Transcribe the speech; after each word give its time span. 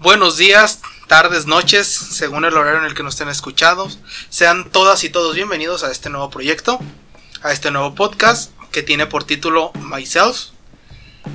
Buenos 0.00 0.38
días, 0.38 0.80
tardes, 1.08 1.44
noches, 1.44 1.86
según 1.86 2.46
el 2.46 2.56
horario 2.56 2.80
en 2.80 2.86
el 2.86 2.94
que 2.94 3.02
nos 3.02 3.12
estén 3.12 3.28
escuchando. 3.28 3.86
Sean 4.30 4.70
todas 4.70 5.04
y 5.04 5.10
todos 5.10 5.34
bienvenidos 5.34 5.84
a 5.84 5.90
este 5.90 6.08
nuevo 6.08 6.30
proyecto, 6.30 6.78
a 7.42 7.52
este 7.52 7.70
nuevo 7.70 7.94
podcast 7.94 8.50
que 8.72 8.82
tiene 8.82 9.04
por 9.04 9.24
título 9.24 9.72
Myself. 9.74 10.52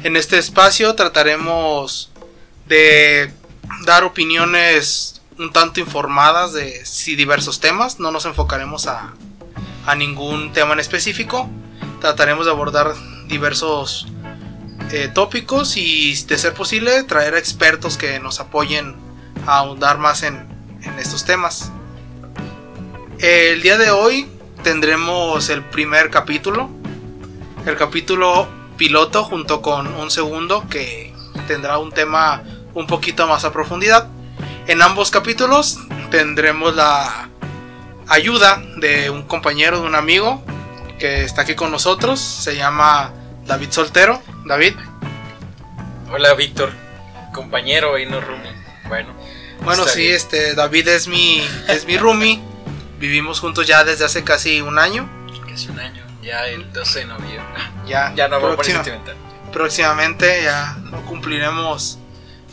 En 0.01 0.17
este 0.17 0.39
espacio 0.39 0.95
trataremos 0.95 2.09
de 2.65 3.31
dar 3.85 4.03
opiniones 4.03 5.21
un 5.37 5.53
tanto 5.53 5.79
informadas 5.79 6.53
de 6.53 6.83
diversos 7.15 7.59
temas. 7.59 7.99
No 7.99 8.09
nos 8.09 8.25
enfocaremos 8.25 8.87
a, 8.87 9.13
a 9.85 9.93
ningún 9.93 10.53
tema 10.53 10.73
en 10.73 10.79
específico. 10.79 11.51
Trataremos 12.01 12.47
de 12.47 12.51
abordar 12.51 12.95
diversos 13.27 14.07
eh, 14.91 15.09
tópicos 15.13 15.77
y 15.77 16.13
de 16.25 16.37
ser 16.37 16.53
posible 16.53 17.03
traer 17.03 17.35
expertos 17.35 17.97
que 17.97 18.19
nos 18.19 18.39
apoyen 18.39 18.95
a 19.45 19.57
ahondar 19.57 19.97
más 19.97 20.23
en, 20.23 20.47
en 20.81 20.99
estos 20.99 21.25
temas. 21.25 21.71
El 23.19 23.61
día 23.61 23.77
de 23.77 23.91
hoy 23.91 24.27
tendremos 24.63 25.49
el 25.49 25.63
primer 25.63 26.09
capítulo, 26.09 26.69
el 27.65 27.75
capítulo 27.77 28.47
piloto 28.77 29.23
junto 29.23 29.61
con 29.61 29.87
un 29.87 30.11
segundo 30.11 30.65
que 30.69 31.13
tendrá 31.47 31.77
un 31.77 31.91
tema 31.91 32.43
un 32.73 32.87
poquito 32.87 33.27
más 33.27 33.45
a 33.45 33.51
profundidad. 33.51 34.07
En 34.67 34.81
ambos 34.81 35.11
capítulos 35.11 35.79
tendremos 36.11 36.75
la 36.75 37.29
ayuda 38.07 38.61
de 38.77 39.09
un 39.09 39.23
compañero, 39.23 39.81
de 39.81 39.87
un 39.87 39.95
amigo 39.95 40.43
que 40.99 41.23
está 41.23 41.41
aquí 41.41 41.55
con 41.55 41.71
nosotros, 41.71 42.19
se 42.19 42.55
llama 42.55 43.13
David 43.45 43.71
Soltero. 43.71 44.21
David. 44.45 44.75
Hola 46.11 46.33
Víctor, 46.33 46.71
compañero 47.33 47.97
y 47.99 48.05
no 48.05 48.19
roomie. 48.19 48.53
Bueno. 48.87 49.13
Bueno, 49.61 49.85
sí, 49.85 50.07
este 50.07 50.55
David 50.55 50.87
es 50.87 51.07
mi 51.07 51.47
es 51.67 51.85
mi 51.85 51.97
roomie. 51.97 52.41
Vivimos 52.99 53.39
juntos 53.39 53.67
ya 53.67 53.83
desde 53.83 54.05
hace 54.05 54.23
casi 54.23 54.61
un 54.61 54.79
año. 54.79 55.07
Casi 55.47 55.69
un 55.69 55.79
año, 55.79 56.03
ya 56.21 56.47
el 56.47 56.71
12 56.73 56.99
de 56.99 57.05
noviembre. 57.05 57.61
Ya, 57.87 58.13
ya 58.15 58.27
no 58.27 58.41
vamos 58.41 58.59
a 58.59 58.63
sentimental. 58.63 59.15
Próximamente 59.53 60.43
ya 60.43 60.77
cumpliremos 61.07 61.99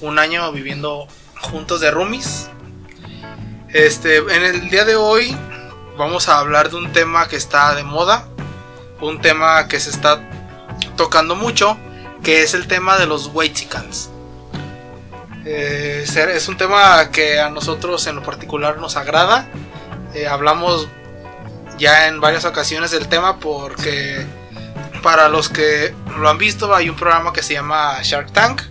un 0.01 0.19
año 0.19 0.53
viviendo 0.53 1.07
juntos 1.41 1.81
de 1.81 1.91
roomies. 1.91 2.49
Este, 3.71 4.19
en 4.19 4.45
el 4.45 4.69
día 4.69 4.85
de 4.85 4.97
hoy 4.97 5.35
vamos 5.97 6.29
a 6.29 6.39
hablar 6.39 6.71
de 6.71 6.77
un 6.77 6.93
tema 6.93 7.29
que 7.29 7.37
está 7.37 7.75
de 7.75 7.83
moda, 7.83 8.29
un 9.01 9.21
tema 9.21 9.67
que 9.69 9.81
se 9.81 9.91
está 9.91 10.21
tocando 10.97 11.35
mucho, 11.35 11.77
que 12.23 12.43
es 12.43 12.55
el 12.55 12.67
tema 12.67 12.99
de 12.99 13.07
los 13.07 13.29
Weitzicans. 13.29 14.11
Eh, 15.45 16.05
es 16.07 16.49
un 16.49 16.57
tema 16.57 17.11
que 17.11 17.41
a 17.41 17.51
nosotros 17.51 18.07
en 18.07 18.17
lo 18.17 18.23
particular 18.23 18.79
nos 18.79 18.97
agrada. 18.97 19.49
Eh, 20.15 20.29
hablamos 20.29 20.89
ya 21.79 22.07
en 22.07 22.21
varias 22.21 22.45
ocasiones 22.45 22.91
del 22.91 23.09
tema 23.09 23.39
porque 23.39 24.25
para 25.03 25.29
los 25.29 25.49
que 25.49 25.95
lo 26.17 26.29
han 26.29 26.39
visto 26.39 26.75
hay 26.75 26.89
un 26.89 26.97
programa 26.97 27.33
que 27.33 27.43
se 27.43 27.55
llama 27.55 27.99
Shark 28.03 28.33
Tank 28.33 28.63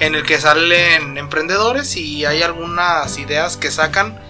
en 0.00 0.14
el 0.14 0.24
que 0.24 0.40
salen 0.40 1.16
emprendedores 1.16 1.96
y 1.96 2.24
hay 2.24 2.42
algunas 2.42 3.16
ideas 3.18 3.56
que 3.56 3.70
sacan 3.70 4.20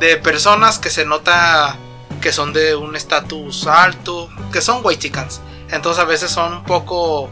de 0.00 0.16
personas 0.16 0.78
que 0.78 0.90
se 0.90 1.04
nota 1.04 1.76
que 2.20 2.32
son 2.32 2.52
de 2.52 2.74
un 2.74 2.96
estatus 2.96 3.66
alto, 3.66 4.30
que 4.52 4.60
son 4.62 4.84
Weitzicans. 4.84 5.40
Entonces 5.72 6.02
a 6.02 6.06
veces 6.06 6.30
son 6.30 6.52
un 6.52 6.64
poco 6.64 7.30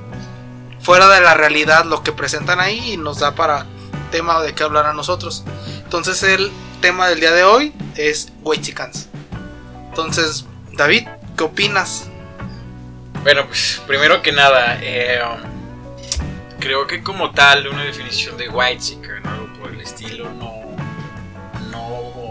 fuera 0.80 1.08
de 1.08 1.20
la 1.20 1.34
realidad 1.34 1.84
lo 1.84 2.02
que 2.02 2.10
presentan 2.10 2.58
ahí 2.58 2.94
y 2.94 2.96
nos 2.96 3.18
da 3.20 3.34
para 3.34 3.66
tema 4.10 4.42
de 4.42 4.54
qué 4.54 4.64
hablar 4.64 4.86
a 4.86 4.92
nosotros. 4.92 5.44
Entonces 5.84 6.22
el 6.22 6.50
tema 6.80 7.08
del 7.08 7.20
día 7.20 7.32
de 7.32 7.44
hoy 7.44 7.74
es 7.96 8.32
Weitzicans. 8.42 9.08
Entonces, 9.88 10.46
David, 10.72 11.06
¿qué 11.36 11.44
opinas? 11.44 12.08
Bueno, 13.22 13.46
pues 13.46 13.82
primero 13.86 14.22
que 14.22 14.32
nada, 14.32 14.78
eh, 14.80 15.20
creo 16.58 16.86
que 16.86 17.02
como 17.02 17.32
tal 17.32 17.68
una 17.68 17.84
definición 17.84 18.38
de 18.38 18.48
Whitezican 18.48 19.26
o 19.26 19.30
algo 19.30 19.60
por 19.60 19.72
el 19.72 19.80
estilo 19.82 20.30
no, 20.30 20.62
no, 21.70 22.30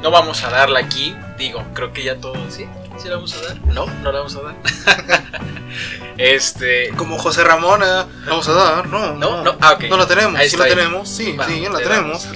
no 0.00 0.10
vamos 0.10 0.42
a 0.44 0.50
darla 0.50 0.80
aquí. 0.80 1.14
Digo, 1.36 1.62
creo 1.74 1.92
que 1.92 2.04
ya 2.04 2.16
todo, 2.16 2.50
¿sí? 2.50 2.66
¿Sí 2.98 3.08
la 3.08 3.16
vamos 3.16 3.34
a 3.34 3.48
dar? 3.48 3.60
No, 3.66 3.86
no 3.86 4.12
la 4.12 4.18
vamos 4.18 4.36
a 4.36 4.42
dar. 4.42 4.56
este. 6.18 6.90
Como 6.96 7.18
José 7.18 7.44
Ramón, 7.44 7.82
¿eh? 7.82 8.04
vamos 8.26 8.48
a 8.48 8.52
dar, 8.52 8.86
no. 8.88 9.14
No, 9.14 9.44
no, 9.44 9.56
ah, 9.60 9.76
no 9.88 9.96
la 9.96 10.06
tenemos, 10.06 10.40
sí 10.42 10.56
la 10.56 10.66
tenemos, 10.66 11.08
sí, 11.08 11.36
sí, 11.46 11.66
la 11.70 11.78
tenemos. 11.78 12.26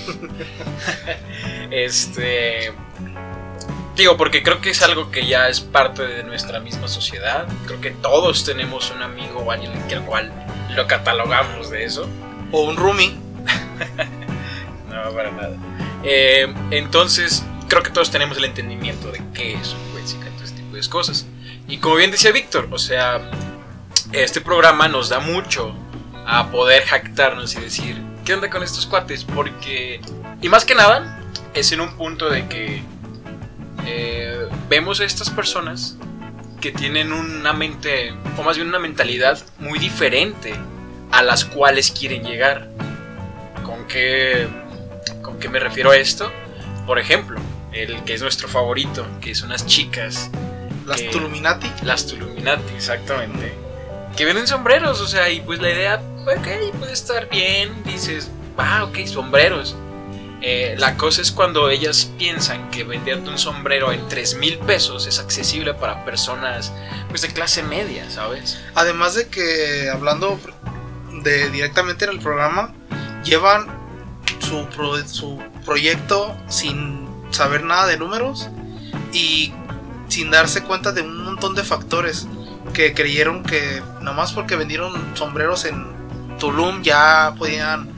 este. 1.70 2.72
Digo, 3.96 4.16
porque 4.16 4.42
creo 4.42 4.60
que 4.60 4.70
es 4.70 4.82
algo 4.82 5.10
que 5.10 5.26
ya 5.26 5.48
es 5.48 5.60
parte 5.60 6.06
de 6.06 6.22
nuestra 6.24 6.60
misma 6.60 6.88
sociedad. 6.88 7.46
Creo 7.66 7.80
que 7.80 7.90
todos 7.90 8.44
tenemos 8.44 8.90
un 8.90 9.02
amigo 9.02 9.40
o 9.40 9.50
alguien 9.50 9.72
que 9.88 9.94
el 9.94 10.02
cual 10.02 10.32
lo 10.74 10.86
catalogamos 10.86 11.70
de 11.70 11.84
eso. 11.84 12.08
O 12.52 12.62
un 12.62 12.76
roomie. 12.76 13.10
no, 14.88 15.12
para 15.12 15.30
nada. 15.30 15.56
Eh, 16.02 16.52
entonces, 16.70 17.44
creo 17.68 17.82
que 17.82 17.90
todos 17.90 18.10
tenemos 18.10 18.38
el 18.38 18.44
entendimiento 18.44 19.10
de 19.10 19.22
qué 19.34 19.54
es 19.54 19.74
cosas. 20.88 21.26
Y 21.68 21.78
como 21.78 21.96
bien 21.96 22.10
decía 22.10 22.32
Víctor, 22.32 22.68
o 22.70 22.78
sea, 22.78 23.30
este 24.12 24.40
programa 24.40 24.88
nos 24.88 25.08
da 25.08 25.20
mucho 25.20 25.74
a 26.26 26.50
poder 26.50 26.84
jactarnos 26.84 27.54
y 27.54 27.60
decir, 27.60 28.02
¿qué 28.24 28.34
onda 28.34 28.50
con 28.50 28.62
estos 28.62 28.86
cuates? 28.86 29.24
Porque, 29.24 30.00
y 30.40 30.48
más 30.48 30.64
que 30.64 30.74
nada, 30.74 31.20
es 31.54 31.72
en 31.72 31.80
un 31.80 31.96
punto 31.96 32.28
de 32.28 32.46
que 32.48 32.82
eh, 33.86 34.48
vemos 34.68 35.00
a 35.00 35.04
estas 35.04 35.30
personas 35.30 35.96
que 36.60 36.72
tienen 36.72 37.12
una 37.12 37.52
mente, 37.52 38.14
o 38.36 38.42
más 38.42 38.56
bien 38.56 38.68
una 38.68 38.78
mentalidad 38.78 39.38
muy 39.58 39.78
diferente 39.78 40.54
a 41.10 41.22
las 41.22 41.44
cuales 41.44 41.90
quieren 41.90 42.22
llegar. 42.22 42.68
¿Con 43.64 43.86
qué, 43.86 44.46
con 45.22 45.38
qué 45.38 45.48
me 45.48 45.58
refiero 45.58 45.90
a 45.90 45.96
esto? 45.96 46.30
Por 46.86 46.98
ejemplo, 46.98 47.40
el 47.72 48.02
que 48.04 48.14
es 48.14 48.22
nuestro 48.22 48.48
favorito, 48.48 49.06
que 49.20 49.34
son 49.34 49.48
unas 49.48 49.66
chicas 49.66 50.30
las 50.90 51.10
Tuluminati. 51.10 51.70
Las 51.82 52.06
Tuluminati, 52.06 52.74
exactamente. 52.74 53.54
Que 54.16 54.24
venden 54.24 54.46
sombreros, 54.46 55.00
o 55.00 55.06
sea, 55.06 55.30
y 55.30 55.40
pues 55.40 55.60
la 55.60 55.70
idea, 55.70 56.02
ok, 56.22 56.76
puede 56.78 56.92
estar 56.92 57.28
bien, 57.30 57.82
dices, 57.84 58.28
ah, 58.58 58.84
ok, 58.84 59.06
sombreros. 59.06 59.76
Eh, 60.42 60.74
la 60.78 60.96
cosa 60.96 61.20
es 61.20 61.30
cuando 61.30 61.68
ellas 61.68 62.10
piensan 62.18 62.70
que 62.70 62.82
venderte 62.82 63.28
un 63.28 63.38
sombrero 63.38 63.92
en 63.92 64.08
3 64.08 64.36
mil 64.36 64.58
pesos 64.58 65.06
es 65.06 65.18
accesible 65.18 65.74
para 65.74 66.02
personas 66.06 66.72
pues 67.10 67.20
de 67.20 67.28
clase 67.28 67.62
media, 67.62 68.08
¿sabes? 68.10 68.58
Además 68.74 69.14
de 69.14 69.28
que 69.28 69.90
hablando 69.92 70.40
de 71.22 71.50
directamente 71.50 72.06
en 72.06 72.12
el 72.12 72.20
programa, 72.20 72.72
llevan 73.22 73.66
su, 74.38 74.66
su 75.06 75.42
proyecto 75.66 76.34
sin 76.48 77.06
saber 77.30 77.62
nada 77.62 77.86
de 77.86 77.98
números 77.98 78.48
y 79.12 79.52
sin 80.10 80.30
darse 80.30 80.62
cuenta 80.62 80.92
de 80.92 81.02
un 81.02 81.24
montón 81.24 81.54
de 81.54 81.64
factores 81.64 82.26
que 82.74 82.94
creyeron 82.94 83.42
que 83.42 83.82
nomás 84.00 84.32
porque 84.32 84.56
vendieron 84.56 84.92
sombreros 85.16 85.64
en 85.64 85.86
Tulum 86.38 86.82
ya 86.82 87.34
podían, 87.38 87.88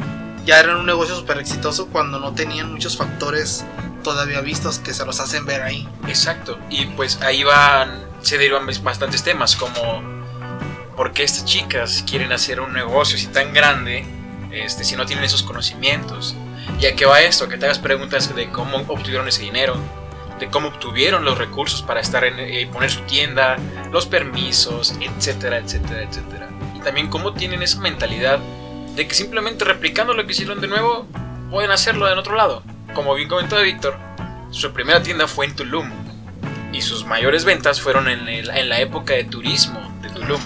ya 0.45 0.61
eran 0.61 0.77
un 0.77 0.87
negocio 0.87 1.17
súper 1.17 1.39
exitoso 1.39 1.89
cuando 1.89 2.19
no 2.19 2.35
tenían 2.35 2.73
muchos 2.73 2.97
factores 2.97 3.65
todavía 4.03 4.41
vistos 4.41 4.79
que 4.79 4.93
se 4.93 5.07
los 5.07 5.21
hacen 5.21 5.47
ver 5.47 5.63
ahí. 5.63 5.89
Exacto, 6.07 6.59
y 6.69 6.87
pues 6.87 7.21
ahí 7.23 7.45
van, 7.45 8.05
se 8.21 8.37
derivan 8.37 8.67
bastantes 8.83 9.23
temas 9.23 9.57
como 9.57 10.03
por 10.97 11.13
qué 11.13 11.23
estas 11.23 11.45
chicas 11.45 12.05
quieren 12.07 12.33
hacer 12.33 12.61
un 12.61 12.75
negocio 12.75 13.17
así 13.17 13.29
tan 13.29 13.55
grande 13.55 14.05
este, 14.51 14.85
si 14.85 14.97
no 14.97 15.07
tienen 15.07 15.25
esos 15.25 15.43
conocimientos. 15.43 16.35
Ya 16.79 16.95
que 16.95 17.07
va 17.07 17.23
esto, 17.23 17.49
que 17.49 17.57
te 17.57 17.65
hagas 17.65 17.79
preguntas 17.79 18.35
de 18.35 18.51
cómo 18.51 18.79
obtuvieron 18.89 19.27
ese 19.29 19.43
dinero, 19.43 19.77
de 20.43 20.51
cómo 20.51 20.69
obtuvieron 20.71 21.25
los 21.25 21.39
recursos 21.39 21.83
para 21.83 22.01
estar 22.01 22.25
en 22.25 22.41
eh, 22.41 22.69
poner 22.73 22.91
su 22.91 23.03
tienda, 23.03 23.59
los 23.93 24.07
permisos, 24.07 24.93
etcétera, 25.01 25.59
etcétera, 25.59 26.03
etcétera. 26.03 26.49
Y 26.75 26.81
también 26.81 27.09
cómo 27.09 27.33
tienen 27.33 27.63
esa 27.63 27.79
mentalidad 27.79 28.41
de 28.97 29.07
que 29.07 29.15
simplemente 29.15 29.65
replicando 29.65 30.15
lo 30.15 30.27
que 30.27 30.33
hicieron 30.33 30.61
de 30.61 30.67
nuevo, 30.67 31.07
pueden 31.49 31.71
hacerlo 31.71 32.11
en 32.11 32.19
otro 32.19 32.35
lado. 32.35 32.65
Como 32.93 33.15
bien 33.15 33.29
comentó 33.29 33.63
Víctor, 33.63 33.97
su 34.51 34.73
primera 34.73 35.01
tienda 35.01 35.29
fue 35.29 35.47
en 35.47 35.55
Tulum 35.55 35.89
y 36.73 36.83
sus 36.83 37.05
mayores 37.05 37.45
ventas 37.45 37.81
fueron 37.81 38.09
en, 38.09 38.27
en 38.27 38.69
la 38.69 38.81
época 38.81 39.15
de 39.15 39.23
turismo 39.23 39.81
de 40.03 40.11
Tulum. 40.11 40.41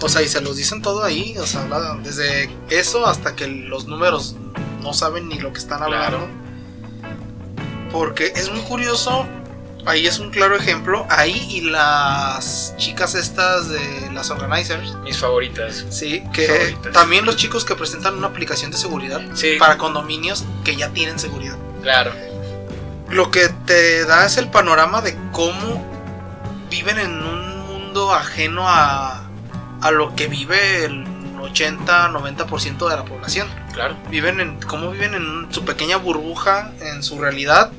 O 0.00 0.08
sea, 0.08 0.22
y 0.22 0.28
se 0.28 0.40
los 0.40 0.54
dicen 0.54 0.80
todo 0.80 1.02
ahí, 1.02 1.36
o 1.38 1.46
sea, 1.46 1.66
desde 2.04 2.48
eso 2.68 3.04
hasta 3.04 3.34
que 3.34 3.48
los 3.48 3.86
números 3.86 4.36
no 4.80 4.94
saben 4.94 5.28
ni 5.28 5.40
lo 5.40 5.52
que 5.52 5.58
están 5.58 5.82
hablando. 5.82 6.28
Porque 7.90 8.26
es 8.36 8.48
muy 8.52 8.60
curioso 8.60 9.26
ahí 9.86 10.06
es 10.06 10.18
un 10.18 10.30
claro 10.30 10.56
ejemplo. 10.56 11.06
Ahí 11.10 11.46
y 11.50 11.60
las 11.62 12.74
chicas 12.76 13.14
estas 13.14 13.68
de 13.68 14.10
las 14.12 14.30
organizers. 14.30 14.94
Mis 15.02 15.18
favoritas. 15.18 15.86
Sí, 15.90 16.22
que 16.32 16.46
Favoritas. 16.46 16.92
también 16.92 17.24
los 17.24 17.36
chicos 17.36 17.64
que 17.64 17.74
presentan 17.74 18.14
una 18.16 18.28
aplicación 18.28 18.70
de 18.70 18.76
seguridad 18.76 19.20
Sí. 19.34 19.56
para 19.58 19.78
condominios 19.78 20.44
que 20.64 20.76
ya 20.76 20.88
tienen 20.90 21.18
seguridad. 21.18 21.56
Claro. 21.82 22.12
Lo 23.08 23.30
que 23.30 23.48
te 23.66 24.04
da 24.04 24.26
es 24.26 24.36
el 24.36 24.48
panorama 24.48 25.00
de 25.02 25.16
cómo 25.32 25.84
viven 26.70 26.98
en 26.98 27.22
un 27.22 27.58
mundo 27.66 28.12
ajeno 28.14 28.68
a, 28.68 29.28
a 29.80 29.90
lo 29.90 30.14
que 30.14 30.28
vive 30.28 30.84
el 30.84 31.04
80-90% 31.40 32.88
de 32.88 32.96
la 32.96 33.04
población. 33.04 33.48
Claro. 33.72 33.96
Viven 34.10 34.40
en 34.40 34.60
cómo 34.62 34.90
viven 34.90 35.14
en 35.14 35.48
su 35.52 35.64
pequeña 35.64 35.96
burbuja, 35.96 36.72
en 36.80 37.02
su 37.02 37.20
realidad. 37.20 37.72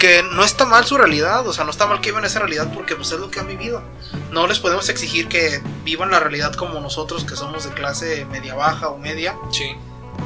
Que 0.00 0.22
no 0.22 0.42
está 0.44 0.64
mal 0.64 0.84
su 0.86 0.96
realidad, 0.96 1.46
o 1.46 1.52
sea, 1.52 1.64
no 1.64 1.70
está 1.70 1.86
mal 1.86 2.00
que 2.00 2.10
vivan 2.10 2.24
esa 2.24 2.38
realidad 2.38 2.72
porque 2.74 2.96
pues 2.96 3.12
es 3.12 3.20
lo 3.20 3.30
que 3.30 3.38
han 3.38 3.46
vivido. 3.46 3.82
No 4.32 4.46
les 4.46 4.58
podemos 4.58 4.88
exigir 4.88 5.28
que 5.28 5.60
vivan 5.84 6.10
la 6.10 6.18
realidad 6.20 6.54
como 6.54 6.80
nosotros 6.80 7.24
que 7.24 7.36
somos 7.36 7.64
de 7.64 7.70
clase 7.74 8.24
media 8.24 8.54
baja 8.54 8.88
o 8.88 8.96
media, 8.98 9.36
Sí. 9.52 9.76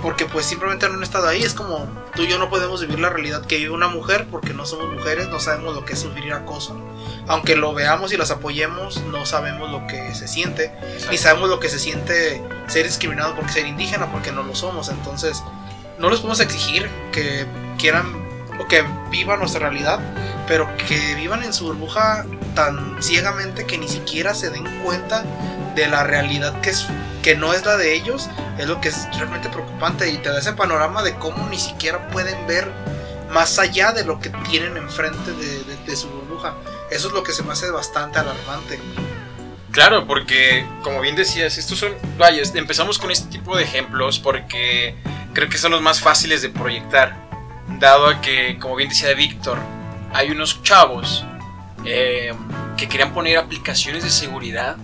porque 0.00 0.26
pues 0.26 0.47
simplemente 0.47 0.88
no 0.88 0.94
han 0.94 1.03
estado 1.03 1.26
ahí. 1.26 1.43
Es 1.43 1.55
como 1.55 1.88
tú 2.15 2.23
y 2.23 2.29
yo 2.29 2.38
no 2.38 2.49
podemos 2.50 2.81
vivir 2.82 3.00
la 3.00 3.11
realidad 3.11 3.44
que 3.47 3.56
vive 3.56 3.71
una 3.71 3.88
mujer 3.88 4.29
porque 4.31 4.55
no 4.55 4.65
somos 4.65 4.93
mujeres, 4.93 5.29
no 5.29 5.41
sabemos 5.41 5.75
lo 5.75 5.85
que 5.85 5.94
es 5.94 5.99
sufrir 5.99 6.32
acoso. 6.32 6.81
Aunque 7.26 7.56
lo 7.56 7.75
veamos 7.75 8.12
y 8.12 8.17
las 8.17 8.31
apoyemos, 8.31 9.03
no 9.11 9.26
sabemos 9.26 9.71
lo 9.73 9.87
que 9.88 10.15
se 10.15 10.29
siente. 10.29 10.73
Ni 11.11 11.19
sabemos 11.19 11.49
lo 11.50 11.59
que 11.59 11.69
se 11.69 11.81
siente 11.81 12.41
ser 12.69 12.87
discriminado 12.87 13.35
porque 13.35 13.50
ser 13.53 13.67
indígena, 13.67 14.12
porque 14.12 14.31
no 14.31 14.44
lo 14.44 14.55
somos. 14.55 14.88
Entonces, 14.88 15.43
no 15.99 16.11
les 16.11 16.21
podemos 16.21 16.38
exigir 16.41 16.88
que 17.11 17.47
quieran 17.79 18.24
o 18.58 18.66
que 18.66 18.84
vivan 19.10 19.38
nuestra 19.40 19.60
realidad, 19.68 20.00
pero 20.46 20.68
que 20.76 21.14
vivan 21.14 21.42
en 21.42 21.52
su 21.52 21.64
burbuja 21.66 22.24
tan 22.54 23.02
ciegamente 23.02 23.66
que 23.66 23.78
ni 23.78 23.88
siquiera 23.88 24.34
se 24.34 24.50
den 24.50 24.64
cuenta 24.82 25.24
de 25.74 25.88
la 25.88 26.04
realidad 26.04 26.60
que 26.60 26.70
es 26.70 26.86
que 27.22 27.34
no 27.36 27.52
es 27.54 27.64
la 27.64 27.76
de 27.78 27.94
ellos, 27.94 28.28
es 28.58 28.68
lo 28.68 28.80
que 28.80 28.90
es 28.90 29.08
realmente 29.16 29.48
preocupante 29.48 30.10
y 30.10 30.18
te 30.18 30.28
da 30.28 30.38
ese 30.38 30.52
panorama 30.52 31.02
de 31.02 31.14
cómo 31.14 31.48
ni 31.48 31.58
siquiera 31.58 32.06
pueden 32.08 32.46
ver 32.46 32.70
más 33.32 33.58
allá 33.58 33.92
de 33.92 34.04
lo 34.04 34.20
que 34.20 34.28
tienen 34.48 34.76
enfrente 34.76 35.32
de, 35.32 35.64
de- 35.64 35.76
de 35.86 35.96
su 35.96 36.08
burbuja. 36.08 36.54
Eso 36.90 37.08
es 37.08 37.14
lo 37.14 37.22
que 37.24 37.32
se 37.32 37.42
me 37.42 37.52
hace 37.52 37.70
bastante 37.70 38.18
alarmante. 38.18 38.78
Claro, 39.72 40.06
porque 40.06 40.64
como 40.82 41.00
bien 41.00 41.16
decías, 41.16 41.58
estos 41.58 41.78
son, 41.78 41.94
vaya, 42.16 42.42
empezamos 42.54 42.98
con 42.98 43.10
este 43.10 43.28
tipo 43.28 43.56
de 43.56 43.64
ejemplos 43.64 44.20
porque 44.20 44.94
creo 45.32 45.48
que 45.48 45.58
son 45.58 45.72
los 45.72 45.82
más 45.82 46.00
fáciles 46.00 46.42
de 46.42 46.50
proyectar, 46.50 47.24
dado 47.78 48.08
a 48.08 48.20
que, 48.20 48.58
como 48.58 48.76
bien 48.76 48.88
decía 48.88 49.12
Víctor, 49.14 49.58
hay 50.12 50.31
unos 50.31 50.62
chavos 50.62 51.25
eh, 51.84 52.32
que 52.76 52.88
querían 52.88 53.12
poner 53.12 53.38
aplicaciones 53.38 54.05
de 54.05 54.11
seguridad, 54.11 54.76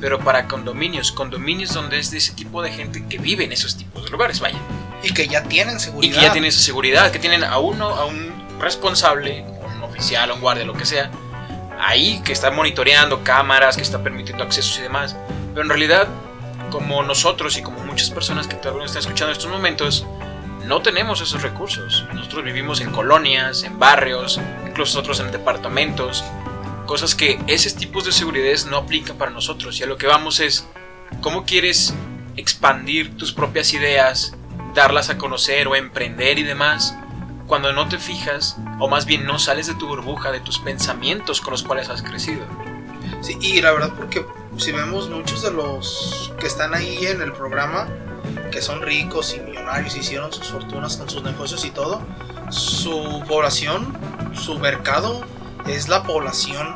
pero 0.00 0.18
para 0.18 0.46
condominios, 0.46 1.12
condominios 1.12 1.72
donde 1.72 1.98
es 1.98 2.10
de 2.10 2.18
ese 2.18 2.32
tipo 2.32 2.62
de 2.62 2.72
gente 2.72 3.06
que 3.06 3.18
vive 3.18 3.44
en 3.44 3.52
esos 3.52 3.76
tipos 3.76 4.04
de 4.04 4.10
lugares, 4.10 4.40
vaya, 4.40 4.58
Y 5.02 5.12
que 5.12 5.28
ya 5.28 5.44
tienen 5.44 5.76
y 5.76 5.80
seguridad. 5.80 6.14
que 6.14 6.22
ya 6.22 6.32
tienen 6.32 6.48
esa 6.48 6.60
seguridad, 6.60 7.10
que 7.10 7.18
tienen 7.18 7.44
a 7.44 7.58
uno, 7.58 7.88
a 7.88 8.06
un 8.06 8.32
responsable, 8.60 9.44
un 9.64 9.82
oficial, 9.82 10.30
un 10.32 10.40
guardia, 10.40 10.64
lo 10.64 10.74
que 10.74 10.84
sea, 10.84 11.10
ahí 11.80 12.20
que 12.24 12.32
está 12.32 12.50
monitoreando 12.50 13.22
cámaras, 13.24 13.76
que 13.76 13.82
está 13.82 14.02
permitiendo 14.02 14.44
accesos 14.44 14.78
y 14.78 14.82
demás. 14.82 15.16
Pero 15.50 15.62
en 15.62 15.68
realidad, 15.68 16.08
como 16.70 17.02
nosotros 17.02 17.56
y 17.56 17.62
como 17.62 17.78
muchas 17.84 18.10
personas 18.10 18.46
que 18.46 18.56
tal 18.56 18.74
vez 18.74 18.86
están 18.86 19.00
escuchando 19.00 19.32
en 19.32 19.36
estos 19.36 19.50
momentos, 19.50 20.06
no 20.66 20.82
tenemos 20.82 21.20
esos 21.20 21.42
recursos. 21.42 22.04
Nosotros 22.12 22.44
vivimos 22.44 22.80
en 22.80 22.90
colonias, 22.90 23.64
en 23.64 23.78
barrios, 23.78 24.40
incluso 24.66 24.98
nosotros 24.98 25.20
en 25.20 25.32
departamentos, 25.32 26.24
cosas 26.86 27.14
que 27.14 27.40
esos 27.46 27.74
tipos 27.74 28.04
de 28.04 28.12
seguridades 28.12 28.66
no 28.66 28.76
aplican 28.76 29.16
para 29.16 29.30
nosotros. 29.30 29.78
Y 29.80 29.82
a 29.82 29.86
lo 29.86 29.96
que 29.96 30.06
vamos 30.06 30.40
es, 30.40 30.66
¿cómo 31.20 31.44
quieres 31.44 31.94
expandir 32.36 33.16
tus 33.16 33.32
propias 33.32 33.72
ideas, 33.72 34.34
darlas 34.74 35.10
a 35.10 35.18
conocer 35.18 35.68
o 35.68 35.76
emprender 35.76 36.38
y 36.38 36.42
demás? 36.42 36.96
Cuando 37.46 37.72
no 37.72 37.88
te 37.88 37.98
fijas, 37.98 38.56
o 38.78 38.88
más 38.88 39.04
bien 39.04 39.26
no 39.26 39.38
sales 39.38 39.66
de 39.66 39.74
tu 39.74 39.88
burbuja, 39.88 40.30
de 40.30 40.40
tus 40.40 40.58
pensamientos 40.58 41.40
con 41.40 41.52
los 41.52 41.62
cuales 41.62 41.88
has 41.88 42.02
crecido. 42.02 42.44
Sí, 43.20 43.36
y 43.40 43.60
la 43.60 43.72
verdad 43.72 43.92
porque 43.96 44.24
si 44.56 44.72
vemos 44.72 45.08
muchos 45.08 45.42
de 45.42 45.52
los 45.52 46.32
que 46.40 46.46
están 46.46 46.74
ahí 46.74 47.06
en 47.06 47.20
el 47.20 47.32
programa, 47.32 47.88
que 48.50 48.60
son 48.62 48.82
ricos 48.82 49.34
y 49.34 49.40
millonarios, 49.40 49.96
hicieron 49.96 50.32
sus 50.32 50.48
fortunas 50.48 50.96
con 50.96 51.08
sus 51.08 51.22
negocios 51.22 51.64
y 51.64 51.70
todo, 51.70 52.02
su 52.50 53.22
población, 53.28 53.96
su 54.34 54.58
mercado 54.58 55.22
es 55.66 55.88
la 55.88 56.02
población 56.02 56.74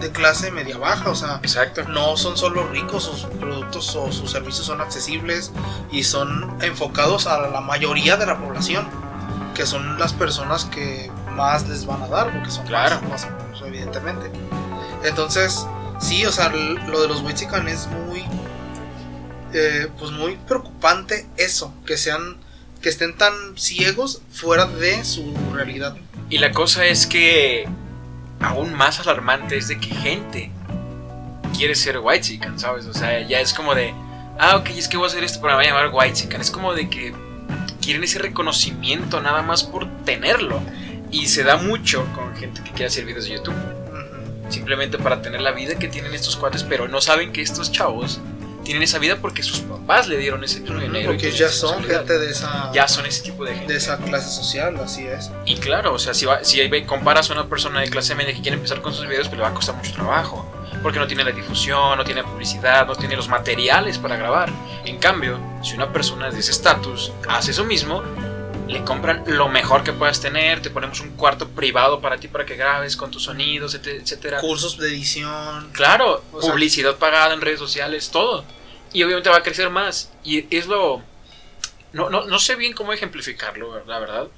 de 0.00 0.10
clase 0.12 0.50
media 0.52 0.78
baja, 0.78 1.10
o 1.10 1.14
sea, 1.14 1.40
Exacto. 1.42 1.82
no 1.88 2.16
son 2.16 2.36
solo 2.36 2.68
ricos, 2.68 3.04
sus 3.04 3.20
productos 3.22 3.94
o 3.96 4.12
sus 4.12 4.30
servicios 4.30 4.66
son 4.66 4.80
accesibles 4.80 5.50
y 5.90 6.04
son 6.04 6.56
enfocados 6.62 7.26
a 7.26 7.48
la 7.48 7.60
mayoría 7.60 8.16
de 8.16 8.26
la 8.26 8.38
población, 8.38 8.86
que 9.54 9.66
son 9.66 9.98
las 9.98 10.12
personas 10.12 10.66
que 10.66 11.10
más 11.34 11.66
les 11.68 11.84
van 11.84 12.02
a 12.02 12.06
dar, 12.06 12.32
porque 12.32 12.50
son 12.50 12.64
Claro. 12.66 13.00
más, 13.08 13.24
más, 13.28 13.32
pues, 13.50 13.62
evidentemente. 13.66 14.30
Entonces, 15.02 15.66
sí, 16.00 16.24
o 16.26 16.32
sea, 16.32 16.48
lo 16.50 17.00
de 17.00 17.08
los 17.08 17.22
Wichikan 17.22 17.66
es 17.68 17.86
muy, 17.88 18.24
eh, 19.52 19.88
pues 19.98 20.10
muy 20.10 20.36
preocupante 20.36 21.26
eso, 21.36 21.74
que 21.86 21.96
sean, 21.96 22.36
que 22.82 22.88
estén 22.88 23.16
tan 23.16 23.56
ciegos 23.56 24.22
fuera 24.30 24.66
de 24.66 25.04
su 25.04 25.34
realidad. 25.52 25.96
Y 26.30 26.38
la 26.38 26.52
cosa 26.52 26.84
es 26.86 27.06
que 27.06 27.66
aún 28.40 28.74
más 28.74 29.00
alarmante 29.00 29.56
es 29.56 29.68
de 29.68 29.78
que 29.78 29.88
gente 29.88 30.50
quiere 31.56 31.74
ser 31.74 31.98
white 31.98 32.20
chican, 32.20 32.58
¿sabes? 32.58 32.86
O 32.86 32.94
sea, 32.94 33.26
ya 33.26 33.40
es 33.40 33.52
como 33.54 33.74
de, 33.74 33.94
ah, 34.38 34.56
ok, 34.56 34.70
es 34.70 34.88
que 34.88 34.96
voy 34.96 35.06
a 35.06 35.08
hacer 35.08 35.24
esto, 35.24 35.40
pero 35.40 35.56
me 35.56 35.64
voy 35.64 35.66
a 35.66 35.74
llamar 35.74 35.90
white 35.92 36.14
chican. 36.14 36.40
Es 36.40 36.50
como 36.50 36.74
de 36.74 36.88
que 36.88 37.14
quieren 37.80 38.04
ese 38.04 38.18
reconocimiento 38.18 39.20
nada 39.20 39.42
más 39.42 39.64
por 39.64 39.88
tenerlo. 40.04 40.60
Y 41.10 41.28
se 41.28 41.42
da 41.42 41.56
mucho 41.56 42.06
con 42.14 42.36
gente 42.36 42.62
que 42.62 42.70
quiere 42.70 42.86
hacer 42.86 43.06
videos 43.06 43.24
de 43.24 43.30
YouTube. 43.30 43.56
Simplemente 44.50 44.98
para 44.98 45.20
tener 45.20 45.40
la 45.40 45.52
vida 45.52 45.78
que 45.78 45.88
tienen 45.88 46.14
estos 46.14 46.36
cuates, 46.36 46.64
pero 46.64 46.88
no 46.88 47.00
saben 47.00 47.32
que 47.32 47.42
estos 47.42 47.72
chavos 47.72 48.20
tienen 48.68 48.82
esa 48.82 48.98
vida 48.98 49.16
porque 49.20 49.42
sus 49.42 49.60
papás 49.60 50.08
le 50.08 50.18
dieron 50.18 50.44
ese 50.44 50.60
mismo 50.60 50.78
dinero. 50.78 51.06
Porque 51.06 51.30
tienen 51.30 51.38
ya 51.38 51.48
son 51.48 51.82
gente 51.82 52.18
de 52.18 52.30
esa, 52.30 52.70
Ya 52.74 52.86
son 52.86 53.06
ese 53.06 53.22
tipo 53.22 53.42
de 53.46 53.54
gente. 53.54 53.72
de 53.72 53.78
esa 53.78 53.96
clase 53.96 54.28
social, 54.30 54.76
así 54.76 55.06
es. 55.06 55.30
Y 55.46 55.56
claro, 55.56 55.94
o 55.94 55.98
sea, 55.98 56.12
si, 56.12 56.26
va- 56.26 56.44
si 56.44 56.60
comparas 56.82 57.30
a 57.30 57.32
una 57.32 57.48
persona 57.48 57.80
de 57.80 57.88
clase 57.88 58.14
media 58.14 58.34
que 58.34 58.42
quiere 58.42 58.56
empezar 58.58 58.82
con 58.82 58.92
sus 58.92 59.06
videos, 59.08 59.26
pues 59.28 59.38
le 59.38 59.42
va 59.44 59.48
a 59.48 59.54
costar 59.54 59.74
mucho 59.74 59.92
trabajo. 59.92 60.52
Porque 60.82 60.98
no 60.98 61.06
tiene 61.06 61.24
la 61.24 61.32
difusión, 61.32 61.96
no 61.96 62.04
tiene 62.04 62.20
la 62.22 62.28
publicidad, 62.28 62.86
no 62.86 62.94
tiene 62.94 63.16
los 63.16 63.28
materiales 63.28 63.96
para 63.96 64.16
grabar. 64.16 64.50
En 64.84 64.98
cambio, 64.98 65.38
si 65.62 65.74
una 65.74 65.90
persona 65.90 66.30
de 66.30 66.38
ese 66.38 66.50
estatus 66.50 67.10
hace 67.26 67.52
eso 67.52 67.64
mismo, 67.64 68.02
le 68.68 68.84
compran 68.84 69.24
lo 69.26 69.48
mejor 69.48 69.82
que 69.82 69.94
puedas 69.94 70.20
tener, 70.20 70.60
te 70.60 70.68
ponemos 70.68 71.00
un 71.00 71.12
cuarto 71.16 71.48
privado 71.48 72.02
para 72.02 72.18
ti 72.18 72.28
para 72.28 72.44
que 72.44 72.54
grabes 72.54 72.98
con 72.98 73.10
tus 73.10 73.22
sonidos, 73.22 73.74
etc- 73.74 74.02
etcétera. 74.02 74.40
cursos 74.42 74.76
de 74.76 74.88
edición. 74.88 75.70
Claro, 75.72 76.22
O 76.32 76.42
sea- 76.42 76.50
publicidad 76.52 76.96
pagada 76.96 77.32
en 77.32 77.40
redes 77.40 77.58
sociales, 77.58 78.10
todo. 78.10 78.44
Y 78.92 79.02
obviamente 79.02 79.30
va 79.30 79.38
a 79.38 79.42
crecer 79.42 79.70
más. 79.70 80.10
Y 80.24 80.46
es 80.54 80.66
lo... 80.66 81.02
No, 81.92 82.10
no, 82.10 82.26
no 82.26 82.38
sé 82.38 82.54
bien 82.56 82.74
cómo 82.74 82.92
ejemplificarlo, 82.92 83.84
la 83.86 83.98
verdad. 83.98 84.28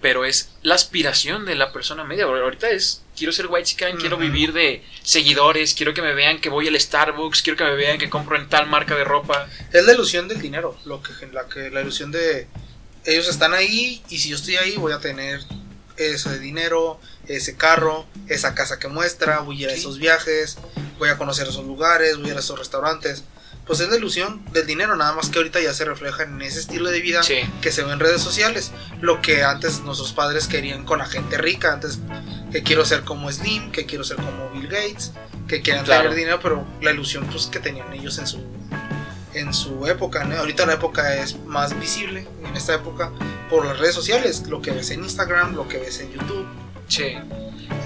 Pero 0.00 0.24
es 0.24 0.52
la 0.62 0.74
aspiración 0.74 1.44
de 1.44 1.54
la 1.54 1.72
persona 1.72 2.04
media. 2.04 2.24
Ahorita 2.24 2.70
es, 2.70 3.02
quiero 3.16 3.32
ser 3.32 3.46
white 3.48 3.64
chican, 3.64 3.98
quiero 3.98 4.16
Ujú. 4.16 4.24
vivir 4.24 4.52
de 4.52 4.82
seguidores, 5.02 5.74
quiero 5.74 5.92
que 5.92 6.00
me 6.00 6.14
vean 6.14 6.40
que 6.40 6.48
voy 6.48 6.68
al 6.68 6.80
Starbucks, 6.80 7.42
quiero 7.42 7.58
que 7.58 7.64
me 7.64 7.74
vean 7.74 7.98
que 7.98 8.08
compro 8.08 8.36
en 8.36 8.48
tal 8.48 8.66
marca 8.66 8.94
de 8.94 9.04
ropa. 9.04 9.46
Es 9.72 9.84
la 9.84 9.92
ilusión 9.92 10.26
del 10.26 10.40
dinero, 10.40 10.78
lo 10.86 11.02
que 11.02 11.12
la 11.32 11.46
que 11.48 11.70
la 11.70 11.82
ilusión 11.82 12.10
de 12.10 12.48
ellos 13.04 13.28
están 13.28 13.52
ahí 13.52 14.02
y 14.08 14.18
si 14.18 14.30
yo 14.30 14.36
estoy 14.36 14.56
ahí 14.56 14.76
voy 14.76 14.92
a 14.92 15.00
tener 15.00 15.40
ese 15.96 16.38
dinero, 16.38 16.98
ese 17.28 17.56
carro, 17.56 18.06
esa 18.28 18.54
casa 18.54 18.78
que 18.78 18.88
muestra, 18.88 19.40
voy 19.40 19.58
a 19.58 19.62
ir 19.64 19.68
a 19.68 19.74
esos 19.74 19.98
viajes, 19.98 20.56
voy 20.98 21.10
a 21.10 21.18
conocer 21.18 21.46
esos 21.46 21.66
lugares, 21.66 22.16
voy 22.16 22.28
a 22.28 22.30
ir 22.30 22.36
a 22.36 22.40
esos 22.40 22.58
restaurantes. 22.58 23.24
Pues 23.70 23.78
es 23.78 23.88
la 23.88 23.98
ilusión 23.98 24.44
del 24.52 24.66
dinero, 24.66 24.96
nada 24.96 25.12
más 25.12 25.28
que 25.28 25.38
ahorita 25.38 25.60
ya 25.60 25.72
se 25.72 25.84
refleja 25.84 26.24
en 26.24 26.42
ese 26.42 26.58
estilo 26.58 26.90
de 26.90 27.00
vida 27.00 27.22
Sí, 27.22 27.36
que 27.62 27.70
se 27.70 27.84
ve 27.84 27.92
en 27.92 28.00
redes 28.00 28.20
sociales. 28.20 28.72
Lo 29.00 29.22
que 29.22 29.44
antes 29.44 29.82
nuestros 29.82 30.12
padres 30.12 30.48
querían 30.48 30.84
con 30.84 30.98
la 30.98 31.06
gente 31.06 31.38
rica. 31.38 31.72
Antes 31.74 32.00
que 32.50 32.64
quiero 32.64 32.84
ser 32.84 33.02
como 33.04 33.30
Slim, 33.30 33.70
que 33.70 33.86
quiero 33.86 34.02
ser 34.02 34.16
como 34.16 34.50
Bill 34.50 34.66
Gates, 34.66 35.12
que 35.46 35.62
querían 35.62 35.84
Claro. 35.84 36.02
tener 36.02 36.16
dinero, 36.18 36.40
pero 36.42 36.66
la 36.82 36.90
ilusión 36.90 37.24
pues 37.30 37.46
que 37.46 37.60
tenían 37.60 37.92
ellos 37.92 38.18
en 38.18 38.26
su 38.26 38.44
en 39.34 39.54
su 39.54 39.86
época. 39.86 40.24
¿no? 40.24 40.36
Ahorita 40.36 40.66
la 40.66 40.72
época 40.72 41.14
es 41.22 41.38
más 41.44 41.78
visible 41.78 42.26
en 42.44 42.56
esta 42.56 42.74
época 42.74 43.12
por 43.48 43.64
las 43.66 43.78
redes 43.78 43.94
sociales, 43.94 44.48
lo 44.48 44.60
que 44.60 44.72
ves 44.72 44.90
en 44.90 45.04
Instagram, 45.04 45.54
lo 45.54 45.68
que 45.68 45.78
ves 45.78 46.00
en 46.00 46.10
YouTube. 46.12 46.44
sí. 46.88 47.14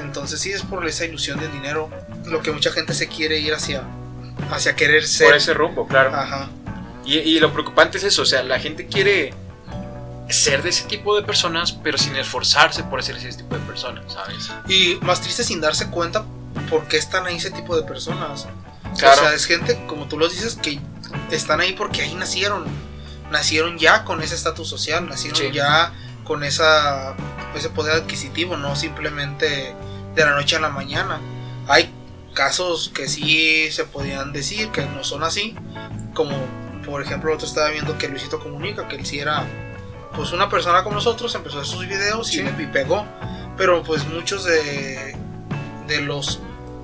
Entonces 0.00 0.40
sí 0.40 0.50
es 0.50 0.62
por 0.62 0.86
esa 0.86 1.04
ilusión 1.04 1.38
del 1.40 1.52
dinero 1.52 1.90
lo 2.24 2.40
que 2.40 2.52
mucha 2.52 2.72
gente 2.72 2.94
se 2.94 3.06
quiere 3.06 3.38
ir 3.38 3.52
hacia 3.52 3.82
hacia 4.50 4.74
querer 4.76 5.06
ser. 5.06 5.28
Por 5.28 5.36
ese 5.36 5.54
rumbo, 5.54 5.86
claro. 5.86 6.14
Ajá. 6.14 6.48
Y, 7.04 7.18
y 7.18 7.38
lo 7.38 7.52
preocupante 7.52 7.98
es 7.98 8.04
eso, 8.04 8.22
o 8.22 8.26
sea, 8.26 8.42
la 8.42 8.58
gente 8.58 8.86
quiere 8.86 9.34
ser 10.28 10.62
de 10.62 10.70
ese 10.70 10.84
tipo 10.84 11.14
de 11.16 11.22
personas, 11.22 11.72
pero 11.72 11.98
sin 11.98 12.16
esforzarse 12.16 12.82
por 12.84 13.02
ser 13.02 13.16
ese 13.16 13.32
tipo 13.34 13.54
de 13.56 13.60
personas, 13.66 14.04
¿sabes? 14.12 14.50
Y 14.68 14.96
más 15.02 15.20
triste 15.20 15.44
sin 15.44 15.60
darse 15.60 15.90
cuenta 15.90 16.24
por 16.70 16.88
qué 16.88 16.96
están 16.96 17.26
ahí 17.26 17.36
ese 17.36 17.50
tipo 17.50 17.76
de 17.76 17.82
personas. 17.82 18.46
Claro. 18.98 19.20
O 19.20 19.24
sea, 19.24 19.34
es 19.34 19.44
gente, 19.44 19.84
como 19.86 20.06
tú 20.06 20.18
lo 20.18 20.28
dices, 20.28 20.56
que 20.56 20.80
están 21.30 21.60
ahí 21.60 21.74
porque 21.74 22.02
ahí 22.02 22.14
nacieron. 22.14 22.64
Nacieron 23.30 23.78
ya 23.78 24.04
con 24.04 24.22
ese 24.22 24.34
estatus 24.34 24.68
social, 24.68 25.06
nacieron 25.08 25.38
Sí. 25.38 25.50
ya 25.52 25.92
con 26.24 26.42
esa, 26.44 27.14
ese 27.54 27.68
poder 27.68 27.96
adquisitivo, 27.96 28.56
no 28.56 28.76
simplemente 28.76 29.74
de 30.14 30.24
la 30.24 30.30
noche 30.30 30.56
a 30.56 30.60
la 30.60 30.70
mañana. 30.70 31.20
Hay 31.68 31.92
casos 32.34 32.90
que 32.94 33.08
sí 33.08 33.70
se 33.70 33.84
podían 33.84 34.32
decir 34.32 34.68
que 34.70 34.82
no 34.84 35.02
son 35.04 35.22
así, 35.24 35.56
como 36.14 36.36
por 36.84 37.00
ejemplo 37.00 37.30
el 37.30 37.36
otro 37.36 37.46
estaba 37.48 37.70
viendo 37.70 37.96
que 37.96 38.08
Luisito 38.08 38.38
Comunica, 38.40 38.86
que 38.88 38.96
él 38.96 39.06
sí 39.06 39.18
era 39.18 39.44
pues 40.14 40.32
una 40.32 40.48
persona 40.48 40.84
como 40.84 40.96
nosotros, 40.96 41.34
empezó 41.34 41.58
a 41.58 41.62
hacer 41.62 41.72
sus 41.74 41.88
videos 41.88 42.32
y, 42.34 42.38
Sí. 42.38 42.44
y 42.58 42.66
pegó, 42.66 43.06
pero 43.56 43.82
pues 43.82 44.04
muchos 44.06 44.44
de, 44.44 45.16
de 45.88 46.00
los 46.02 46.40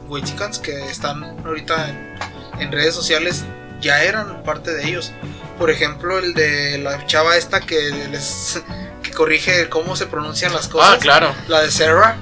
Wixicans 0.09 0.59
que 0.59 0.87
están 0.91 1.23
ahorita 1.47 1.89
en, 1.91 2.19
en 2.61 2.73
redes 2.73 2.95
sociales 2.95 3.45
ya 3.81 4.03
eran 4.03 4.43
parte 4.43 4.73
de 4.75 4.85
ellos. 4.89 5.13
Por 5.59 5.71
ejemplo, 5.71 6.19
el 6.19 6.35
de 6.35 6.79
la 6.79 7.07
chava 7.07 7.37
esta 7.37 7.61
que 7.61 7.91
les 8.11 8.63
que 9.03 9.11
corrige 9.13 9.69
cómo 9.69 9.95
se 9.97 10.07
pronuncian 10.07 10.53
las 10.53 10.69
cosas. 10.69 10.95
Ah, 10.95 10.99
claro. 10.99 11.35
La 11.49 11.61
de 11.61 11.71
Sarah. 11.71 12.17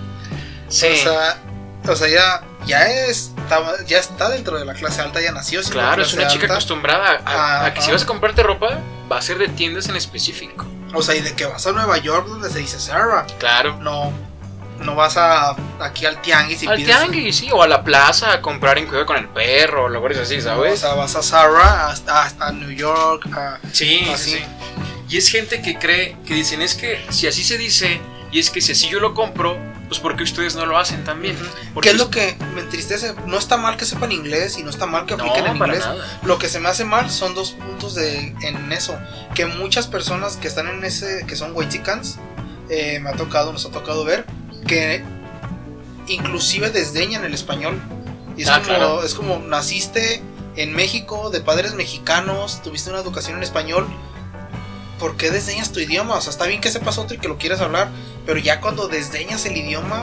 Sí. 0.69 0.87
O 0.93 0.97
sea, 0.97 1.39
o 1.89 1.97
sea, 1.97 2.09
ya, 2.09 2.43
ya, 2.69 2.87
está, 2.87 3.85
ya 3.87 3.99
está 3.99 4.29
dentro 4.29 4.59
de 4.59 4.65
la 4.65 4.75
clase 4.75 5.01
alta, 5.01 5.21
ya 5.21 5.33
nació. 5.33 5.61
Claro, 5.63 6.03
es 6.03 6.13
una 6.15 6.29
chica 6.29 6.47
acostumbrada 6.47 7.21
a, 7.25 7.65
a 7.67 7.75
que 7.75 7.81
si 7.83 7.91
vas 7.91 8.03
a 8.05 8.07
comprarte 8.07 8.43
ropa, 8.43 8.79
va 9.11 9.19
a 9.19 9.23
ser 9.23 9.39
de 9.39 9.49
tiendas 9.49 9.89
en 9.89 9.97
específico. 9.97 10.65
O 10.95 11.03
sea, 11.03 11.15
y 11.17 11.21
de 11.21 11.35
que 11.35 11.45
vas 11.47 11.67
a 11.67 11.73
Nueva 11.73 11.99
York 11.99 12.29
donde 12.29 12.49
se 12.51 12.61
dice 12.61 12.79
Sarah. 12.79 13.27
Claro. 13.39 13.77
No, 13.81 14.13
no 14.81 14.95
vas 14.95 15.17
a 15.17 15.57
aquí 15.81 16.07
al 16.07 16.21
tianguis 16.23 16.63
y 16.63 16.67
Al 16.67 16.77
pides- 16.77 16.87
tianguis, 16.87 17.37
sí, 17.37 17.51
o 17.53 17.63
a 17.63 17.67
la 17.69 17.83
plaza 17.83 18.33
a 18.33 18.41
comprar 18.41 18.79
en 18.79 18.87
cuidado 18.87 19.07
con 19.07 19.17
el 19.17 19.29
perro, 19.29 19.85
o 19.85 19.89
lugares 19.89 20.19
así, 20.19 20.37
O 20.37 20.43
¿sabes? 20.43 20.81
sea, 20.81 20.95
vas 20.95 21.15
a 21.17 21.23
Sarah 21.23 21.89
hasta, 21.89 22.23
hasta 22.23 22.53
New 22.53 22.71
York. 22.71 23.27
a- 23.35 23.59
Sí, 23.73 24.03
sí, 24.17 24.31
sí. 24.37 24.45
Y 25.11 25.17
es 25.17 25.29
gente 25.31 25.63
que 25.63 25.79
cree, 25.79 26.17
que 26.27 26.35
dicen, 26.35 26.61
es 26.63 26.75
que 26.75 27.05
si 27.11 27.27
así 27.27 27.43
se 27.43 27.57
dice, 27.59 28.01
y 28.33 28.39
es 28.39 28.51
que 28.51 28.61
si 28.61 28.73
así 28.73 28.89
yo 28.89 29.01
lo 29.01 29.15
compro, 29.15 29.57
pues 29.89 30.01
porque 30.01 30.23
ustedes 30.23 30.55
no 30.55 30.67
lo 30.67 30.77
hacen 30.79 31.03
también. 31.05 31.37
Porque 31.73 31.89
¿Qué 31.89 31.95
es 31.95 32.01
lo 32.01 32.11
que 32.11 32.37
me 32.55 32.61
entristece? 32.61 33.15
No 33.27 33.39
está 33.39 33.57
mal 33.57 33.77
que 33.77 33.85
sepan 33.87 34.13
inglés 34.13 34.59
y 34.59 34.63
no 34.63 34.71
está 34.71 34.85
mal 34.87 35.07
que 35.07 35.17
No, 35.17 35.25
apliquen 35.25 35.47
en 35.53 35.59
para 35.59 35.75
inglés. 35.75 35.89
nada. 35.89 36.21
Lo 36.25 36.39
que 36.39 36.49
se 36.49 36.61
me 36.61 36.69
hace 36.69 36.85
mal 36.85 37.11
son 37.11 37.35
dos 37.35 37.53
puntos 37.53 37.95
de, 37.95 38.35
en 38.43 38.71
eso. 38.73 38.99
Que 39.35 39.47
muchas 39.47 39.87
personas 39.87 40.37
que 40.37 40.47
están 40.49 40.67
en 40.69 40.85
ese, 40.85 41.25
que 41.27 41.37
son 41.37 41.53
Whitexicans, 41.55 42.19
eh, 42.69 43.01
me 43.01 43.09
ha 43.11 43.15
tocado, 43.15 43.51
nos 43.53 43.65
ha 43.65 43.71
tocado 43.71 44.05
ver, 44.05 44.27
que 44.67 45.03
inclusive 46.07 46.71
desdeñan 46.71 47.25
el 47.25 47.35
español. 47.35 47.81
Y 48.37 48.43
es, 48.43 48.49
Ah, 48.49 48.55
como, 48.61 48.65
claro. 48.67 49.03
es 49.03 49.15
como 49.15 49.39
naciste 49.41 50.23
en 50.57 50.75
México, 50.75 51.31
de 51.31 51.41
padres 51.41 51.75
mexicanos, 51.75 52.63
tuviste 52.63 52.91
una 52.91 53.01
educación 53.01 53.37
en 53.39 53.43
español. 53.43 53.87
¿Por 54.99 55.17
qué 55.17 55.31
desdeñas 55.31 55.73
tu 55.73 55.81
idioma? 55.81 56.15
O 56.17 56.21
sea, 56.21 56.31
está 56.31 56.47
bien 56.47 56.61
que 56.61 56.71
sepas 56.71 56.99
otro 56.99 57.15
y 57.17 57.19
que 57.19 57.29
lo 57.29 57.39
quieras 57.39 57.61
hablar, 57.61 57.89
pero 58.27 58.39
ya 58.39 58.61
cuando 58.61 58.89
desdeñas 58.89 59.45
el 59.47 59.57
idioma, 59.57 60.03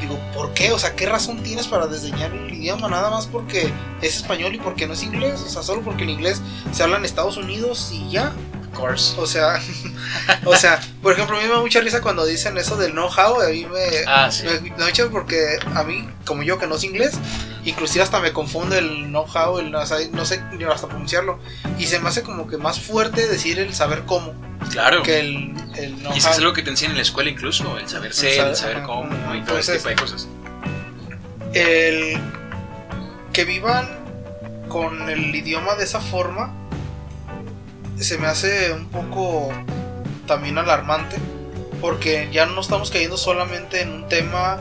digo, 0.00 0.18
¿por 0.34 0.52
qué? 0.54 0.72
O 0.72 0.78
sea, 0.78 0.94
¿qué 0.96 1.06
razón 1.06 1.42
tienes 1.42 1.66
para 1.66 1.86
desdeñar 1.86 2.32
el 2.32 2.52
idioma? 2.54 2.88
Nada 2.88 3.10
más 3.10 3.26
porque 3.26 3.72
es 4.02 4.16
español 4.16 4.54
y 4.54 4.58
porque 4.58 4.86
no 4.86 4.94
es 4.94 5.02
inglés. 5.02 5.40
O 5.46 5.48
sea, 5.48 5.62
solo 5.62 5.82
porque 5.82 6.04
el 6.04 6.10
inglés 6.10 6.40
se 6.72 6.82
habla 6.82 6.96
en 6.96 7.04
Estados 7.04 7.36
Unidos 7.36 7.90
y 7.92 8.10
ya. 8.10 8.32
Of 8.72 8.78
course. 8.80 9.14
O 9.20 9.26
sea, 9.26 9.60
o 10.44 10.56
sea, 10.56 10.80
por 11.02 11.12
ejemplo, 11.12 11.36
a 11.36 11.40
mí 11.40 11.46
me 11.46 11.54
da 11.54 11.60
mucha 11.60 11.80
risa 11.80 12.00
cuando 12.00 12.24
dicen 12.26 12.56
eso 12.58 12.76
del 12.76 12.92
know-how. 12.92 13.40
A 13.40 13.48
mí 13.48 13.66
me, 13.66 13.80
Ah, 14.06 14.30
sí. 14.32 14.44
me, 14.44 14.60
me 14.70 14.76
da 14.76 14.86
mucha 14.86 15.06
porque 15.10 15.58
a 15.74 15.84
mí, 15.84 16.08
como 16.24 16.42
yo 16.42 16.58
que 16.58 16.66
no 16.66 16.76
sé 16.78 16.86
inglés, 16.86 17.12
inclusive 17.64 18.02
hasta 18.02 18.20
me 18.20 18.32
confunde 18.32 18.78
el 18.78 19.06
know-how, 19.06 19.58
el, 19.58 19.70
no 19.70 19.84
sé 19.86 20.42
ni 20.52 20.64
hasta 20.64 20.86
pronunciarlo. 20.88 21.38
Y 21.78 21.86
se 21.86 21.98
me 22.00 22.08
hace 22.08 22.22
como 22.22 22.46
que 22.46 22.56
más 22.56 22.80
fuerte 22.80 23.26
decir 23.28 23.58
el 23.58 23.74
saber 23.74 24.02
cómo 24.04 24.32
Claro. 24.70 25.02
que 25.02 25.20
el, 25.20 25.54
el 25.76 25.96
know-how. 25.96 26.14
Y 26.14 26.18
eso 26.18 26.30
es 26.30 26.38
algo 26.38 26.52
que 26.52 26.62
te 26.62 26.70
enseñan 26.70 26.92
en 26.92 26.96
la 26.98 27.02
escuela 27.02 27.30
incluso, 27.30 27.76
el 27.78 27.88
saber 27.88 28.12
ser, 28.14 28.48
el 28.48 28.56
saber 28.56 28.82
cómo 28.82 29.08
y 29.34 29.40
todo 29.42 29.58
ese 29.58 29.74
Entonces- 29.74 29.78
tipo 29.78 29.88
de 29.88 29.94
cosas. 29.96 30.28
el 31.52 32.18
que 33.32 33.44
vivan 33.44 33.88
con 34.68 35.08
el 35.08 35.34
idioma 35.34 35.74
de 35.76 35.84
esa 35.84 36.00
forma 36.00 36.52
se 37.98 38.18
me 38.18 38.26
hace 38.26 38.72
un 38.72 38.86
poco 38.88 39.52
también 40.26 40.58
alarmante 40.58 41.16
porque 41.80 42.28
ya 42.32 42.46
no 42.46 42.60
estamos 42.60 42.90
cayendo 42.90 43.16
solamente 43.16 43.82
en 43.82 43.92
un 43.92 44.08
tema 44.08 44.60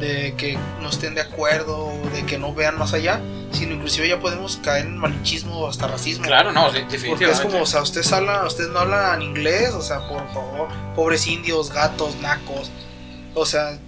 de 0.00 0.34
que 0.36 0.58
no 0.80 0.88
estén 0.90 1.14
de 1.14 1.20
acuerdo 1.22 1.90
de 2.14 2.24
que 2.24 2.38
no 2.38 2.54
vean 2.54 2.78
más 2.78 2.92
allá 2.94 3.20
sino 3.50 3.74
inclusive 3.74 4.06
ya 4.08 4.20
podemos 4.20 4.58
caer 4.58 4.86
en 4.86 4.98
malichismo 4.98 5.58
o 5.60 5.68
hasta 5.68 5.86
racismo 5.86 6.24
Claro, 6.26 6.52
no, 6.52 6.70
de- 6.70 6.80
porque 6.80 6.92
definitivamente. 6.98 7.30
es 7.32 7.40
como, 7.40 7.62
o 7.62 7.66
sea, 7.66 7.80
ustedes 7.82 8.12
hablan, 8.12 8.46
ustedes 8.46 8.68
no 8.70 8.80
hablan 8.80 9.22
inglés, 9.22 9.70
o 9.72 9.80
sea, 9.80 10.06
por 10.06 10.26
favor, 10.34 10.68
pobres 10.94 11.26
indios, 11.26 11.72
gatos, 11.72 12.14
nacos, 12.20 12.70
o 13.34 13.46
sea, 13.46 13.78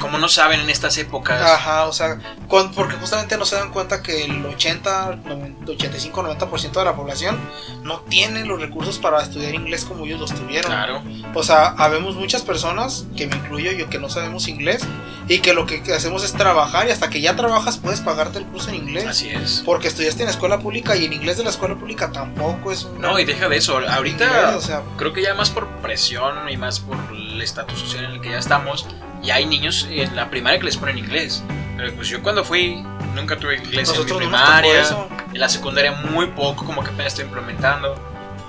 Como 0.00 0.18
no 0.18 0.28
saben 0.28 0.60
en 0.60 0.68
estas 0.70 0.98
épocas. 0.98 1.40
Ajá, 1.42 1.84
o 1.86 1.92
sea, 1.92 2.18
cuan- 2.48 2.70
porque 2.72 2.96
justamente 2.96 3.36
no 3.38 3.44
se 3.46 3.56
dan 3.56 3.70
cuenta 3.72 4.02
que 4.02 4.24
el 4.26 4.44
80, 4.44 5.16
90, 5.24 5.72
85, 5.72 6.22
90% 6.22 6.78
de 6.78 6.84
la 6.84 6.94
población 6.94 7.38
no 7.82 8.00
tiene 8.00 8.44
los 8.44 8.60
recursos 8.60 8.98
para 8.98 9.22
estudiar 9.22 9.54
inglés 9.54 9.84
como 9.84 10.04
ellos 10.04 10.20
los 10.20 10.34
tuvieron. 10.34 10.70
Claro. 10.70 11.02
O 11.34 11.42
sea, 11.42 11.68
habemos 11.78 12.14
muchas 12.14 12.42
personas, 12.42 13.06
que 13.16 13.26
me 13.26 13.36
incluyo 13.36 13.72
yo, 13.72 13.88
que 13.88 13.98
no 13.98 14.08
sabemos 14.10 14.48
inglés 14.48 14.84
y 15.28 15.38
que 15.38 15.54
lo 15.54 15.66
que 15.66 15.82
hacemos 15.94 16.22
es 16.24 16.34
trabajar 16.34 16.86
y 16.86 16.90
hasta 16.90 17.08
que 17.10 17.20
ya 17.20 17.34
trabajas 17.34 17.78
puedes 17.78 18.00
pagarte 18.00 18.38
el 18.38 18.44
curso 18.46 18.68
en 18.68 18.76
inglés. 18.76 19.06
Así 19.06 19.30
es. 19.30 19.62
Porque 19.64 19.88
estudiaste 19.88 20.22
en 20.22 20.28
escuela 20.28 20.58
pública 20.60 20.94
y 20.94 21.06
el 21.06 21.12
inglés 21.14 21.38
de 21.38 21.44
la 21.44 21.50
escuela 21.50 21.74
pública 21.74 22.12
tampoco 22.12 22.70
es 22.70 22.84
un... 22.84 23.00
No, 23.00 23.18
y 23.18 23.24
deja 23.24 23.48
de 23.48 23.56
eso. 23.56 23.78
Ahorita 23.88 24.24
inglés, 24.24 24.56
o 24.56 24.60
sea, 24.60 24.82
creo 24.98 25.12
que 25.12 25.22
ya 25.22 25.34
más 25.34 25.50
por 25.50 25.66
presión 25.78 26.48
y 26.50 26.56
más 26.56 26.80
por 26.80 26.96
el 27.12 27.40
estatus 27.40 27.80
social 27.80 28.04
en 28.04 28.10
el 28.12 28.20
que 28.20 28.30
ya 28.30 28.38
estamos, 28.38 28.86
y 29.22 29.30
hay 29.30 29.46
niños 29.46 29.86
en 29.90 30.14
la 30.16 30.30
primaria 30.30 30.58
que 30.58 30.66
les 30.66 30.76
ponen 30.76 30.98
inglés. 30.98 31.42
Pero 31.76 31.92
pues 31.94 32.08
yo 32.08 32.22
cuando 32.22 32.44
fui 32.44 32.82
nunca 33.14 33.36
tuve 33.36 33.56
inglés 33.56 33.88
nosotros 33.88 34.12
en 34.12 34.18
mi 34.18 34.24
primaria, 34.26 34.84
en 35.32 35.40
la 35.40 35.48
secundaria 35.48 35.92
muy 35.92 36.26
poco, 36.28 36.64
como 36.64 36.82
que 36.82 36.90
apenas 36.90 37.08
estoy 37.08 37.24
implementando. 37.26 37.94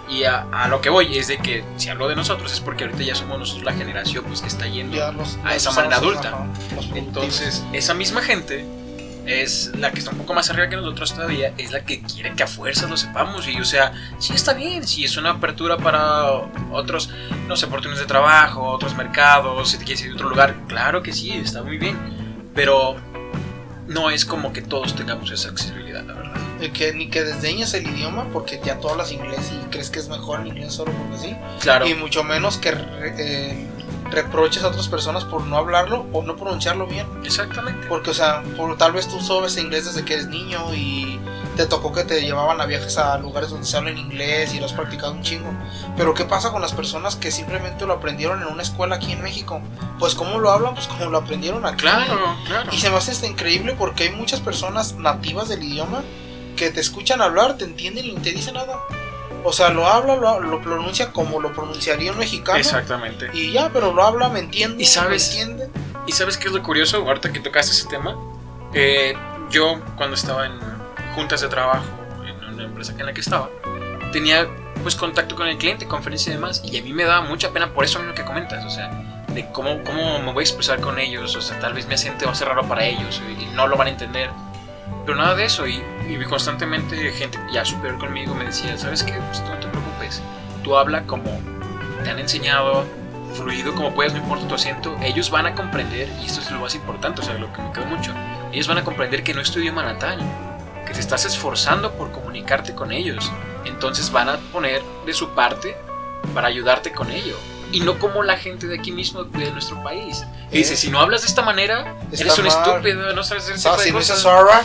Y 0.09 0.23
a, 0.23 0.47
a 0.53 0.69
lo 0.69 0.79
que 0.79 0.89
voy 0.89 1.17
es 1.17 1.27
de 1.27 1.37
que 1.37 1.65
si 1.75 1.89
hablo 1.89 2.07
de 2.07 2.15
nosotros 2.15 2.53
es 2.53 2.61
porque 2.61 2.85
ahorita 2.85 3.03
ya 3.03 3.13
somos 3.13 3.37
nosotros 3.39 3.65
la 3.65 3.73
generación 3.73 4.23
pues 4.25 4.39
que 4.41 4.47
está 4.47 4.65
yendo. 4.65 4.95
Los- 5.11 5.37
a 5.43 5.53
esa 5.55 5.71
manera 5.71 5.97
adulta. 5.97 6.29
ajá. 6.29 6.45
Entonces, 6.95 7.63
esa 7.73 7.93
misma 7.93 8.21
gente 8.21 8.65
es 9.27 9.71
la 9.77 9.91
que 9.91 9.99
está 9.99 10.11
un 10.11 10.17
poco 10.19 10.33
más 10.33 10.49
arriba 10.49 10.69
que 10.69 10.77
nosotros 10.77 11.13
todavía, 11.13 11.53
es 11.57 11.71
la 11.71 11.83
que 11.83 12.01
quiere 12.01 12.33
que 12.33 12.43
a 12.43 12.47
fuerzas 12.47 12.89
lo 12.89 12.97
sepamos. 12.97 13.47
Y 13.47 13.59
o 13.59 13.65
sea, 13.65 13.93
sí 14.19 14.33
está 14.33 14.53
bien, 14.53 14.87
si 14.87 15.03
es 15.03 15.17
una 15.17 15.31
apertura 15.31 15.77
para 15.77 16.31
otros, 16.71 17.09
no 17.47 17.55
sé, 17.57 17.65
oportunidades 17.65 18.07
de 18.07 18.07
trabajo, 18.07 18.63
otros 18.63 18.95
mercados, 18.95 19.69
si 19.69 19.77
te 19.77 19.83
quieres 19.83 20.03
ir 20.05 20.11
a 20.11 20.15
otro 20.15 20.29
lugar, 20.29 20.55
claro 20.67 21.03
que 21.03 21.13
sí, 21.13 21.31
está 21.31 21.61
muy 21.61 21.77
bien. 21.77 21.97
Pero 22.55 22.95
no 23.87 24.09
es 24.09 24.25
como 24.25 24.53
que 24.53 24.61
todos 24.61 24.95
tengamos 24.95 25.29
esa 25.31 25.49
accesibilidad, 25.49 26.03
la 26.05 26.13
verdad. 26.13 26.33
Que 26.73 26.93
ni 26.93 27.09
que 27.09 27.23
desdeñes 27.23 27.73
el 27.73 27.87
idioma 27.87 28.25
porque 28.33 28.59
ya 28.63 28.79
tú 28.79 28.89
hablas 28.89 29.11
inglés 29.11 29.51
y 29.53 29.65
crees 29.69 29.89
que 29.89 29.99
es 29.99 30.09
mejor 30.09 30.39
el 30.41 30.47
inglés 30.47 30.73
solo 30.73 30.91
porque 30.91 31.17
sí. 31.17 31.35
Claro, 31.59 31.87
Y 31.87 31.93
mucho 31.93 32.23
menos 32.23 32.57
que 32.57 32.73
eh, 33.01 33.67
reproches 34.11 34.63
a 34.63 34.67
otras 34.67 34.87
personas 34.87 35.23
por 35.25 35.43
no 35.43 35.57
hablarlo 35.57 36.05
o 36.13 36.23
no 36.23 36.35
pronunciarlo 36.35 36.87
bien. 36.87 37.07
exactamente. 37.23 37.87
Porque, 37.87 38.11
o 38.11 38.13
sea, 38.13 38.43
por, 38.55 38.77
tal 38.77 38.91
vez 38.93 39.07
tú 39.07 39.19
sabes 39.21 39.57
inglés 39.57 39.85
desde 39.85 40.05
que 40.05 40.13
eres 40.15 40.27
niño 40.27 40.73
y 40.73 41.19
te 41.55 41.65
tocó 41.65 41.91
que 41.91 42.03
te 42.03 42.21
llevaban 42.21 42.61
a 42.61 42.65
viajes 42.65 42.97
a 42.97 43.17
lugares 43.17 43.49
donde 43.49 43.65
se 43.65 43.75
habla 43.77 43.89
en 43.89 43.97
inglés 43.97 44.53
y 44.53 44.59
lo 44.59 44.65
has 44.65 44.73
practicado 44.73 45.11
un 45.13 45.23
chingo. 45.23 45.49
Pero, 45.95 46.13
¿qué 46.13 46.23
pasa 46.25 46.51
con 46.51 46.61
las 46.61 46.73
personas 46.73 47.15
que 47.15 47.31
simplemente 47.31 47.85
lo 47.85 47.93
aprendieron 47.93 48.41
en 48.41 48.47
una 48.47 48.63
escuela 48.63 48.95
aquí 48.95 49.11
en 49.11 49.21
México? 49.21 49.61
Pues, 49.99 50.15
¿cómo 50.15 50.39
lo 50.39 50.51
hablan? 50.51 50.75
Pues, 50.75 50.87
como 50.87 51.05
lo 51.05 51.17
aprendieron 51.17 51.65
aquí. 51.65 51.81
Claro, 51.81 52.35
claro. 52.45 52.69
Y 52.71 52.77
se 52.77 52.89
me 52.89 52.97
hace 52.97 53.27
increíble 53.27 53.75
porque 53.77 54.03
hay 54.03 54.11
muchas 54.11 54.39
personas 54.39 54.95
nativas 54.95 55.49
del 55.49 55.63
idioma 55.63 56.03
que 56.55 56.71
te 56.71 56.79
escuchan 56.79 57.21
hablar, 57.21 57.57
te 57.57 57.65
entienden 57.65 58.05
y 58.05 58.11
no 58.11 58.21
te 58.21 58.31
dicen 58.31 58.55
nada. 58.55 58.79
O 59.43 59.53
sea, 59.53 59.69
lo 59.69 59.87
habla, 59.87 60.15
lo, 60.15 60.39
lo 60.39 60.61
pronuncia 60.61 61.11
como 61.11 61.39
lo 61.39 61.53
pronunciaría 61.53 62.11
un 62.11 62.17
mexicano. 62.17 62.57
Exactamente. 62.57 63.29
Y 63.33 63.51
ya, 63.51 63.69
pero 63.71 63.93
lo 63.93 64.03
habla, 64.03 64.29
me 64.29 64.39
entiende. 64.39 64.81
¿Y 64.83 64.85
sabes? 64.85 65.35
Me 65.35 65.41
entiende. 65.41 65.69
¿Y 66.05 66.11
sabes 66.11 66.37
qué 66.37 66.47
es 66.47 66.53
lo 66.53 66.63
curioso? 66.63 66.97
Ahorita 66.97 67.31
que 67.31 67.39
tocaste 67.39 67.71
ese 67.71 67.87
tema, 67.87 68.17
eh, 68.73 69.15
yo 69.49 69.79
cuando 69.95 70.15
estaba 70.15 70.45
en 70.45 70.53
juntas 71.15 71.41
de 71.41 71.47
trabajo 71.47 71.85
en 72.25 72.53
una 72.53 72.63
empresa 72.63 72.93
en 72.97 73.05
la 73.05 73.13
que 73.13 73.21
estaba, 73.21 73.49
tenía 74.11 74.47
pues 74.83 74.95
contacto 74.95 75.35
con 75.35 75.47
el 75.47 75.57
cliente, 75.57 75.87
conferencia 75.87 76.31
y 76.31 76.35
demás, 76.35 76.61
y 76.63 76.77
a 76.77 76.83
mí 76.83 76.93
me 76.93 77.03
daba 77.03 77.21
mucha 77.21 77.51
pena 77.51 77.73
por 77.73 77.83
eso 77.83 77.99
mismo 77.99 78.13
que 78.13 78.23
comentas, 78.23 78.63
o 78.63 78.69
sea, 78.69 78.89
de 79.29 79.51
cómo, 79.51 79.83
cómo 79.83 80.19
me 80.19 80.31
voy 80.31 80.41
a 80.41 80.43
expresar 80.43 80.79
con 80.79 80.97
ellos, 80.99 81.35
o 81.35 81.41
sea, 81.41 81.59
tal 81.59 81.73
vez 81.73 81.87
mi 81.87 81.95
acento 81.95 82.25
va 82.25 82.31
a 82.31 82.35
ser 82.35 82.47
raro 82.47 82.67
para 82.67 82.85
ellos 82.85 83.21
y, 83.27 83.43
y 83.43 83.45
no 83.47 83.67
lo 83.67 83.75
van 83.75 83.87
a 83.87 83.89
entender. 83.91 84.29
Pero 85.07 85.19
nada 85.19 85.35
de 85.35 85.45
eso, 85.45 85.65
y, 85.65 85.81
y 86.05 86.21
constantemente 86.25 86.97
gente 87.13 87.39
ya 87.49 87.63
superior 87.63 87.97
conmigo 87.97 88.35
me 88.35 88.43
decía, 88.43 88.77
¿sabes 88.77 89.03
qué? 89.03 89.13
Pues 89.13 89.41
no 89.41 89.57
te 89.57 89.67
preocupes, 89.67 90.21
tú 90.65 90.75
habla 90.75 91.03
como 91.03 91.39
te 92.03 92.09
han 92.09 92.19
enseñado 92.19 92.83
fluido 93.33 93.73
como 93.73 93.93
puedas, 93.95 94.11
no 94.11 94.19
importa 94.19 94.45
tu 94.49 94.55
acento, 94.55 94.97
ellos 95.01 95.29
van 95.29 95.45
a 95.45 95.55
comprender, 95.55 96.09
y 96.21 96.25
esto 96.25 96.41
es 96.41 96.51
lo 96.51 96.59
más 96.59 96.75
importante, 96.75 97.21
o 97.21 97.23
sea, 97.23 97.35
lo 97.35 97.53
que 97.53 97.61
me 97.61 97.71
quedó 97.71 97.85
mucho, 97.85 98.13
ellos 98.51 98.67
van 98.67 98.79
a 98.79 98.83
comprender 98.83 99.23
que 99.23 99.33
no 99.33 99.39
es 99.39 99.49
tu 99.49 99.59
idioma 99.59 99.81
natal, 99.81 100.19
que 100.85 100.91
te 100.91 100.99
estás 100.99 101.23
esforzando 101.23 101.93
por 101.93 102.11
comunicarte 102.11 102.75
con 102.75 102.91
ellos, 102.91 103.31
entonces 103.63 104.11
van 104.11 104.27
a 104.27 104.35
poner 104.51 104.81
de 105.05 105.13
su 105.13 105.29
parte 105.29 105.77
para 106.33 106.49
ayudarte 106.49 106.91
con 106.91 107.11
ello. 107.11 107.37
Y 107.71 107.81
no 107.81 107.99
como 107.99 108.23
la 108.23 108.37
gente 108.37 108.65
de 108.67 108.75
aquí 108.79 108.91
mismo, 108.91 109.23
de 109.25 109.51
nuestro 109.51 109.83
país. 109.83 110.23
Que 110.51 110.59
dice, 110.59 110.77
si 110.77 110.89
no 110.89 110.99
hablas 110.99 111.21
de 111.23 111.27
esta 111.27 111.41
manera, 111.41 111.95
Está 112.11 112.23
eres 112.25 112.37
un 112.39 112.47
estúpido, 112.47 113.13
no 113.13 113.23
sabes 113.23 113.43
hacer 113.43 113.55
de 113.55 113.59
Si 113.61 113.67
no 113.67 113.73
cosas". 113.73 113.93
dices 113.93 114.19
Sora, 114.19 114.61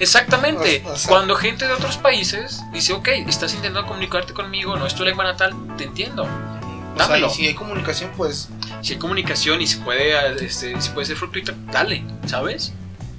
Exactamente. 0.00 0.82
O- 0.86 0.92
o 0.92 0.96
sea- 0.96 1.08
Cuando 1.10 1.34
gente 1.36 1.66
de 1.66 1.72
otros 1.74 1.96
países 1.98 2.62
dice, 2.72 2.92
ok, 2.92 3.08
estás 3.28 3.52
intentando 3.54 3.86
comunicarte 3.86 4.32
conmigo, 4.32 4.76
no 4.76 4.86
es 4.86 4.94
tu 4.94 5.04
lengua 5.04 5.24
natal, 5.24 5.54
te 5.76 5.84
entiendo. 5.84 6.22
o 6.24 6.98
sea, 6.98 7.08
Dámelo. 7.08 7.26
y 7.26 7.30
si 7.30 7.46
hay 7.46 7.54
comunicación, 7.54 8.10
pues 8.16 8.48
Si 8.80 8.94
hay 8.94 8.98
comunicación 8.98 9.60
y 9.60 9.66
se 9.66 9.76
puede, 9.78 10.14
este, 10.44 10.80
si 10.80 10.88
puede 10.90 11.06
ser 11.06 11.16
fructuita, 11.16 11.52
dale, 11.70 12.04
¿sabes? 12.26 12.72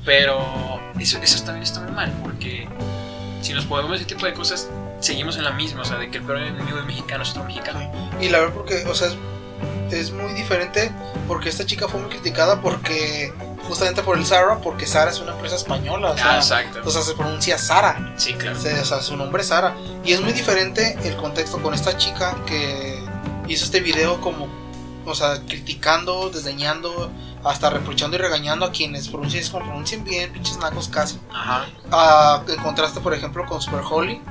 Pero 0.06 0.80
eso, 1.00 1.20
eso 1.22 1.44
también 1.44 1.64
está 1.64 1.82
muy 1.82 1.92
mal, 1.92 2.12
porque 2.24 2.68
si 3.42 3.54
nos 3.54 3.66
podemos 3.66 3.96
ese 3.98 4.06
tipo 4.06 4.26
de 4.26 4.34
cosas, 4.34 4.68
seguimos 5.00 5.38
en 5.38 5.44
la 5.44 5.52
misma, 5.52 5.82
o 5.82 5.86
sea, 5.86 5.98
de 5.98 6.10
que 6.10 6.18
el 6.18 6.24
peor 6.24 6.40
enemigo 6.40 6.78
del 6.78 6.86
mexicano 6.86 7.24
es 7.24 7.32
otro 7.32 7.44
mexicano. 7.44 7.92
Y 8.20 8.30
la 8.30 8.40
verdad, 8.40 8.54
porque, 8.54 8.86
o 8.88 8.96
sea, 8.96 9.08
es, 9.08 9.16
es 9.92 10.12
muy 10.12 10.34
diferente 10.34 10.92
porque 11.28 11.50
esta 11.50 11.66
chica 11.66 11.88
fue 11.88 12.00
muy 12.00 12.10
criticada 12.10 12.62
porque, 12.62 13.34
justamente 13.68 14.02
por 14.04 14.18
el 14.18 14.26
Zara, 14.26 14.60
porque 14.60 14.86
Zara 14.86 15.12
es 15.12 15.20
una 15.20 15.34
empresa 15.34 15.56
española, 15.56 16.12
o 16.12 16.18
sea, 16.18 16.34
Ah, 16.34 16.38
exacto. 16.38 16.82
o 16.86 16.90
sea, 16.90 17.02
se 17.02 17.14
pronuncia 17.14 17.58
Zara, 17.58 18.14
Sí, 18.18 18.34
claro. 18.34 18.60
se- 18.60 18.80
o 18.80 18.86
sea, 18.86 19.02
su 19.02 19.16
nombre 19.18 19.42
es 19.42 19.50
Zara. 19.50 19.76
Y 20.04 20.14
es 20.14 20.22
muy 20.22 20.34
diferente 20.34 20.98
el 21.04 21.16
contexto 21.18 21.62
con 21.62 21.74
esta 21.74 21.98
chica 21.98 22.36
que 22.46 23.00
hizo 23.48 23.66
este 23.66 23.80
video 23.82 24.20
como, 24.22 24.48
o 25.06 25.16
sea, 25.16 25.42
criticando, 25.48 26.30
desdeñando, 26.30 27.12
hasta 27.44 27.70
reprochando 27.70 28.18
y 28.18 28.20
regañando 28.20 28.66
a 28.66 28.72
quienes 28.72 29.08
pronuncian, 29.08 29.46
como 29.52 29.66
pronuncien 29.66 30.04
bien, 30.04 30.34
pinches 30.34 30.58
nacos 30.58 30.88
casi. 30.90 31.18
Ajá. 31.32 31.66
Ah, 31.92 32.42
en 32.48 32.58
contraste, 32.62 33.00
por 33.00 33.14
ejemplo, 33.14 33.46
con 33.46 33.62
Super 33.62 33.82
Holly, 33.90 34.22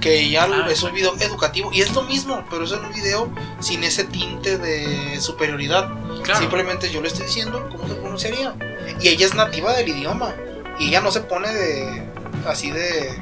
que 0.00 0.28
ya 0.30 0.44
Ah, 0.44 0.66
es 0.70 0.82
un 0.82 0.92
video 0.92 1.14
educativo 1.20 1.70
y 1.72 1.80
es 1.82 1.94
lo 1.94 2.02
mismo, 2.02 2.44
pero 2.50 2.64
es 2.64 2.72
un 2.72 2.92
video 2.92 3.30
sin 3.60 3.84
ese 3.84 4.04
tinte 4.04 4.58
de 4.58 5.20
superioridad. 5.20 5.90
Claro. 6.22 6.40
Simplemente 6.40 6.90
yo 6.90 7.00
le 7.00 7.08
estoy 7.08 7.26
diciendo 7.26 7.68
cómo 7.70 7.86
se 7.86 7.94
pronunciaría. 7.94 8.54
Y 9.00 9.08
ella 9.08 9.26
es 9.26 9.34
nativa 9.34 9.72
del 9.74 9.88
idioma. 9.88 10.34
Y 10.78 10.88
ella 10.88 11.00
no 11.00 11.10
se 11.10 11.20
pone 11.20 11.52
de 11.52 12.10
así 12.46 12.70
de, 12.70 13.18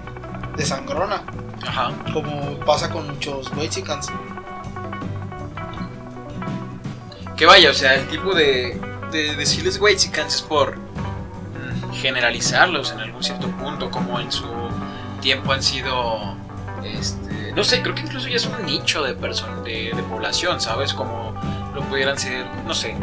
de 0.57 0.65
sangrona, 0.65 1.25
Ajá. 1.67 1.93
como 2.13 2.59
pasa 2.61 2.91
con 2.91 3.07
muchos 3.09 3.51
Wexicans. 3.57 4.09
Que 7.37 7.47
vaya, 7.47 7.71
o 7.71 7.75
sea, 7.75 7.95
el 7.95 8.09
tipo 8.09 8.35
de, 8.35 8.81
de 9.13 9.37
decirles 9.37 9.79
si 9.97 10.11
es 10.11 10.43
por 10.43 10.77
mm, 10.77 11.93
generalizarlos 11.95 12.93
en 12.93 13.01
algún 13.01 13.23
cierto 13.23 13.49
punto, 13.51 13.91
como 13.91 14.19
en 14.19 14.33
su 14.33 14.47
tiempo 15.21 15.53
han 15.53 15.63
sido, 15.63 16.37
este, 16.85 17.53
no 17.55 17.65
sé, 17.65 17.83
creo 17.83 17.95
que 17.95 18.03
incluso 18.03 18.29
ya 18.29 18.37
es 18.37 18.47
un 18.47 18.65
nicho 18.65 19.03
de 19.03 19.15
de, 19.15 19.93
de 19.95 20.03
población, 20.05 20.61
¿sabes? 20.61 20.93
Como 20.93 21.35
lo 21.75 21.83
pudieran 21.83 22.19
ser, 22.19 22.47
no 22.67 22.75
sé, 22.75 22.97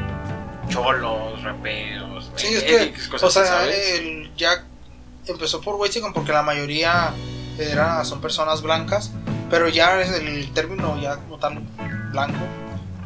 cholos, 0.70 1.42
raperos, 1.44 2.32
Sí, 2.36 2.48
es 2.54 3.08
cosas 3.08 3.30
o 3.30 3.32
sea, 3.32 3.46
¿sabes? 3.46 4.00
el 4.00 4.36
Jack 4.36 4.64
empezó 5.28 5.62
por 5.62 5.76
Wexican 5.76 6.14
porque 6.14 6.32
la 6.32 6.44
mayoría 6.44 7.14
era, 7.58 8.04
son 8.04 8.22
personas 8.22 8.62
blancas, 8.62 9.12
pero 9.50 9.70
ya 9.70 10.02
es 10.02 10.12
el 10.12 10.52
término 10.52 11.00
ya 11.00 11.16
como 11.18 11.38
tal 11.38 11.60
blanco 12.12 12.40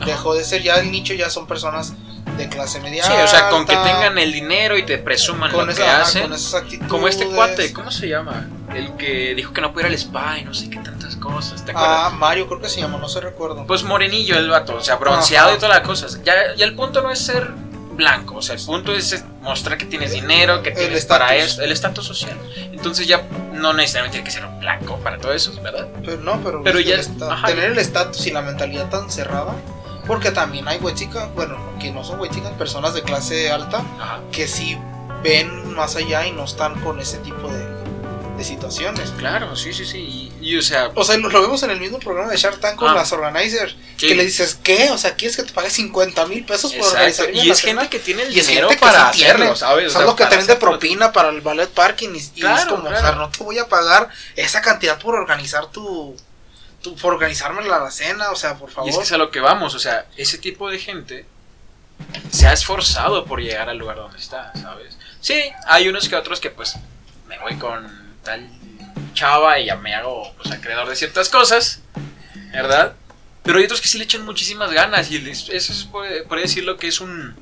dejó 0.06 0.34
de 0.34 0.44
ser 0.44 0.64
ya 0.64 0.76
el 0.76 0.92
nicho, 0.92 1.14
ya 1.14 1.30
son 1.30 1.48
personas 1.48 1.94
de 2.40 2.50
clase 2.50 2.80
media. 2.80 3.04
Sí, 3.04 3.12
o 3.12 3.28
sea, 3.28 3.50
con 3.50 3.66
que 3.66 3.76
tengan 3.76 4.18
el 4.18 4.32
dinero 4.32 4.78
y 4.78 4.84
te 4.84 4.98
presuman 4.98 5.52
con 5.52 5.66
lo 5.68 5.72
esa- 5.72 5.84
que 5.84 5.90
hacen. 5.90 6.22
con 6.24 6.34
esas 6.34 6.54
actitudes. 6.56 6.90
Como 6.90 7.08
este 7.08 7.26
cuate, 7.28 7.72
¿cómo 7.74 7.92
se 7.92 8.08
llama? 8.08 8.48
El 8.74 8.96
que 8.98 9.34
dijo 9.36 9.54
que 9.54 9.62
no 9.62 9.72
pudiera 9.72 9.90
ir 9.90 9.94
al 9.96 10.00
spa 10.00 10.38
y 10.40 10.46
no 10.46 10.54
sé 10.54 10.70
qué 10.70 10.78
tantas 10.80 11.16
cosas, 11.18 11.64
¿te 11.66 11.72
acuerdas? 11.72 12.00
Ah, 12.06 12.10
Mario 12.18 12.48
creo 12.48 12.60
que 12.62 12.70
se 12.70 12.80
llama, 12.82 12.98
no 12.98 13.10
se 13.10 13.20
recuerdo. 13.22 13.66
Pues 13.68 13.84
morenillo 13.84 14.38
el 14.38 14.50
vato, 14.50 14.76
o 14.76 14.82
sea, 14.82 14.96
bronceado 14.96 15.50
Ajá. 15.50 15.58
y 15.58 15.60
todas 15.60 15.78
las 15.78 15.86
cosas. 15.88 16.22
Ya, 16.24 16.34
ya 16.56 16.66
el 16.66 16.76
punto 16.76 17.02
no 17.02 17.12
es 17.12 17.20
ser 17.20 17.48
blanco, 17.94 18.36
o 18.38 18.42
sea, 18.42 18.56
el 18.56 18.62
punto 18.64 18.94
es 18.94 19.24
mostrar 19.42 19.78
que 19.78 19.86
tienes 19.86 20.12
dinero, 20.14 20.64
que 20.64 20.72
tienes 20.72 21.06
para 21.06 21.36
eso, 21.36 21.62
el 21.62 21.72
estatus 21.72 22.06
social. 22.06 22.38
Entonces 22.72 23.08
ya 23.08 23.24
no 23.54 23.74
necesariamente 23.74 24.20
tiene 24.20 24.26
que 24.26 24.32
ser 24.32 24.46
un 24.46 24.58
blanco 24.62 24.98
para 25.00 25.18
todo 25.18 25.34
eso, 25.34 25.52
¿verdad? 25.62 25.88
Pero 26.06 26.22
no, 26.22 26.40
pero, 26.42 26.64
Pero 26.64 26.80
ya- 26.80 27.02
ajá. 27.30 27.48
tener 27.48 27.72
el 27.72 27.78
estatus 27.78 28.26
y 28.28 28.32
la 28.32 28.42
mentalidad 28.42 28.90
tan 28.90 29.12
cerrada. 29.12 29.54
Porque 30.10 30.32
también 30.32 30.68
hay 30.68 30.80
Wexican, 30.80 31.34
bueno, 31.36 31.56
que 31.80 31.92
no 31.92 32.04
son 32.04 32.20
Wexican, 32.20 32.56
personas 32.58 32.94
de 32.94 33.04
clase 33.04 33.50
alta 33.52 33.84
Ajá. 34.00 34.20
que 34.32 34.48
sí 34.48 34.78
ven 35.24 35.74
más 35.76 35.96
allá 35.96 36.26
y 36.28 36.32
no 36.34 36.44
están 36.46 36.82
con 36.82 37.00
ese 37.00 37.20
tipo 37.20 37.48
de, 37.48 37.64
de 38.36 38.44
situaciones. 38.44 39.12
Claro, 39.20 39.56
sí, 39.56 39.72
sí, 39.72 39.86
sí. 39.86 40.32
Y, 40.42 40.50
y, 40.50 40.58
o 40.58 40.62
sea, 40.64 40.90
O 40.96 41.04
sea, 41.04 41.16
lo, 41.18 41.30
lo 41.30 41.42
vemos 41.42 41.62
en 41.64 41.70
el 41.70 41.80
mismo 41.80 42.00
programa 42.00 42.32
de 42.32 42.38
Shark 42.38 42.60
Tank 42.60 42.76
con 42.78 42.90
Ah. 42.90 42.96
las 42.96 43.12
organizers. 43.12 43.76
Que 44.00 44.16
le 44.16 44.26
dices, 44.26 44.58
¿qué? 44.64 44.90
O 44.92 44.98
sea, 44.98 45.14
¿quieres 45.16 45.36
que 45.38 45.44
te 45.44 45.52
pague 45.54 45.70
50 45.70 46.26
mil 46.26 46.44
pesos 46.46 46.74
por 46.74 46.88
organizar 46.88 47.30
Y 47.32 47.50
es 47.52 47.62
gente 47.62 47.88
que 47.90 48.00
tiene 48.00 48.24
el 48.24 48.34
dinero 48.34 48.70
para 48.80 49.14
sí 49.14 49.24
hacerlo, 49.24 49.56
¿sabes? 49.56 49.94
O 49.96 50.00
sea, 50.06 50.16
que 50.16 50.26
te 50.38 50.44
de 50.44 50.56
propina 50.56 51.12
para 51.12 51.30
el 51.30 51.42
ballet 51.42 51.70
parking 51.70 52.10
y, 52.10 52.18
y 52.18 52.18
es 52.18 52.30
Claro, 52.32 52.78
como, 52.78 52.90
o 52.90 52.98
sea, 52.98 53.12
no 53.12 53.30
te 53.30 53.44
voy 53.44 53.60
a 53.60 53.68
pagar 53.68 54.10
esa 54.36 54.62
cantidad 54.62 54.98
por 54.98 55.14
organizar 55.16 55.68
tu, 55.68 56.16
tu 56.82 56.96
por 56.96 57.14
organizarme 57.14 57.64
la, 57.66 57.90
cena, 57.92 58.32
o 58.32 58.36
sea, 58.36 58.56
por 58.56 58.70
favor. 58.70 58.88
Y 58.88 58.92
es 58.92 58.98
que 58.98 59.04
es 59.04 59.12
a 59.12 59.18
lo 59.18 59.32
que 59.32 59.40
vamos, 59.40 59.76
o 59.76 59.80
sea, 59.80 60.06
ese 60.18 60.38
tipo 60.38 60.70
de 60.70 60.80
gente 60.80 61.26
se 62.32 62.48
ha 62.48 62.54
esforzado 62.54 63.26
por 63.26 63.42
llegar 63.42 63.70
al 63.70 63.78
lugar 63.78 63.98
donde 63.98 64.18
está, 64.18 64.54
¿sabes? 64.56 64.98
Sí, 65.20 65.42
hay 65.68 65.88
unos 65.90 66.08
que 66.08 66.16
otros 66.16 66.40
que 66.40 66.50
pues 66.50 66.76
me 67.28 67.38
voy 67.40 67.56
con 67.56 67.88
tal 68.24 68.50
chava 69.14 69.60
y 69.60 69.66
ya 69.66 69.76
me 69.76 69.94
hago 69.94 70.34
pues 70.38 70.52
acreedor 70.52 70.88
de 70.88 70.96
ciertas 70.96 71.30
cosas, 71.30 71.82
¿verdad? 72.52 72.96
Pero 73.44 73.58
hay 73.58 73.66
otros 73.66 73.82
que 73.82 73.88
sí 73.88 73.98
le 73.98 74.06
echan 74.06 74.26
muchísimas 74.26 74.72
ganas 74.72 75.12
y 75.12 75.18
eso 75.30 75.52
es, 75.52 75.88
puede 75.92 76.42
decirlo 76.42 76.78
que 76.78 76.88
es 76.88 77.02
un, 77.02 77.36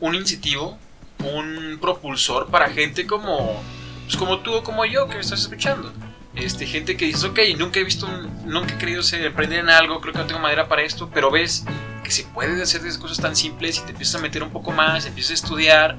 un 0.00 0.14
incentivo, 0.14 0.78
un 1.20 1.78
propulsor 1.80 2.48
para 2.48 2.70
gente 2.70 3.06
como, 3.06 3.62
pues, 4.04 4.16
como 4.16 4.40
tú 4.40 4.54
o 4.54 4.62
como 4.62 4.84
yo 4.84 5.08
que 5.08 5.14
me 5.14 5.20
estás 5.20 5.40
escuchando. 5.40 5.92
Este, 6.36 6.66
gente 6.66 6.96
que 6.96 7.06
dices, 7.06 7.24
ok, 7.24 7.38
nunca 7.58 7.80
he 7.80 7.84
visto, 7.84 8.06
un- 8.06 8.30
nunca 8.46 8.74
he 8.74 8.78
querido 8.78 9.02
ser, 9.02 9.24
emprender 9.24 9.60
en 9.60 9.70
algo, 9.70 10.00
creo 10.00 10.12
que 10.12 10.18
no 10.20 10.26
tengo 10.26 10.40
madera 10.40 10.68
para 10.68 10.82
esto, 10.82 11.10
pero 11.12 11.30
ves 11.30 11.64
que 12.04 12.10
se 12.10 12.24
puede 12.24 12.62
hacer 12.62 12.82
esas 12.82 12.98
cosas 12.98 13.18
tan 13.18 13.34
simples 13.34 13.78
y 13.78 13.82
te 13.82 13.90
empiezas 13.92 14.16
a 14.16 14.18
meter 14.18 14.42
un 14.42 14.50
poco 14.50 14.70
más, 14.70 15.06
empiezas 15.06 15.30
a 15.32 15.34
estudiar 15.34 15.96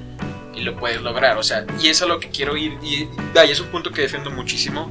y 0.55 0.61
lo 0.61 0.75
puedes 0.77 1.01
lograr, 1.01 1.37
o 1.37 1.43
sea, 1.43 1.65
y 1.81 1.87
es 1.87 2.01
a 2.01 2.05
lo 2.05 2.19
que 2.19 2.29
quiero 2.29 2.55
ir, 2.55 2.77
y, 2.83 3.03
y 3.35 3.51
es 3.51 3.59
un 3.59 3.67
punto 3.67 3.91
que 3.91 4.01
defiendo 4.03 4.29
muchísimo, 4.31 4.89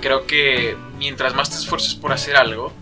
creo 0.00 0.26
que 0.26 0.76
mientras 0.98 1.34
más 1.34 1.50
te 1.50 1.56
esfuerces 1.56 1.94
por 1.94 2.12
hacer 2.12 2.36
algo, 2.36 2.72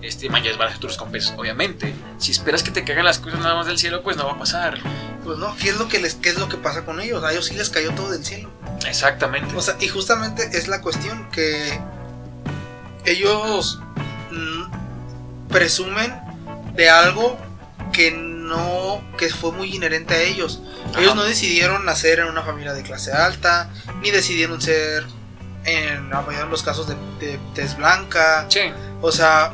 este, 0.00 0.28
mayores 0.30 0.56
van 0.58 0.68
a 0.68 0.70
ser 0.72 0.80
tus 0.80 0.92
recompensas, 0.92 1.34
obviamente. 1.36 1.92
Si 2.18 2.30
esperas 2.30 2.62
que 2.62 2.70
te 2.70 2.84
caigan 2.84 3.04
las 3.04 3.18
cosas 3.18 3.40
nada 3.40 3.56
más 3.56 3.66
del 3.66 3.78
cielo, 3.78 4.02
pues 4.04 4.16
no 4.16 4.26
va 4.26 4.32
a 4.34 4.38
pasar. 4.38 4.78
Pues 5.24 5.38
no, 5.38 5.56
¿qué 5.56 5.70
es 5.70 5.76
lo 5.78 5.88
que 5.88 5.98
les 5.98 6.14
qué 6.14 6.28
es 6.28 6.38
lo 6.38 6.48
que 6.48 6.56
pasa 6.56 6.84
con 6.84 7.00
ellos? 7.00 7.24
A 7.24 7.32
ellos 7.32 7.46
sí 7.46 7.54
les 7.54 7.68
cayó 7.68 7.90
todo 7.92 8.10
del 8.12 8.24
cielo. 8.24 8.48
Exactamente. 8.86 9.54
O 9.56 9.62
sea, 9.62 9.76
y 9.80 9.88
justamente 9.88 10.48
es 10.52 10.68
la 10.68 10.80
cuestión 10.80 11.28
que 11.30 11.78
ellos 13.04 13.80
mm, 14.30 15.48
presumen 15.48 16.14
de 16.74 16.90
algo 16.90 17.38
que 17.92 18.10
no 18.12 19.02
que 19.16 19.28
fue 19.30 19.52
muy 19.52 19.74
inherente 19.74 20.14
a 20.14 20.22
ellos. 20.22 20.62
Ellos 20.96 21.14
no 21.14 21.24
decidieron 21.24 21.84
nacer 21.84 22.20
en 22.20 22.26
una 22.26 22.42
familia 22.42 22.72
de 22.72 22.82
clase 22.82 23.12
alta, 23.12 23.70
ni 24.00 24.10
decidieron 24.10 24.60
ser 24.60 25.04
en 25.64 26.08
la 26.08 26.22
mayoría 26.22 26.44
de 26.44 26.50
los 26.50 26.62
casos 26.62 26.88
de, 26.88 26.94
de 27.20 27.38
tez 27.54 27.76
blanca. 27.76 28.46
Sí, 28.48 28.60
O 29.02 29.12
sea, 29.12 29.52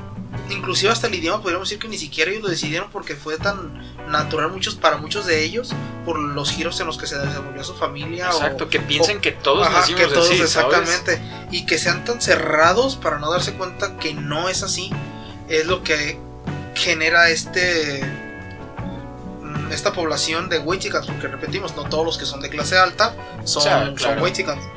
inclusive 0.51 0.93
hasta 0.93 1.07
el 1.07 1.15
idioma 1.15 1.41
podríamos 1.43 1.69
decir 1.69 1.81
que 1.81 1.89
ni 1.89 1.97
siquiera 1.97 2.31
ellos 2.31 2.43
lo 2.43 2.49
decidieron 2.51 2.91
porque 2.91 3.15
fue 3.17 3.37
tan 3.39 3.81
natural 4.11 4.51
muchos 4.51 4.75
para 4.75 4.97
muchos 4.99 5.25
de 5.27 5.43
ellos 5.43 5.73
por 6.05 6.19
los 6.19 6.51
giros 6.51 6.79
en 6.81 6.87
los 6.87 6.99
que 6.99 7.07
se 7.07 7.17
desenvolvió 7.19 7.65
su 7.65 7.75
familia. 7.75 8.29
o- 8.31 8.33
exacto, 8.35 8.69
que 8.69 8.81
piensen 8.81 9.19
o- 9.19 9.21
que 9.21 9.33
todos 9.33 9.67
Ajá, 9.67 9.85
que 9.87 10.07
todos 10.07 10.29
así, 10.29 10.37
¿sabes? 10.37 10.41
exactamente 10.55 11.23
y 11.51 11.65
que 11.67 11.79
sean 11.79 12.05
tan 12.05 12.21
cerrados 12.21 12.97
para 12.97 13.19
no 13.19 13.31
darse 13.31 13.55
cuenta 13.55 13.97
que 13.97 14.13
no 14.15 14.49
es 14.49 14.63
así 14.63 14.91
es 15.49 15.67
lo 15.67 15.83
que 15.83 16.19
genera 16.75 17.31
este 17.31 18.03
mm, 19.43 19.73
esta 19.73 19.93
población 19.93 20.49
de 20.49 20.59
Wechicans 20.59 21.07
porque 21.07 21.29
repetimos 21.29 21.75
no 21.77 21.85
todos 21.85 22.05
los 22.05 22.19
que 22.19 22.27
son 22.27 22.41
de 22.41 22.51
clase 22.51 22.77
alta 22.77 23.15
son, 23.45 23.61
O 23.63 23.65
sea, 23.65 23.95
claro. 23.95 24.27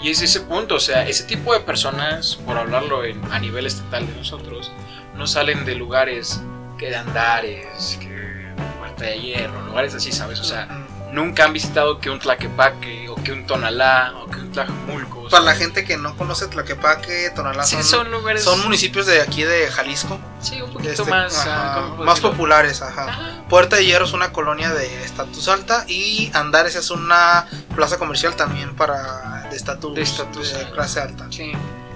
Y 0.01 0.09
es 0.11 0.21
ese 0.21 0.41
punto, 0.41 0.75
o 0.75 0.79
sea, 0.79 1.07
ese 1.07 1.23
tipo 1.23 1.53
de 1.53 1.59
personas, 1.61 2.35
por 2.45 2.57
hablarlo 2.57 3.03
en- 3.05 3.23
a 3.31 3.39
nivel 3.39 3.65
estatal 3.65 4.05
de 4.05 4.13
nosotros, 4.13 4.71
no 5.17 5.27
salen 5.27 5.65
de 5.65 5.75
lugares 5.75 6.41
que 6.77 6.89
de 6.89 6.95
Andares, 6.95 7.97
que 7.99 8.53
Puerta 8.79 9.05
de 9.05 9.19
Hierro, 9.19 9.61
lugares 9.61 9.93
así, 9.95 10.11
¿sabes? 10.11 10.39
O 10.39 10.43
sea, 10.43 10.67
nunca 11.11 11.45
han 11.45 11.53
visitado 11.53 11.99
que 11.99 12.09
un 12.09 12.19
Tlaquepaque 12.19 13.09
o 13.09 13.15
que 13.15 13.31
un 13.31 13.45
Tonalá 13.47 14.13
o 14.17 14.27
que 14.27 14.37
un 14.39 14.51
Tlajumulco. 14.51 15.27
Para 15.29 15.43
la 15.43 15.55
gente 15.55 15.83
que 15.83 15.97
no 15.97 16.15
conoce 16.15 16.47
Tlaquepaque, 16.47 17.31
Tonalá 17.35 17.63
sí, 17.65 17.75
son, 17.75 17.83
son 17.83 18.11
lugares. 18.11 18.43
son 18.43 18.61
municipios 18.63 19.05
de 19.07 19.21
aquí 19.21 19.43
de 19.43 19.67
Jalisco. 19.69 20.19
Sí, 20.39 20.61
un 20.61 20.71
poquito 20.71 20.91
este, 20.91 21.09
más. 21.09 21.35
ajá, 21.37 21.51
ah, 21.55 21.75
¿cómo 21.81 21.95
puedo 21.95 22.05
más 22.05 22.19
populares, 22.19 22.81
ajá. 22.81 23.09
Ajá. 23.09 23.43
Puerta 23.49 23.75
de 23.77 23.85
Hierro 23.85 24.05
es 24.05 24.13
una 24.13 24.31
colonia 24.31 24.71
de 24.73 25.03
estatus 25.03 25.47
alta 25.47 25.83
y 25.87 26.29
Andares 26.33 26.75
es 26.75 26.91
una 26.91 27.45
plaza 27.75 27.97
comercial 27.97 28.35
también 28.35 28.75
para 28.75 29.47
de 29.49 29.55
estatus 29.55 29.95
De 29.95 30.01
estatus 30.01 30.53
de 30.53 30.59
alta. 30.59 30.71
clase 30.71 30.99
alta. 31.01 31.27
Sí. 31.31 31.51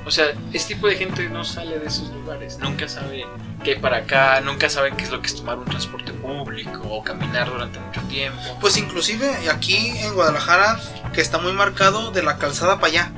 O 0.05 0.11
sea, 0.11 0.27
este 0.53 0.73
tipo 0.75 0.87
de 0.87 0.95
gente 0.95 1.29
no 1.29 1.43
sale 1.45 1.77
de 1.79 1.85
esos 1.87 2.09
lugares. 2.09 2.57
Nunca 2.59 2.87
sabe 2.89 3.25
qué 3.63 3.75
para 3.75 3.97
acá, 3.97 4.41
nunca 4.41 4.69
saben 4.69 4.95
qué 4.97 5.03
es 5.03 5.11
lo 5.11 5.21
que 5.21 5.27
es 5.27 5.35
tomar 5.35 5.57
un 5.59 5.65
transporte 5.65 6.11
público 6.13 6.81
o 6.89 7.03
caminar 7.03 7.49
durante 7.51 7.79
mucho 7.79 8.01
tiempo. 8.09 8.39
Pues 8.59 8.77
inclusive 8.77 9.29
aquí 9.49 9.77
en 9.99 10.13
Guadalajara 10.15 10.79
que 11.13 11.21
está 11.21 11.37
muy 11.37 11.53
marcado 11.53 12.11
de 12.11 12.23
la 12.23 12.37
calzada 12.37 12.75
para 12.79 12.87
allá. 12.87 13.11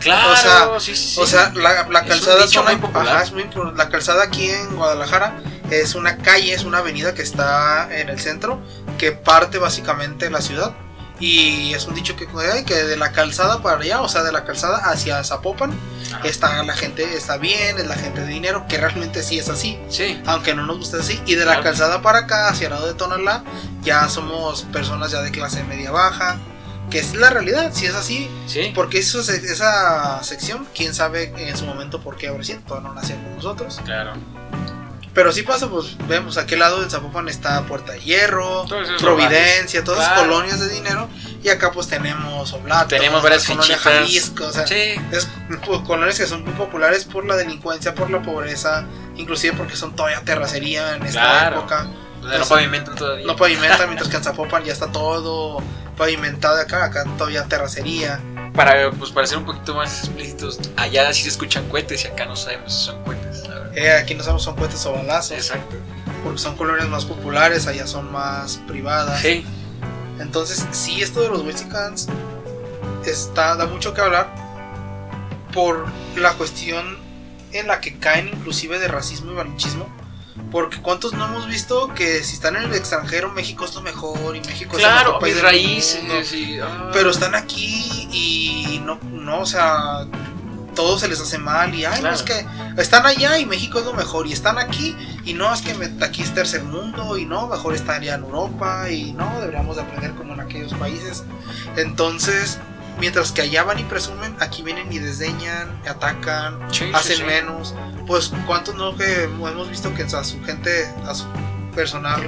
Claro, 0.00 0.32
o 0.32 0.36
sea, 0.36 0.80
sí, 0.80 0.96
sí, 0.96 1.08
sí. 1.14 1.20
O 1.20 1.26
sea, 1.26 1.52
la, 1.54 1.86
la 1.88 2.04
calzada 2.06 2.44
es 2.44 2.50
una- 2.62 2.70
ajá, 3.10 3.22
es 3.22 3.32
muy 3.32 3.42
impor- 3.42 3.76
la 3.76 3.90
calzada 3.90 4.22
aquí 4.24 4.48
en 4.48 4.74
Guadalajara 4.76 5.34
es 5.70 5.94
una 5.94 6.16
calle, 6.16 6.54
es 6.54 6.64
una 6.64 6.78
avenida 6.78 7.12
que 7.12 7.20
está 7.20 7.86
en 7.94 8.08
el 8.08 8.18
centro 8.18 8.62
que 8.96 9.12
parte 9.12 9.58
básicamente 9.58 10.30
la 10.30 10.40
ciudad 10.40 10.74
y 11.20 11.74
es 11.74 11.86
un 11.86 11.94
dicho 11.94 12.16
que 12.16 12.26
de 12.74 12.96
la 12.96 13.12
calzada 13.12 13.62
para 13.62 13.80
allá, 13.80 14.00
o 14.00 14.08
sea, 14.08 14.22
de 14.22 14.32
la 14.32 14.44
calzada 14.44 14.78
hacia 14.90 15.22
Zapopan 15.22 15.70
Ajá. 16.12 16.20
está 16.24 16.62
la 16.62 16.74
gente 16.74 17.04
está 17.14 17.36
bien, 17.36 17.78
es 17.78 17.86
la 17.86 17.94
gente 17.94 18.22
de 18.22 18.26
dinero, 18.26 18.64
que 18.68 18.78
realmente 18.78 19.22
sí 19.22 19.38
es 19.38 19.48
así, 19.48 19.78
Sí, 19.88 20.20
aunque 20.26 20.54
no 20.54 20.66
nos 20.66 20.78
guste 20.78 20.96
así 20.96 21.20
y 21.26 21.34
de 21.34 21.44
la 21.44 21.62
calzada 21.62 22.02
para 22.02 22.20
acá 22.20 22.48
hacia 22.48 22.66
el 22.66 22.72
lado 22.72 22.86
de 22.86 22.94
Tonalá 22.94 23.44
ya 23.82 24.08
somos 24.08 24.62
personas 24.62 25.10
ya 25.10 25.22
de 25.22 25.30
clase 25.30 25.62
media 25.64 25.90
baja, 25.90 26.38
que 26.90 26.98
es 26.98 27.14
la 27.14 27.30
realidad, 27.30 27.70
si 27.72 27.86
es 27.86 27.94
así, 27.94 28.28
sí. 28.46 28.72
porque 28.74 28.98
eso, 28.98 29.20
esa 29.20 30.22
sección, 30.24 30.66
quién 30.74 30.94
sabe 30.94 31.32
en 31.36 31.56
su 31.56 31.64
momento 31.64 32.00
por 32.00 32.16
qué 32.16 32.30
sido, 32.42 32.60
todavía 32.66 32.88
no 32.88 32.94
nacíamos 32.94 33.36
nosotros. 33.36 33.80
Claro. 33.84 34.12
Pero 35.20 35.32
sí 35.32 35.42
pasa, 35.42 35.68
pues 35.68 35.98
vemos, 36.08 36.38
a 36.38 36.40
aquel 36.40 36.60
lado 36.60 36.80
del 36.80 36.90
Zapopan 36.90 37.28
está 37.28 37.60
Puerta 37.64 37.92
de 37.92 38.00
Hierro, 38.00 38.64
Providencia, 38.98 39.84
todas 39.84 40.00
esas 40.00 40.14
Claro. 40.14 40.30
colonias 40.30 40.60
de 40.60 40.68
dinero. 40.70 41.10
Y 41.42 41.50
acá 41.50 41.72
pues 41.72 41.88
tenemos 41.88 42.50
Oblato, 42.54 42.88
Tenemos 42.88 43.22
varias 43.22 43.46
la 43.46 43.54
colonia 43.56 43.76
fichitas. 43.76 43.98
Jalisco, 44.00 44.46
o 44.46 44.50
sea, 44.50 44.66
Sí. 44.66 44.94
es 45.12 45.28
pues, 45.62 45.80
colonias 45.86 46.16
que 46.18 46.26
son 46.26 46.42
muy 46.42 46.54
populares 46.54 47.04
por 47.04 47.26
la 47.26 47.36
delincuencia, 47.36 47.94
por 47.94 48.08
la 48.08 48.22
pobreza, 48.22 48.86
inclusive 49.14 49.54
porque 49.58 49.76
son 49.76 49.94
todavía 49.94 50.22
terracería 50.22 50.96
en 50.96 51.04
esta 51.04 51.20
Claro. 51.20 51.58
época. 51.58 51.86
No 52.22 52.46
pavimentan 52.46 52.94
todavía. 52.94 53.26
No 53.26 53.36
pavimentan, 53.36 53.88
mientras 53.88 54.08
que 54.08 54.16
en 54.16 54.24
Zapopan 54.24 54.64
ya 54.64 54.72
está 54.72 54.90
todo 54.90 55.62
pavimentado 55.98 56.58
acá, 56.58 56.84
acá 56.84 57.04
todavía 57.18 57.44
terracería. 57.44 58.20
Para, 58.54 58.90
pues, 58.90 59.10
para 59.12 59.26
ser 59.26 59.38
un 59.38 59.44
poquito 59.46 59.74
más 59.74 60.00
explícitos, 60.00 60.58
allá 60.76 61.12
sí 61.12 61.22
se 61.22 61.28
escuchan 61.28 61.68
cohetes 61.68 62.04
y 62.04 62.08
acá 62.08 62.26
no 62.26 62.34
sabemos 62.36 62.72
si 62.74 62.84
son 62.86 63.02
cohetes, 63.04 63.46
la 63.48 63.54
verdad. 63.54 63.78
Eh, 63.78 63.92
aquí 63.96 64.14
no 64.14 64.22
sabemos 64.22 64.42
son 64.42 64.56
puentes 64.56 64.84
o 64.86 64.92
balazos. 64.92 65.32
Exacto. 65.32 65.76
porque 66.24 66.38
son 66.38 66.54
colonias 66.56 66.88
más 66.88 67.04
populares, 67.06 67.66
allá 67.66 67.86
son 67.86 68.12
más 68.12 68.58
privadas. 68.68 69.20
Sí. 69.22 69.44
Entonces, 70.18 70.66
sí, 70.72 71.00
esto 71.00 71.22
de 71.22 71.28
los 71.28 71.42
Mexicans 71.44 72.08
está, 73.06 73.56
da 73.56 73.66
mucho 73.66 73.94
que 73.94 74.00
hablar 74.02 74.28
por 75.54 75.86
la 76.16 76.34
cuestión 76.34 76.98
en 77.52 77.66
la 77.68 77.80
que 77.80 77.98
caen 77.98 78.28
inclusive 78.28 78.78
de 78.78 78.88
racismo 78.88 79.32
y 79.32 79.34
malinchismo. 79.34 79.88
Porque 80.50 80.80
cuántos 80.82 81.12
no 81.12 81.26
hemos 81.26 81.46
visto 81.46 81.92
que 81.94 82.22
si 82.24 82.34
están 82.34 82.56
en 82.56 82.62
el 82.64 82.74
extranjero 82.74 83.30
México 83.30 83.64
es 83.64 83.74
lo 83.74 83.82
mejor 83.82 84.34
y 84.36 84.40
México 84.40 84.76
es 84.76 84.82
el 84.84 84.88
Claro, 84.90 85.06
mejor 85.06 85.20
país 85.20 85.34
mis 85.34 85.42
raíces. 85.44 86.02
mundo. 86.02 86.14
y, 86.36 86.58
ah. 86.60 86.90
Pero 86.92 87.10
están 87.10 87.34
aquí 87.34 88.08
y 88.10 88.39
no, 88.96 89.00
no, 89.10 89.40
o 89.40 89.46
sea, 89.46 90.06
todo 90.74 90.98
se 90.98 91.08
les 91.08 91.20
hace 91.20 91.36
mal 91.38 91.74
y 91.74 91.84
ay, 91.84 91.96
no 91.96 92.00
Claro. 92.10 92.16
es 92.16 92.22
que 92.22 92.46
están 92.78 93.04
allá 93.04 93.38
y 93.38 93.44
México 93.46 93.80
es 93.80 93.84
lo 93.84 93.92
mejor 93.92 94.26
y 94.26 94.32
están 94.32 94.56
aquí 94.58 94.96
y 95.24 95.34
no 95.34 95.52
es 95.52 95.62
que 95.62 95.74
me- 95.74 96.04
aquí 96.04 96.22
es 96.22 96.32
tercer 96.32 96.62
mundo 96.62 97.18
y 97.18 97.26
no, 97.26 97.48
mejor 97.48 97.74
estaría 97.74 98.14
en 98.14 98.22
Europa 98.22 98.88
y 98.88 99.12
no, 99.12 99.40
deberíamos 99.40 99.76
de 99.76 99.82
aprender 99.82 100.12
como 100.14 100.34
en 100.34 100.40
aquellos 100.40 100.72
países. 100.74 101.24
Entonces, 101.76 102.58
mientras 102.98 103.32
que 103.32 103.42
allá 103.42 103.64
van 103.64 103.78
y 103.78 103.84
presumen, 103.84 104.36
aquí 104.40 104.62
vienen 104.62 104.92
y 104.92 104.98
desdeñan, 104.98 105.80
atacan, 105.88 106.58
Sí, 106.72 106.90
hacen 106.94 107.16
sí. 107.18 107.24
menos. 107.24 107.74
Pues 108.06 108.32
cuántos 108.46 108.74
no 108.76 108.96
que 108.96 109.24
hemos 109.24 109.68
visto 109.68 109.92
que 109.94 110.02
a 110.04 110.24
su 110.24 110.42
gente, 110.44 110.92
a 111.06 111.14
su 111.14 111.26
personal 111.74 112.22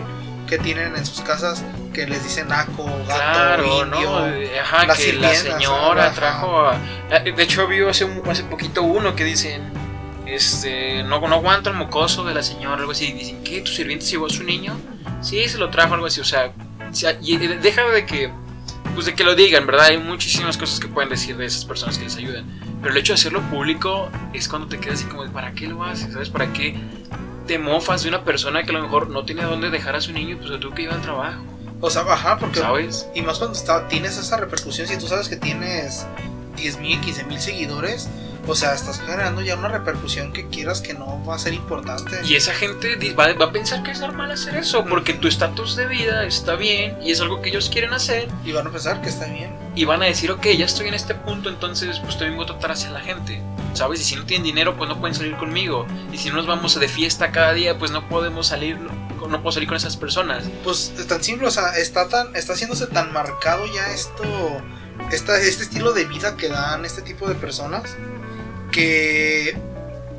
que 0.52 0.58
tienen 0.58 0.94
en 0.96 1.06
sus 1.06 1.22
casas, 1.22 1.64
que 1.94 2.06
les 2.06 2.22
dicen 2.24 2.48
naco, 2.48 2.84
gato, 2.84 3.04
Claro, 3.06 3.64
indio. 3.86 3.86
¿no? 4.10 4.60
Ajá, 4.60 4.84
las 4.86 4.98
que 4.98 5.14
la 5.14 5.34
señora 5.34 6.06
ajá. 6.08 6.14
trajo 6.14 6.60
a... 6.66 6.76
eh, 7.10 7.32
De 7.34 7.42
hecho, 7.42 7.66
vi 7.66 7.80
hace, 7.80 8.04
un- 8.04 8.20
hace 8.28 8.44
poquito 8.44 8.82
uno 8.82 9.16
que 9.16 9.24
dicen... 9.24 9.62
Este, 10.26 11.02
no, 11.04 11.26
no 11.26 11.34
aguanto 11.36 11.70
el 11.70 11.76
mocoso 11.76 12.22
de 12.24 12.34
la 12.34 12.42
señora, 12.42 12.76
algo 12.80 12.92
así. 12.92 13.12
Dicen, 13.12 13.42
¿qué? 13.42 13.62
¿Tu 13.62 13.70
sirviente 13.70 14.04
llevó 14.04 14.26
a 14.26 14.30
su 14.30 14.44
niño? 14.44 14.78
Sí, 15.22 15.48
se 15.48 15.56
lo 15.56 15.70
trajo, 15.70 15.94
algo 15.94 16.06
así. 16.06 16.20
O 16.20 16.24
sea, 16.24 16.52
y, 17.22 17.36
deja 17.38 17.88
de 17.88 18.04
que... 18.04 18.30
Pues 18.94 19.06
de 19.06 19.14
que 19.14 19.24
lo 19.24 19.34
digan, 19.34 19.66
¿verdad? 19.66 19.86
Hay 19.86 19.96
muchísimas 19.96 20.58
cosas 20.58 20.80
que 20.80 20.86
pueden 20.88 21.08
decir 21.08 21.34
de 21.38 21.46
esas 21.46 21.64
personas 21.64 21.96
que 21.96 22.04
les 22.04 22.16
ayudan. 22.16 22.44
Pero 22.82 22.92
el 22.92 22.98
hecho 22.98 23.14
de 23.14 23.18
hacerlo 23.18 23.40
público 23.48 24.10
es 24.34 24.48
cuando 24.48 24.68
te 24.68 24.78
quedas 24.78 25.00
así 25.00 25.08
como, 25.08 25.24
¿para 25.32 25.52
qué 25.52 25.66
lo 25.66 25.82
haces? 25.82 26.12
¿Sabes? 26.12 26.28
¿Para 26.28 26.52
qué 26.52 26.76
te 27.46 27.58
mofas 27.58 28.02
de 28.02 28.08
una 28.08 28.24
persona 28.24 28.62
que 28.62 28.70
a 28.70 28.74
lo 28.74 28.82
mejor 28.82 29.08
no 29.10 29.24
tiene 29.24 29.42
dónde 29.42 29.70
dejar 29.70 29.96
a 29.96 30.00
su 30.00 30.12
niño? 30.12 30.38
Pues 30.38 30.58
tuvo 30.60 30.74
que 30.74 30.82
llevar 30.82 30.98
al 30.98 31.02
trabajo, 31.02 31.42
O 31.80 31.90
sea, 31.90 32.02
ajá, 32.02 32.38
porque 32.38 32.60
¿sabes? 32.60 33.08
Y 33.14 33.22
más 33.22 33.38
cuando 33.38 33.56
está, 33.56 33.88
tienes 33.88 34.16
esa 34.18 34.36
repercusión, 34.36 34.86
si 34.86 34.98
tú 34.98 35.08
sabes 35.08 35.28
que 35.28 35.36
tienes 35.36 36.06
10 36.56 36.78
mil, 36.78 37.00
15 37.00 37.24
mil 37.24 37.40
seguidores, 37.40 38.08
o 38.46 38.54
sea, 38.54 38.74
estás 38.74 39.00
generando 39.00 39.40
ya 39.40 39.56
una 39.56 39.68
repercusión 39.68 40.32
que 40.32 40.48
quieras 40.48 40.80
que 40.80 40.94
no 40.94 41.24
va 41.24 41.36
a 41.36 41.38
ser 41.38 41.54
importante. 41.54 42.20
Y 42.24 42.34
esa 42.34 42.52
gente 42.52 42.96
va, 43.14 43.32
va 43.34 43.46
a 43.46 43.52
pensar 43.52 43.82
que 43.82 43.92
es 43.92 44.00
normal 44.00 44.30
hacer 44.32 44.56
eso, 44.56 44.84
porque 44.84 45.14
tu 45.14 45.28
estatus 45.28 45.76
de 45.76 45.86
vida 45.86 46.24
está 46.24 46.56
bien 46.56 46.98
y 47.02 47.12
es 47.12 47.20
algo 47.20 47.40
que 47.40 47.50
ellos 47.50 47.70
quieren 47.70 47.92
hacer. 47.92 48.28
Y 48.44 48.52
van 48.52 48.66
a 48.66 48.70
pensar 48.70 49.00
que 49.00 49.08
está 49.08 49.26
bien. 49.26 49.54
Y 49.74 49.84
van 49.84 50.02
a 50.02 50.06
decir, 50.06 50.30
ok, 50.30 50.46
ya 50.58 50.64
estoy 50.64 50.88
en 50.88 50.94
este 50.94 51.14
punto, 51.14 51.48
entonces 51.48 52.00
pues 52.00 52.18
también 52.18 52.36
voy 52.36 52.44
a 52.44 52.48
tratar 52.48 52.72
hacia 52.72 52.90
la 52.90 53.00
gente. 53.00 53.40
¿Sabes? 53.74 54.00
Y 54.00 54.04
si 54.04 54.16
no 54.16 54.24
tienen 54.26 54.44
dinero, 54.44 54.76
pues 54.76 54.88
no 54.88 55.00
pueden 55.00 55.14
salir 55.14 55.34
conmigo. 55.36 55.86
Y 56.12 56.18
si 56.18 56.28
no 56.28 56.36
nos 56.36 56.46
vamos 56.46 56.78
de 56.78 56.88
fiesta 56.88 57.32
cada 57.32 57.54
día, 57.54 57.78
pues 57.78 57.90
no 57.90 58.06
podemos 58.08 58.48
salir, 58.48 58.78
no, 58.78 58.92
no 59.28 59.42
puedo 59.42 59.52
salir 59.52 59.68
con 59.68 59.76
esas 59.76 59.96
personas. 59.96 60.44
Pues 60.62 60.92
es 60.98 61.06
tan 61.06 61.22
simple, 61.22 61.48
o 61.48 61.50
sea, 61.50 61.76
está 61.76 62.08
tan, 62.08 62.34
está 62.36 62.52
haciéndose 62.52 62.86
tan 62.86 63.12
marcado 63.12 63.64
ya 63.72 63.92
esto, 63.92 64.24
esta, 65.10 65.38
este 65.38 65.62
estilo 65.62 65.92
de 65.92 66.04
vida 66.04 66.36
que 66.36 66.48
dan 66.48 66.84
este 66.84 67.02
tipo 67.02 67.28
de 67.28 67.34
personas, 67.34 67.96
que 68.72 69.56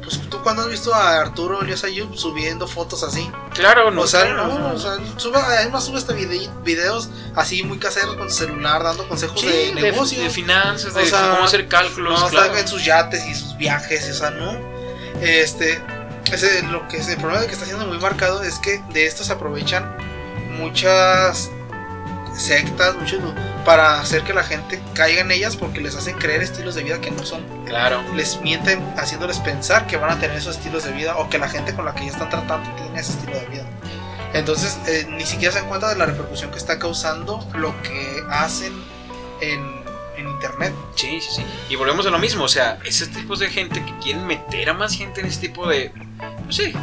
pues 0.01 0.19
tú 0.29 0.41
cuando 0.43 0.63
has 0.63 0.69
visto 0.69 0.93
a 0.93 1.19
Arturo 1.21 1.61
Elias 1.61 1.83
Ayub 1.85 2.15
subiendo 2.17 2.67
fotos 2.67 3.03
así. 3.03 3.29
Claro, 3.53 3.89
no 3.91 4.01
o 4.01 4.07
sea, 4.07 4.21
claro, 4.23 4.47
no, 4.47 4.59
no. 4.59 4.73
o 4.73 4.77
sea, 4.79 4.97
sube, 5.17 5.37
además 5.37 5.85
sube 5.85 5.97
hasta 5.97 6.13
vide- 6.13 6.49
videos 6.63 7.09
así 7.35 7.63
muy 7.63 7.79
caseros 7.79 8.15
con 8.15 8.29
su 8.29 8.37
celular 8.39 8.83
dando 8.83 9.07
consejos 9.07 9.39
Sí, 9.39 9.47
de 9.47 9.73
de, 9.75 9.81
negocio. 9.81 10.21
de 10.21 10.29
finanzas, 10.29 10.93
O 10.93 10.99
de 10.99 11.05
sea, 11.05 11.31
cómo 11.31 11.43
hacer 11.45 11.67
cálculos. 11.69 12.19
no, 12.19 12.27
claro. 12.29 12.57
en 12.57 12.67
sus 12.67 12.83
yates 12.85 13.25
y 13.25 13.33
sus 13.35 13.57
viajes, 13.57 14.09
o 14.09 14.13
sea, 14.13 14.31
no. 14.31 14.57
Este, 15.21 15.81
ese, 16.33 16.63
lo 16.63 16.85
que 16.89 16.97
es 16.97 17.07
el 17.07 17.17
problema 17.17 17.45
que 17.47 17.53
está 17.53 17.65
siendo 17.65 17.85
muy 17.87 17.97
marcado 17.99 18.43
es 18.43 18.59
que 18.59 18.81
de 18.91 19.05
esto 19.05 19.23
se 19.23 19.31
aprovechan 19.31 19.95
muchas 20.57 21.49
sectas, 22.37 22.95
muchos 22.95 23.19
para 23.65 23.99
hacer 23.99 24.23
que 24.23 24.33
la 24.33 24.43
gente 24.43 24.81
caiga 24.93 25.21
en 25.21 25.31
ellas 25.31 25.55
porque 25.55 25.79
les 25.81 25.95
hacen 25.95 26.15
creer 26.17 26.41
estilos 26.43 26.75
de 26.75 26.83
vida 26.83 26.99
que 26.99 27.11
no 27.11 27.23
son. 27.25 27.43
Claro. 27.65 28.03
Les 28.15 28.41
mienten 28.41 28.81
haciéndoles 28.97 29.39
pensar 29.39 29.87
que 29.87 29.97
van 29.97 30.11
a 30.11 30.19
tener 30.19 30.35
esos 30.37 30.57
estilos 30.57 30.83
de 30.83 30.91
vida 30.91 31.15
o 31.17 31.29
que 31.29 31.37
la 31.37 31.47
gente 31.49 31.73
con 31.73 31.85
la 31.85 31.93
que 31.93 32.05
ya 32.05 32.11
están 32.11 32.29
tratando 32.29 32.69
tiene 32.75 32.99
ese 32.99 33.13
estilo 33.13 33.39
de 33.39 33.45
vida. 33.47 33.65
Entonces, 34.33 34.77
eh, 34.87 35.05
ni 35.09 35.25
siquiera 35.25 35.53
se 35.53 35.59
dan 35.59 35.69
cuenta 35.69 35.89
de 35.89 35.95
la 35.95 36.05
repercusión 36.07 36.49
que 36.51 36.57
está 36.57 36.79
causando 36.79 37.47
lo 37.53 37.79
que 37.83 38.23
hacen 38.31 38.73
en, 39.41 39.61
en 40.17 40.27
internet. 40.27 40.73
Sí, 40.95 41.21
sí, 41.21 41.29
sí. 41.35 41.45
Y 41.69 41.75
volvemos 41.75 42.05
a 42.07 42.09
lo 42.09 42.17
mismo, 42.19 42.43
o 42.43 42.49
sea, 42.49 42.79
esos 42.83 43.09
tipos 43.09 43.39
de 43.39 43.49
gente 43.49 43.83
que 43.85 43.95
quieren 43.99 44.25
meter 44.25 44.69
a 44.69 44.73
más 44.73 44.95
gente 44.95 45.21
en 45.21 45.27
este 45.27 45.47
tipo 45.49 45.67
de. 45.67 45.91
Pues 46.45 46.55
sí, 46.55 46.73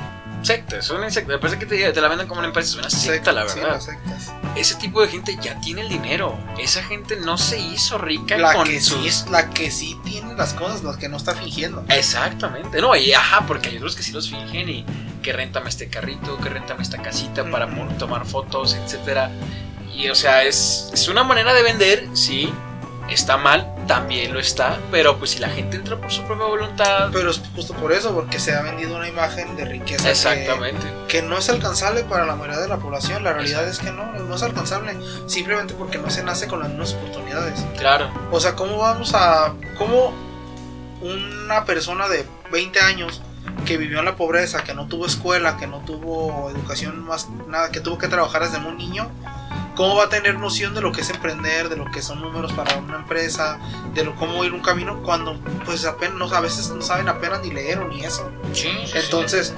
sectas, 0.43 0.85
son 0.85 1.03
sectas. 1.11 1.27
Me 1.35 1.39
parece 1.39 1.59
que 1.59 1.67
te, 1.67 1.93
te 1.93 2.01
la 2.01 2.07
venden 2.09 2.29
como 2.29 2.39
una 2.39 2.49
empresa, 2.49 2.71
es 2.71 2.77
una 2.77 2.91
secta, 2.91 3.33
la 3.33 3.49
Sí, 3.49 3.59
verdad. 3.59 3.75
las 3.75 3.85
sectas. 3.85 4.33
Ese 4.57 4.75
tipo 4.75 5.01
de 5.01 5.09
gente 5.09 5.39
ya 5.41 5.61
tiene 5.61 5.83
el 5.83 5.89
dinero. 5.89 6.37
Esa 6.59 6.83
gente 6.83 7.17
no 7.17 7.39
se 7.39 7.59
hizo 7.61 7.99
rica 7.99 8.37
La 8.37 8.53
con 8.53 8.67
que, 8.67 8.81
sus. 8.81 9.01
sí, 9.01 9.07
es- 9.09 9.31
la 9.31 9.51
que 9.51 9.71
sí 9.71 9.97
tiene 10.05 10.35
las 10.35 10.55
cosas, 10.55 10.83
la 10.83 10.99
que 10.99 11.09
no 11.09 11.17
está 11.17 11.35
fingiendo. 11.35 11.85
Exactamente, 11.89 12.81
no, 12.81 12.95
y 12.97 13.13
ajá, 13.13 13.47
porque 13.47 13.69
hay 13.69 13.77
otros 13.77 13.95
que 13.97 14.03
sí 14.03 14.13
los 14.13 14.29
fingen 14.29 14.69
y 14.69 14.85
que 15.23 15.33
rentame 15.33 15.69
este 15.69 15.89
carrito, 15.89 16.37
que 16.39 16.49
rentame 16.49 16.83
esta 16.83 17.01
casita 17.01 17.49
para 17.51 17.69
tomar 17.99 18.27
fotos, 18.27 18.75
etcétera. 18.75 19.31
Y 19.95 20.09
o 20.09 20.15
sea, 20.15 20.43
es, 20.45 20.91
es 20.93 21.09
una 21.09 21.23
manera 21.25 21.53
de 21.55 21.63
vender, 21.63 22.09
sí, 22.15 22.53
está 23.11 23.37
mal, 23.37 23.73
también 23.87 24.33
lo 24.33 24.40
está, 24.40 24.79
pero 24.90 25.18
pues 25.18 25.33
si 25.33 25.38
la 25.38 25.49
gente 25.49 25.77
entra 25.77 25.96
por 25.96 26.11
su 26.12 26.23
propia 26.23 26.46
voluntad. 26.46 27.11
Pero 27.12 27.31
es 27.31 27.40
justo 27.55 27.75
por 27.75 27.92
eso, 27.92 28.14
porque 28.14 28.38
se 28.38 28.55
ha 28.55 28.62
vendido 28.62 28.96
una 28.96 29.09
imagen 29.09 29.57
de 29.57 29.64
riqueza 29.64 30.05
que- 30.05 30.11
Exactamente. 30.11 30.87
Que, 31.09 31.23
no 31.23 31.38
es 31.38 31.49
alcanzable 31.49 32.05
para 32.05 32.25
la 32.25 32.37
mayoría 32.37 32.61
de 32.61 32.68
la 32.68 32.79
población. 32.79 33.25
La 33.25 33.33
realidad 33.33 33.66
es 33.68 33.79
que 33.79 33.90
no, 33.90 34.12
no 34.12 34.35
es 34.35 34.42
alcanzable. 34.42 34.96
Simplemente 35.27 35.75
porque 35.75 35.99
no 35.99 36.11
se 36.11 36.23
nace 36.23 36.46
con 36.46 36.61
las 36.61 36.68
mismas 36.68 36.94
oportunidades. 36.94 37.64
Claro. 37.79 38.11
O 38.31 38.40
sea, 38.40 38.55
¿cómo 38.55 38.79
vamos 38.79 39.14
a... 39.14 39.53
¿Cómo 39.77 40.12
una 41.03 41.64
persona 41.64 42.09
de 42.09 42.27
20 42.53 42.81
años 42.81 43.23
que 43.64 43.77
vivió 43.77 43.99
en 44.01 44.05
la 44.05 44.16
pobreza, 44.16 44.62
que 44.62 44.75
no 44.75 44.87
tuvo 44.87 45.07
escuela, 45.07 45.57
que 45.57 45.66
no 45.66 45.79
tuvo 45.79 46.51
educación 46.51 47.05
más 47.05 47.29
nada, 47.49 47.70
que 47.70 47.81
tuvo 47.81 47.99
que 47.99 48.09
trabajar 48.09 48.42
desde 48.44 48.59
muy 48.59 48.75
niño, 48.75 49.11
¿cómo 49.81 49.97
va 49.97 50.05
a 50.05 50.09
tener 50.11 50.38
noción 50.38 50.75
de 50.75 50.83
lo 50.83 50.93
que 50.93 51.01
es 51.01 51.09
emprender, 51.09 51.71
de 51.71 51.77
lo 51.77 51.90
que 51.90 52.03
son 52.03 52.21
números 52.21 52.53
para 52.53 52.77
una 52.77 52.97
empresa, 52.97 53.59
de 53.95 54.05
lo, 54.05 54.14
cómo 54.14 54.45
ir 54.45 54.53
un 54.53 54.61
camino 54.61 55.03
cuando 55.03 55.40
pues 55.64 55.87
apenas, 55.87 56.31
a 56.33 56.40
veces 56.40 56.69
no 56.69 56.83
saben 56.83 57.09
apenas 57.09 57.40
ni 57.40 57.51
leer 57.51 57.79
o 57.79 57.88
ni 57.88 58.05
eso? 58.05 58.31
Sí, 58.53 58.69
sí. 58.85 58.93
Entonces, 58.93 59.55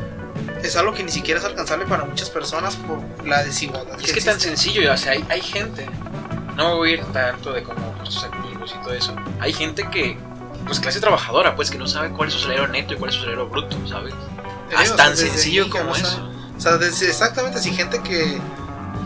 es 0.63 0.77
algo 0.77 0.95
que 0.95 1.03
ni 1.03 1.11
siquiera 1.11 1.41
es 1.41 1.45
alcanzable 1.45 1.87
para 1.87 2.05
muchas 2.05 2.31
personas 2.31 2.77
por 2.77 3.01
la 3.27 3.43
desigualdad. 3.43 3.99
Y 3.99 4.05
es 4.05 4.13
que 4.13 4.21
tan 4.21 4.37
existe. 4.37 4.57
sencillo, 4.57 4.93
o 4.93 4.97
sea, 4.97 5.11
hay, 5.11 5.25
hay 5.29 5.41
gente, 5.41 5.89
no 6.57 6.77
voy 6.77 6.91
a 6.91 6.93
ir 6.95 7.05
tanto 7.07 7.53
de 7.53 7.65
como 7.65 7.93
nuestros 7.99 8.23
amigos 8.23 8.73
y 8.79 8.81
todo 8.85 8.95
eso, 8.95 9.17
hay 9.41 9.53
gente 9.53 9.91
que, 9.91 10.17
pues 10.67 10.79
clase 10.79 11.01
trabajadora, 11.01 11.57
pues 11.57 11.69
que 11.69 11.79
no 11.79 11.89
sabe 11.89 12.11
cuál 12.11 12.29
es 12.29 12.35
su 12.35 12.41
salario 12.43 12.69
neto 12.69 12.95
y 12.95 12.97
cuál 12.97 13.09
es 13.11 13.17
su 13.17 13.23
salario 13.23 13.49
bruto, 13.49 13.77
¿sabes? 13.89 14.15
Eh, 14.15 14.75
Ah, 14.77 14.85
tan 14.97 15.17
sencillo 15.17 15.69
como 15.69 15.91
o 15.91 15.95
sea, 15.97 16.07
eso. 16.07 16.31
O 16.57 16.61
sea, 16.61 16.77
desde- 16.79 17.09
exactamente, 17.09 17.59
así 17.59 17.73
gente 17.75 18.01
que, 18.05 18.41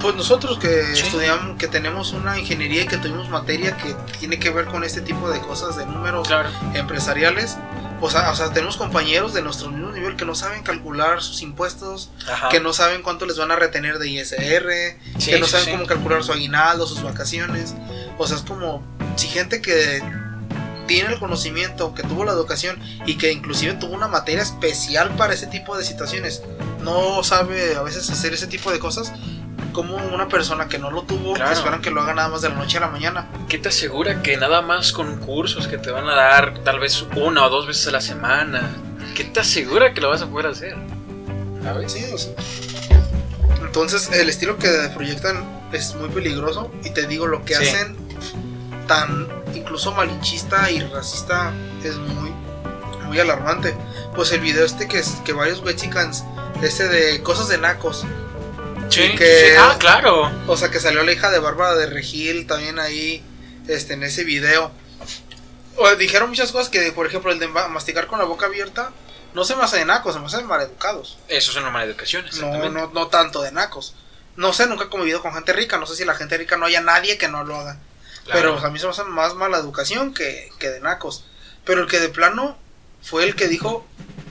pues 0.00 0.14
nosotros 0.14 0.58
que 0.58 0.94
Sí. 0.94 1.02
estudiamos, 1.06 1.56
que 1.58 1.68
tenemos 1.68 2.12
una 2.12 2.38
ingeniería 2.38 2.82
y 2.82 2.86
que 2.86 2.96
tuvimos 2.98 3.28
materia 3.28 3.76
que 3.76 3.94
tiene 4.18 4.38
que 4.38 4.50
ver 4.50 4.66
con 4.66 4.84
este 4.84 5.00
tipo 5.00 5.28
de 5.30 5.40
cosas, 5.40 5.76
de 5.76 5.86
números 5.86 6.26
Claro. 6.28 6.48
empresariales, 6.74 7.56
o 8.00 8.10
sea, 8.10 8.30
o 8.30 8.36
sea, 8.36 8.52
tenemos 8.52 8.76
compañeros 8.76 9.32
de 9.32 9.42
nuestro 9.42 9.70
mismo 9.70 9.90
nivel 9.92 10.16
que 10.16 10.24
no 10.24 10.34
saben 10.34 10.62
calcular 10.62 11.22
sus 11.22 11.40
impuestos, 11.42 12.10
Ajá. 12.30 12.48
que 12.50 12.60
no 12.60 12.72
saben 12.72 13.02
cuánto 13.02 13.24
les 13.26 13.38
van 13.38 13.50
a 13.50 13.56
retener 13.56 13.98
de 13.98 14.08
ISR, 14.08 14.98
Sí, 15.18 15.30
que 15.30 15.38
no 15.40 15.46
saben 15.46 15.64
sí. 15.66 15.70
cómo 15.72 15.86
calcular 15.86 16.22
su 16.22 16.32
aguinaldo, 16.32 16.86
sus 16.86 17.02
vacaciones. 17.02 17.74
O 18.18 18.26
sea, 18.26 18.36
es 18.36 18.42
como 18.42 18.82
si 19.16 19.28
gente 19.28 19.62
que 19.62 20.02
tiene 20.86 21.12
el 21.14 21.18
conocimiento, 21.18 21.94
que 21.94 22.02
tuvo 22.04 22.24
la 22.24 22.32
educación 22.32 22.78
y 23.06 23.16
que 23.16 23.32
inclusive 23.32 23.72
tuvo 23.74 23.94
una 23.94 24.06
materia 24.08 24.42
especial 24.42 25.10
para 25.16 25.34
ese 25.34 25.46
tipo 25.48 25.76
de 25.76 25.84
situaciones, 25.84 26.42
no 26.82 27.24
sabe 27.24 27.74
a 27.74 27.82
veces 27.82 28.08
hacer 28.10 28.32
ese 28.34 28.46
tipo 28.46 28.70
de 28.70 28.78
cosas, 28.78 29.12
como 29.76 29.94
una 29.96 30.26
persona 30.26 30.68
que 30.68 30.78
no 30.78 30.90
lo 30.90 31.02
tuvo, 31.02 31.34
Claro. 31.34 31.50
que 31.50 31.56
esperan 31.58 31.82
que 31.82 31.90
lo 31.90 32.00
haga 32.00 32.14
nada 32.14 32.28
más 32.30 32.40
de 32.40 32.48
la 32.48 32.54
noche 32.54 32.78
a 32.78 32.80
la 32.80 32.88
mañana. 32.88 33.28
¿Qué 33.46 33.58
te 33.58 33.68
asegura 33.68 34.22
que 34.22 34.38
nada 34.38 34.62
más 34.62 34.90
con 34.90 35.18
cursos 35.18 35.68
que 35.68 35.76
te 35.76 35.90
van 35.90 36.08
a 36.08 36.14
dar 36.14 36.60
tal 36.64 36.78
vez 36.80 37.04
una 37.14 37.44
o 37.44 37.50
dos 37.50 37.66
veces 37.66 37.86
a 37.88 37.90
la 37.90 38.00
semana? 38.00 38.70
¿Qué 39.14 39.24
te 39.24 39.40
asegura 39.40 39.92
que 39.92 40.00
lo 40.00 40.08
vas 40.08 40.22
a 40.22 40.26
poder 40.28 40.46
hacer? 40.46 40.74
¿Sabes? 41.62 41.92
Sí, 41.92 42.04
o 42.10 42.16
sea. 42.16 42.32
Entonces, 43.60 44.10
el 44.12 44.30
estilo 44.30 44.56
que 44.56 44.70
proyectan 44.94 45.44
es 45.72 45.94
muy 45.96 46.08
peligroso. 46.08 46.70
Y 46.82 46.90
te 46.90 47.06
digo, 47.06 47.26
lo 47.26 47.44
que 47.44 47.54
Sí. 47.56 47.68
hacen 47.68 47.96
tan 48.86 49.28
incluso 49.54 49.92
malinchista 49.92 50.70
y 50.70 50.80
racista 50.80 51.52
es 51.84 51.96
muy, 51.96 52.30
muy 53.06 53.20
alarmante. 53.20 53.74
Pues 54.14 54.32
el 54.32 54.40
video 54.40 54.64
este 54.64 54.88
que, 54.88 55.00
es, 55.00 55.16
que 55.24 55.34
varios 55.34 55.60
wexicans, 55.62 56.24
este 56.62 56.88
de 56.88 57.22
cosas 57.22 57.48
de 57.48 57.58
nacos. 57.58 58.06
Sí, 58.88 59.14
que- 59.14 59.50
sí. 59.50 59.56
Ah, 59.58 59.76
claro. 59.78 60.30
O 60.46 60.56
sea, 60.56 60.70
que 60.70 60.80
salió 60.80 61.02
la 61.02 61.12
hija 61.12 61.30
de 61.30 61.38
Bárbara 61.38 61.74
de 61.74 61.86
Regil 61.86 62.46
también 62.46 62.78
ahí 62.78 63.22
este, 63.68 63.94
en 63.94 64.02
ese 64.04 64.24
video. 64.24 64.70
O, 65.76 65.94
dijeron 65.96 66.30
muchas 66.30 66.52
cosas 66.52 66.68
que, 66.70 66.92
por 66.92 67.06
ejemplo, 67.06 67.30
el 67.32 67.38
de 67.38 67.48
ma- 67.48 67.68
masticar 67.68 68.06
con 68.06 68.18
la 68.18 68.24
boca 68.24 68.46
abierta. 68.46 68.92
No 69.34 69.44
se 69.44 69.54
me 69.54 69.62
hace 69.64 69.76
de 69.78 69.84
nacos, 69.84 70.14
se 70.14 70.20
me 70.20 70.26
hace 70.26 70.38
de 70.38 70.44
maleducados. 70.44 71.18
Eso 71.28 71.50
es 71.50 71.56
una 71.58 71.68
mala 71.70 71.84
educación, 71.84 72.24
No, 72.40 72.70
no, 72.70 72.86
no 72.94 73.08
tanto 73.08 73.42
de 73.42 73.52
nacos. 73.52 73.94
No 74.36 74.52
sé, 74.54 74.66
nunca 74.66 74.84
he 74.84 74.88
convivido 74.88 75.20
con 75.20 75.34
gente 75.34 75.52
rica. 75.52 75.76
No 75.76 75.86
sé 75.86 75.94
si 75.96 76.04
la 76.06 76.14
gente 76.14 76.38
rica 76.38 76.56
no 76.56 76.64
haya 76.66 76.80
nadie 76.80 77.18
que 77.18 77.28
no 77.28 77.44
lo 77.44 77.56
haga. 77.56 77.78
Claro. 78.24 78.40
Pero 78.56 78.66
a 78.66 78.70
mí 78.70 78.78
se 78.78 78.86
me 78.86 78.92
hace 78.92 79.04
más 79.04 79.34
mala 79.34 79.58
educación 79.58 80.14
que, 80.14 80.50
que 80.58 80.70
de 80.70 80.80
nacos. 80.80 81.24
Pero 81.66 81.82
el 81.82 81.86
que 81.88 82.00
de 82.00 82.08
plano 82.08 82.56
fue 83.02 83.24
el 83.24 83.34
que 83.36 83.48
dijo 83.48 83.86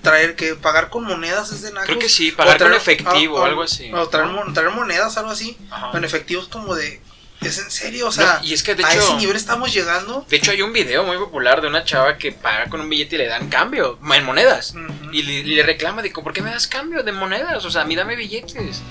traer 0.05 0.35
que 0.35 0.55
pagar 0.55 0.89
con 0.89 1.03
monedas 1.03 1.51
es 1.51 1.61
de 1.61 1.71
nacos. 1.71 1.87
Creo 1.87 1.99
que 1.99 2.09
sí, 2.09 2.31
pagar 2.31 2.57
traer- 2.57 2.69
con 2.71 2.73
efectivo 2.77 3.39
o 3.41 3.43
algo 3.43 3.63
así. 3.63 3.91
O 3.93 4.07
traer, 4.07 4.27
mon- 4.27 4.53
traer 4.53 4.69
monedas, 4.71 5.17
algo 5.17 5.31
así. 5.31 5.57
Ajá. 5.69 5.91
En 5.97 6.03
efectivo 6.03 6.41
es 6.41 6.47
como 6.47 6.75
de. 6.75 7.01
¿Es 7.41 7.59
en 7.59 7.69
serio? 7.69 8.07
O 8.07 8.11
sea, 8.11 8.39
No, 8.41 8.47
y 8.47 8.53
es 8.53 8.63
que 8.63 8.73
de 8.75 8.85
a 8.85 8.93
ese 8.93 9.13
nivel 9.15 9.35
estamos 9.35 9.71
llegando. 9.73 10.25
de 10.29 10.37
hecho 10.37 10.51
hay 10.51 10.61
un 10.61 10.71
video 10.71 11.03
muy 11.03 11.17
popular 11.17 11.61
de 11.61 11.67
una 11.67 11.83
chava 11.83 12.17
que 12.17 12.31
paga 12.31 12.69
con 12.69 12.79
un 12.79 12.89
billete 12.89 13.15
y 13.15 13.17
le 13.19 13.27
dan 13.27 13.49
cambio 13.49 13.99
en 14.13 14.23
monedas. 14.23 14.73
Ujú. 14.73 15.11
Y 15.11 15.21
le, 15.21 15.43
le 15.43 15.61
reclama 15.63 16.01
de 16.01 16.11
¿por 16.11 16.31
qué 16.33 16.41
me 16.41 16.49
das 16.51 16.65
cambio 16.67 17.03
de 17.03 17.11
monedas? 17.11 17.63
O 17.65 17.69
sea, 17.69 17.81
a 17.81 17.85
mí 17.85 17.95
dame 17.95 18.15
billetes. 18.15 18.81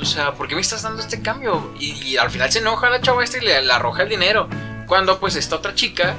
O 0.00 0.04
sea, 0.04 0.34
¿por 0.34 0.46
qué 0.48 0.54
me 0.54 0.60
estás 0.60 0.82
dando 0.82 1.00
este 1.00 1.22
cambio? 1.22 1.72
Y, 1.80 1.92
y 2.02 2.16
al 2.18 2.30
final 2.30 2.52
se 2.52 2.58
enoja 2.58 2.90
la 2.90 3.00
chava 3.00 3.24
esta 3.24 3.38
y 3.38 3.40
le, 3.40 3.62
le 3.62 3.72
arroja 3.72 4.02
el 4.02 4.08
dinero. 4.08 4.48
Cuando 4.86 5.18
pues 5.18 5.34
esta 5.36 5.56
otra 5.56 5.74
chica, 5.74 6.14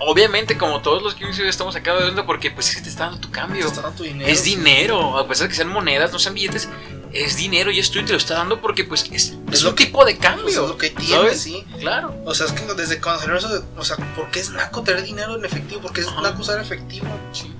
obviamente 0.00 0.56
como 0.58 0.80
todos 0.82 1.02
los 1.02 1.14
que 1.14 1.28
estamos 1.48 1.74
acá 1.76 1.94
viendo 1.94 2.24
porque 2.26 2.50
pues 2.50 2.68
es 2.70 2.76
que 2.76 2.82
te 2.82 2.88
está 2.88 3.04
dando 3.04 3.20
tu 3.20 3.28
Te 3.28 3.34
cambio. 3.34 3.66
está 3.66 3.82
dando 3.82 3.96
tu 3.98 4.04
dinero. 4.04 4.30
Es 4.30 4.40
sí. 4.40 4.56
dinero, 4.56 5.18
a 5.18 5.26
pesar 5.26 5.44
de 5.46 5.50
que 5.50 5.56
sean 5.56 5.68
monedas, 5.68 6.12
no 6.12 6.18
sean 6.18 6.34
billetes, 6.34 6.68
es 7.12 7.36
dinero 7.36 7.70
y 7.70 7.78
es 7.78 7.88
tuyo 7.90 8.02
y 8.02 8.06
te 8.06 8.12
lo 8.12 8.18
está 8.18 8.34
dando 8.34 8.60
porque 8.60 8.84
pues 8.84 9.04
es, 9.04 9.12
es 9.12 9.34
Es 9.52 9.62
lo 9.62 9.70
un 9.70 9.76
que- 9.76 9.86
tipo 9.86 10.04
de 10.04 10.14
Pues 10.16 10.26
cambio. 10.26 10.48
es 10.48 10.56
lo 10.56 10.76
que 10.76 10.90
tiene, 10.90 11.14
¿sabes? 11.14 11.40
sí. 11.40 11.64
Claro. 11.80 12.14
O 12.26 12.34
sea, 12.34 12.46
es 12.46 12.52
que 12.52 12.62
desde 12.74 13.00
cuando 13.00 13.22
salió 13.22 13.36
eso 13.38 13.48
de, 13.48 13.60
o 13.76 13.84
sea, 13.84 13.96
¿por 14.14 14.30
qué 14.30 14.40
es 14.40 14.50
naco 14.50 14.82
tener 14.82 15.02
dinero 15.02 15.36
en 15.36 15.44
efectivo? 15.44 15.80
¿Por 15.80 15.92
qué 15.92 16.02
es 16.02 16.08
Ajá. 16.08 16.20
naco 16.20 16.42
usar 16.42 16.60
efectivo? 16.60 17.06
Sí. 17.32 17.52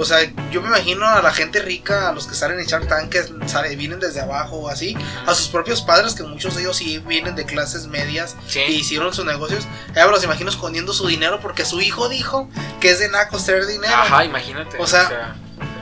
O 0.00 0.04
sea, 0.06 0.18
yo 0.50 0.62
me 0.62 0.68
imagino 0.68 1.06
a 1.06 1.20
la 1.20 1.30
gente 1.30 1.60
rica, 1.60 2.08
a 2.08 2.12
los 2.12 2.26
que 2.26 2.34
salen 2.34 2.58
en 2.58 2.64
Shark 2.66 2.88
Tank, 2.88 3.10
que 3.10 3.22
sale- 3.46 3.76
vienen 3.76 4.00
desde 4.00 4.20
abajo 4.20 4.56
o 4.56 4.68
así, 4.70 4.96
a 5.26 5.34
sus 5.34 5.48
propios 5.48 5.82
padres, 5.82 6.14
que 6.14 6.22
muchos 6.22 6.54
de 6.54 6.62
ellos 6.62 6.78
sí 6.78 6.98
vienen 7.06 7.34
de 7.36 7.44
clases 7.44 7.86
medias 7.86 8.34
Sí. 8.46 8.60
y 8.66 8.72
hicieron 8.76 9.12
sus 9.12 9.26
negocios. 9.26 9.66
Ya 9.94 10.06
me 10.06 10.12
los 10.12 10.24
imagino 10.24 10.48
escondiendo 10.48 10.94
su 10.94 11.06
dinero 11.06 11.38
porque 11.40 11.66
su 11.66 11.80
hijo 11.82 12.08
dijo 12.08 12.48
que 12.80 12.90
es 12.92 12.98
de 12.98 13.10
nacos 13.10 13.44
tener 13.44 13.66
dinero. 13.66 13.92
Ajá, 13.94 14.24
imagínate. 14.24 14.78
O 14.78 14.86
sea, 14.86 15.36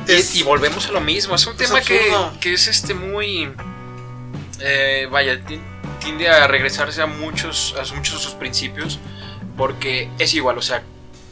y, 0.08 0.12
es- 0.14 0.34
y 0.34 0.42
volvemos 0.42 0.88
a 0.88 0.90
lo 0.92 1.00
mismo. 1.00 1.36
Es 1.36 1.46
un 1.46 1.52
es 1.52 1.58
tema 1.58 1.80
que, 1.80 2.52
es 2.54 2.66
este 2.66 2.94
muy. 2.94 3.52
eh, 4.60 5.06
vaya, 5.10 5.40
ti- 5.44 5.60
tiende 6.00 6.28
a 6.28 6.46
regresarse 6.46 7.00
a 7.02 7.06
muchos, 7.06 7.74
a 7.78 7.94
muchos 7.94 8.14
de 8.18 8.24
sus 8.24 8.34
principios. 8.34 8.98
Porque 9.56 10.10
es 10.18 10.34
igual, 10.34 10.58
o 10.58 10.62
sea, 10.62 10.82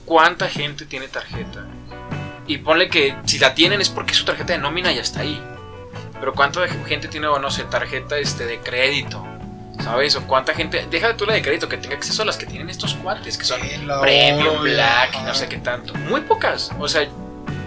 ¿cuánta 0.04 0.48
gente 0.48 0.84
tiene 0.86 1.08
tarjeta? 1.08 1.64
Y 2.46 2.58
ponle 2.58 2.88
que 2.88 3.16
si 3.24 3.38
la 3.38 3.54
tienen 3.54 3.80
es 3.80 3.88
porque 3.88 4.14
su 4.14 4.24
tarjeta 4.24 4.52
de 4.52 4.58
nómina 4.58 4.92
ya 4.92 5.02
está 5.02 5.20
ahí. 5.20 5.42
Pero 6.18 6.32
¿cuánta 6.32 6.66
gente 6.68 7.08
tiene, 7.08 7.26
o 7.26 7.38
no 7.38 7.50
sé, 7.50 7.64
tarjeta 7.64 8.18
este, 8.18 8.46
de 8.46 8.58
crédito? 8.60 9.26
¿Sabes? 9.82 10.16
O 10.16 10.26
cuánta 10.26 10.54
gente. 10.54 10.86
Deja 10.90 11.08
de 11.08 11.14
tú 11.14 11.26
la 11.26 11.34
de 11.34 11.42
crédito 11.42 11.68
que 11.68 11.76
tenga 11.76 11.96
acceso 11.96 12.22
a 12.22 12.24
las 12.24 12.36
que 12.36 12.46
tienen 12.46 12.70
estos 12.70 12.94
cuates, 12.94 13.36
que 13.36 13.44
son 13.44 13.60
la 13.86 14.00
Premium, 14.00 14.62
Black, 14.62 15.16
y 15.20 15.22
no 15.24 15.34
sé 15.34 15.48
qué 15.48 15.58
tanto. 15.58 15.94
Muy 15.94 16.22
pocas. 16.22 16.70
O 16.78 16.88
sea, 16.88 17.06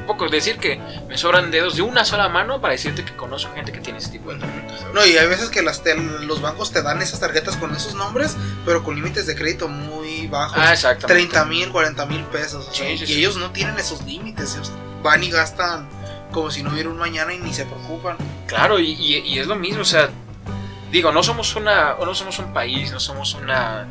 pocos. 0.10 0.32
Decir 0.32 0.58
que 0.58 0.82
me 1.08 1.18
sobran 1.18 1.52
dedos 1.52 1.76
de 1.76 1.82
una 1.84 2.04
sola 2.04 2.28
mano 2.30 2.60
para 2.60 2.74
decirte 2.74 3.06
que 3.06 3.16
conozco 3.16 3.54
gente 3.56 3.72
que 3.72 3.80
tiene 3.80 4.00
ese 4.00 4.10
tipo 4.10 4.34
de 4.34 4.40
tarjetas. 4.40 4.86
No, 4.94 5.06
y 5.06 5.18
hay 5.18 5.28
veces 5.28 5.50
que 5.50 5.62
las 5.62 5.82
los 6.22 6.42
bancos 6.42 6.72
te 6.72 6.82
dan 6.82 7.02
esas 7.02 7.20
tarjetas 7.20 7.56
con 7.58 7.74
esos 7.76 7.94
nombres, 7.96 8.36
pero 8.66 8.84
con 8.84 8.96
límites 8.96 9.26
de 9.28 9.36
crédito 9.36 9.68
muy 9.68 10.28
bajos. 10.28 10.58
Ah, 10.60 10.74
exactamente. 10.74 11.30
30 11.32 11.46
mil, 11.46 11.70
40 11.72 12.06
mil 12.08 12.24
pesos. 12.26 12.68
o 12.68 12.74
sea, 12.74 12.88
Sí, 12.88 12.98
sí, 12.98 13.04
y 13.04 13.08
sí. 13.08 13.20
ellos 13.20 13.38
no 13.38 13.52
tienen 13.52 13.78
esos 13.80 14.04
límites. 14.04 14.56
Ellos 14.56 14.72
van 15.04 15.24
y 15.24 15.30
gastan 15.30 15.88
como 16.32 16.52
si 16.52 16.62
no 16.64 16.72
hubiera 16.72 16.90
un 16.90 16.98
mañana 16.98 17.34
y 17.34 17.38
ni 17.40 17.54
se 17.54 17.66
preocupan. 17.66 18.18
Claro, 18.48 18.80
y, 18.80 18.92
y- 18.94 19.18
y 19.20 19.40
es 19.40 19.48
lo 19.48 19.56
mismo. 19.56 19.82
O 19.82 19.86
sea, 19.86 20.10
digo, 20.92 21.12
no 21.12 21.24
somos 21.24 21.56
una. 21.56 21.96
no 22.04 22.14
somos 22.16 22.38
un 22.40 22.52
país, 22.54 22.92
no 22.92 23.00
somos 23.00 23.34
una. 23.36 23.88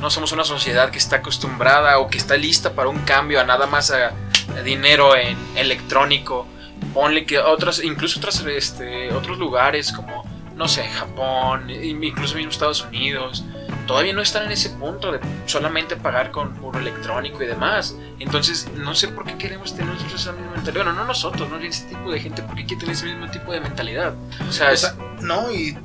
No 0.00 0.10
somos 0.10 0.32
una 0.32 0.44
sociedad 0.44 0.90
que 0.90 0.98
está 0.98 1.16
acostumbrada 1.16 1.98
o 1.98 2.08
que 2.08 2.18
está 2.18 2.36
lista 2.36 2.72
para 2.74 2.88
un 2.88 3.00
cambio 3.00 3.40
a 3.40 3.44
nada 3.44 3.66
más 3.66 3.90
a, 3.90 4.12
a 4.56 4.62
dinero 4.62 5.16
en 5.16 5.36
electrónico. 5.56 6.46
Ponle 6.94 7.24
que 7.26 7.38
otras, 7.38 7.82
incluso 7.84 8.18
otras, 8.18 8.40
este, 8.46 9.12
otros 9.12 9.38
lugares 9.38 9.92
como, 9.92 10.24
no 10.56 10.66
sé, 10.68 10.88
Japón, 10.88 11.68
incluso 11.70 12.34
mismo 12.36 12.50
Estados 12.50 12.82
Unidos, 12.82 13.44
todavía 13.86 14.14
no 14.14 14.22
están 14.22 14.44
en 14.44 14.52
ese 14.52 14.70
punto 14.70 15.12
de 15.12 15.20
solamente 15.46 15.96
pagar 15.96 16.30
con 16.30 16.54
puro 16.54 16.78
electrónico 16.78 17.42
y 17.42 17.46
demás. 17.46 17.94
Entonces, 18.18 18.68
no 18.76 18.94
sé 18.94 19.08
por 19.08 19.24
qué 19.26 19.36
queremos 19.36 19.74
tener 19.76 19.92
nosotros 19.92 20.22
esa 20.22 20.32
misma 20.32 20.52
mentalidad. 20.52 20.84
Bueno, 20.84 20.98
no 20.98 21.04
nosotros, 21.06 21.48
no 21.50 21.58
ese 21.58 21.84
tipo 21.84 22.10
de 22.10 22.20
gente, 22.20 22.42
¿por 22.42 22.54
qué 22.56 22.64
quiere 22.64 22.80
tener 22.80 22.94
ese 22.94 23.04
mismo 23.06 23.30
tipo 23.30 23.52
de 23.52 23.60
mentalidad? 23.60 24.14
O 24.48 24.52
sea, 24.52 24.68
O 24.68 24.72
es- 24.72 24.80
sea, 24.80 24.94
no, 25.20 25.52
y 25.52 25.76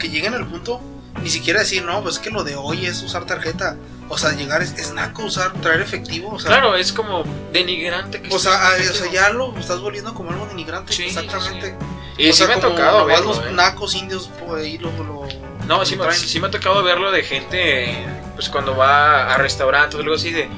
que 0.00 0.08
lleguen 0.08 0.34
al 0.34 0.46
punto, 0.48 0.80
ni 1.22 1.28
siquiera 1.30 1.60
decir, 1.60 1.84
no, 1.84 2.02
pues 2.02 2.16
es 2.16 2.20
que 2.20 2.30
lo 2.30 2.44
de 2.44 2.56
hoy 2.56 2.86
es 2.86 3.02
usar 3.02 3.26
tarjeta. 3.26 3.76
O 4.08 4.18
sea, 4.18 4.32
llegar 4.32 4.60
es, 4.62 4.72
es 4.72 4.92
naco 4.92 5.24
usar, 5.24 5.52
traer 5.54 5.80
efectivo. 5.80 6.30
O 6.34 6.38
sea, 6.38 6.48
claro, 6.50 6.74
es 6.74 6.92
como 6.92 7.24
denigrante 7.52 8.20
que 8.20 8.34
O 8.34 8.38
sea, 8.38 8.54
ah, 8.68 8.72
o 8.78 8.94
sea, 8.94 9.10
ya 9.10 9.30
lo 9.30 9.56
estás 9.56 9.80
volviendo 9.80 10.14
como 10.14 10.30
algo 10.30 10.46
denigrante. 10.46 10.92
Sí, 10.92 11.04
exactamente. 11.04 11.76
Y 12.18 12.28
o 12.28 12.32
sí 12.32 12.38
sea, 12.38 12.48
me 12.48 12.54
ha 12.54 12.60
tocado 12.60 13.06
verlo, 13.06 13.28
los 13.28 13.38
¿eh? 13.38 13.52
nacos 13.52 13.94
indios 13.94 14.28
por 14.28 14.58
ahí 14.58 14.78
lo, 14.78 14.90
lo- 14.90 15.28
No, 15.66 15.82
traen. 15.84 16.12
sí 16.18 16.40
me 16.40 16.48
ha 16.48 16.50
tocado 16.50 16.82
verlo 16.82 17.12
de 17.12 17.22
gente, 17.22 18.04
pues 18.34 18.48
cuando 18.48 18.76
va 18.76 19.32
a 19.32 19.38
restaurantes 19.38 19.94
o 19.96 20.02
algo 20.02 20.14
así, 20.16 20.32
de, 20.32 20.48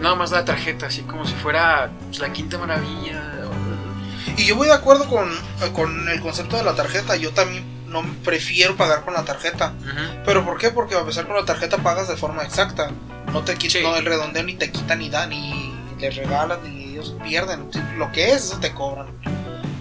nada 0.00 0.14
más 0.14 0.30
la 0.30 0.44
tarjeta, 0.44 0.86
así 0.86 1.02
como 1.02 1.26
si 1.26 1.34
fuera 1.34 1.90
pues, 2.06 2.20
la 2.20 2.32
quinta 2.32 2.58
maravilla. 2.58 3.22
Y 4.36 4.46
yo 4.46 4.56
voy 4.56 4.68
de 4.68 4.74
acuerdo 4.74 5.08
con, 5.08 5.30
con 5.72 6.08
el 6.08 6.20
concepto 6.20 6.56
de 6.56 6.64
la 6.64 6.74
tarjeta. 6.74 7.16
Yo 7.16 7.32
también 7.32 7.64
no 8.02 8.14
prefiero 8.24 8.76
pagar 8.76 9.04
con 9.04 9.14
la 9.14 9.24
tarjeta. 9.24 9.72
Ujú. 9.80 10.22
¿Pero 10.26 10.44
por 10.44 10.58
qué? 10.58 10.70
Porque 10.70 10.94
a 10.94 11.04
pesar 11.04 11.26
con 11.26 11.36
la 11.36 11.44
tarjeta 11.44 11.78
pagas 11.78 12.08
de 12.08 12.16
forma 12.16 12.42
exacta. 12.42 12.90
No 13.32 13.42
te 13.42 13.54
quita, 13.56 13.72
Sí. 13.78 13.82
no, 13.82 13.96
el 13.96 14.04
redondeo 14.04 14.42
ni 14.42 14.54
te 14.54 14.70
quita 14.70 14.94
ni 14.96 15.08
da, 15.08 15.26
ni 15.26 15.72
les 15.98 16.14
regalas, 16.16 16.58
ni 16.62 16.84
ellos 16.92 17.14
pierden. 17.24 17.68
Lo 17.98 18.12
que 18.12 18.32
es, 18.32 18.44
eso 18.44 18.58
te 18.60 18.72
cobran. 18.72 19.06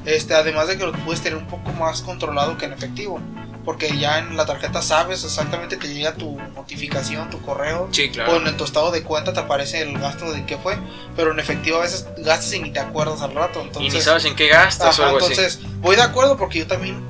Este, 0.05 0.33
además 0.33 0.67
de 0.67 0.77
que 0.77 0.85
lo 0.85 0.91
puedes 0.91 1.21
tener 1.21 1.37
un 1.37 1.47
poco 1.47 1.71
más 1.73 2.01
controlado 2.01 2.57
que 2.57 2.65
en 2.65 2.73
efectivo. 2.73 3.19
Porque 3.63 3.97
ya 3.97 4.19
en 4.19 4.35
la 4.35 4.45
tarjeta 4.45 4.81
sabes 4.81 5.23
exactamente, 5.23 5.77
te 5.77 5.87
llega 5.93 6.13
tu 6.15 6.37
notificación, 6.53 7.29
tu 7.29 7.41
correo. 7.41 7.87
Sí, 7.91 8.09
claro. 8.09 8.33
O 8.33 8.35
en 8.45 8.57
tu 8.57 8.65
estado 8.65 8.91
de 8.91 9.03
cuenta 9.03 9.31
te 9.31 9.39
aparece 9.39 9.81
el 9.81 9.97
gasto 9.99 10.33
de 10.33 10.45
qué 10.45 10.57
fue. 10.57 10.77
Pero 11.15 11.31
en 11.31 11.39
efectivo 11.39 11.77
a 11.77 11.81
veces 11.83 12.05
gastas 12.17 12.51
y 12.53 12.59
ni 12.59 12.71
te 12.71 12.79
acuerdas 12.81 13.21
al 13.21 13.33
rato. 13.33 13.61
y 13.61 13.67
Entonces, 13.67 13.93
ni 13.93 14.01
sabes 14.01 14.25
en 14.25 14.35
qué 14.35 14.47
gastas 14.49 14.99
o 14.99 15.03
Ajá, 15.03 15.11
algo 15.13 15.25
así. 15.25 15.33
entonces, 15.33 15.59
voy 15.79 15.95
de 15.95 16.01
acuerdo 16.01 16.35
porque 16.37 16.59
yo 16.59 16.67
también 16.67 17.01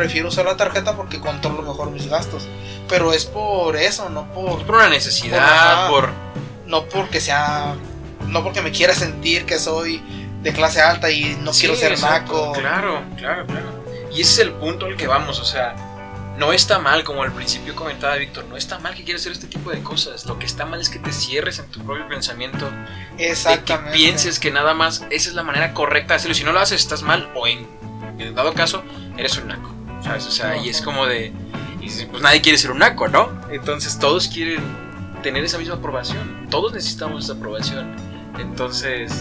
prefiero 0.00 0.28
usar 0.28 0.46
la 0.46 0.56
tarjeta 0.56 0.96
porque 0.96 1.20
controlo 1.20 1.62
mejor 1.62 1.90
mis 1.90 2.06
gastos. 2.06 2.48
Pero 2.88 3.12
es 3.12 3.26
por 3.26 3.76
eso, 3.76 4.08
no 4.08 4.32
por 4.32 4.64
Por 4.64 4.76
una 4.76 4.88
necesidad, 4.88 5.88
por... 5.88 6.08
no 6.66 6.86
porque 6.86 7.20
sea 7.20 7.74
no 8.26 8.42
porque 8.42 8.62
me 8.62 8.70
quiera 8.70 8.94
sentir 8.94 9.44
que 9.44 9.58
soy 9.58 10.00
de 10.42 10.52
clase 10.52 10.80
alta 10.80 11.10
y 11.10 11.36
no 11.42 11.50
quiero 11.52 11.76
ser 11.76 12.00
naco. 12.00 12.52
Claro, 12.52 13.02
claro, 13.16 13.44
claro. 13.46 13.66
Y 14.12 14.22
ese 14.22 14.32
es 14.32 14.38
el 14.38 14.52
punto 14.52 14.86
al 14.86 14.96
que 14.96 15.06
vamos, 15.06 15.38
o 15.40 15.44
sea, 15.44 15.74
no 16.38 16.52
está 16.52 16.78
mal, 16.78 17.04
como 17.04 17.22
al 17.22 17.32
principio 17.32 17.74
comentaba 17.76 18.16
Víctor, 18.16 18.46
no 18.46 18.56
está 18.56 18.78
mal 18.78 18.94
que 18.94 19.04
quieras 19.04 19.22
hacer 19.22 19.32
este 19.32 19.46
tipo 19.48 19.70
de 19.70 19.82
cosas. 19.82 20.26
Lo 20.26 20.38
que 20.38 20.46
está 20.46 20.64
mal 20.64 20.80
es 20.80 20.88
que 20.88 20.98
te 20.98 21.12
cierres 21.12 21.58
en 21.58 21.66
tu 21.66 21.80
propio 21.80 22.08
pensamiento, 22.08 22.70
de 22.70 23.16
que 23.18 23.30
Exactamente. 23.30 23.92
pienses 23.92 24.38
que 24.40 24.50
nada 24.50 24.72
más 24.72 25.04
esa 25.10 25.28
es 25.28 25.34
la 25.34 25.42
manera 25.42 25.74
correcta 25.74 26.14
de 26.14 26.16
hacerlo. 26.16 26.34
Si 26.34 26.44
no 26.44 26.52
lo 26.52 26.60
haces, 26.60 26.80
estás 26.80 27.02
mal, 27.02 27.30
o 27.34 27.46
en 27.46 27.66
dado 28.34 28.54
caso, 28.54 28.82
eres 29.18 29.36
un 29.36 29.48
naco. 29.48 29.79
¿Sabes? 30.02 30.26
O 30.26 30.30
sea, 30.30 30.56
y 30.56 30.68
es 30.68 30.80
como 30.82 31.06
de. 31.06 31.32
Y 31.80 32.04
pues 32.06 32.22
nadie 32.22 32.40
quiere 32.40 32.58
ser 32.58 32.70
un 32.72 32.78
naco, 32.78 33.08
¿no? 33.08 33.28
Entonces 33.50 33.98
todos 33.98 34.28
quieren 34.28 34.60
tener 35.22 35.44
esa 35.44 35.58
misma 35.58 35.74
aprobación. 35.76 36.46
Todos 36.50 36.72
necesitamos 36.72 37.24
esa 37.24 37.34
aprobación. 37.34 37.94
Entonces, 38.38 39.12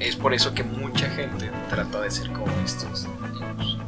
es 0.00 0.16
por 0.16 0.34
eso 0.34 0.54
que 0.54 0.62
mucha 0.64 1.08
gente 1.10 1.50
trata 1.70 2.00
de 2.00 2.10
ser 2.10 2.30
como 2.32 2.46
estos 2.64 3.06
niños. 3.32 3.78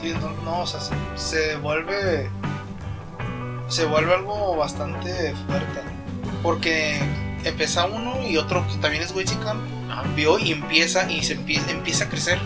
Sí, 0.00 0.12
no, 0.20 0.30
no, 0.44 0.60
o 0.60 0.66
sea, 0.66 0.80
se, 0.80 0.92
se 1.16 1.56
vuelve 1.56 2.28
se 3.68 3.84
vuelve 3.86 4.14
algo 4.14 4.56
bastante 4.56 5.34
fuerte. 5.46 5.80
Porque 6.42 7.00
empieza 7.44 7.86
uno 7.86 8.22
y 8.22 8.36
otro 8.36 8.66
que 8.68 8.74
también 8.76 9.02
es 9.02 9.12
Ajá. 9.90 10.02
vio 10.14 10.38
y 10.38 10.52
empieza 10.52 11.10
y 11.10 11.22
se 11.22 11.38
empie- 11.38 11.62
empieza 11.68 12.04
a 12.04 12.08
crecer. 12.08 12.38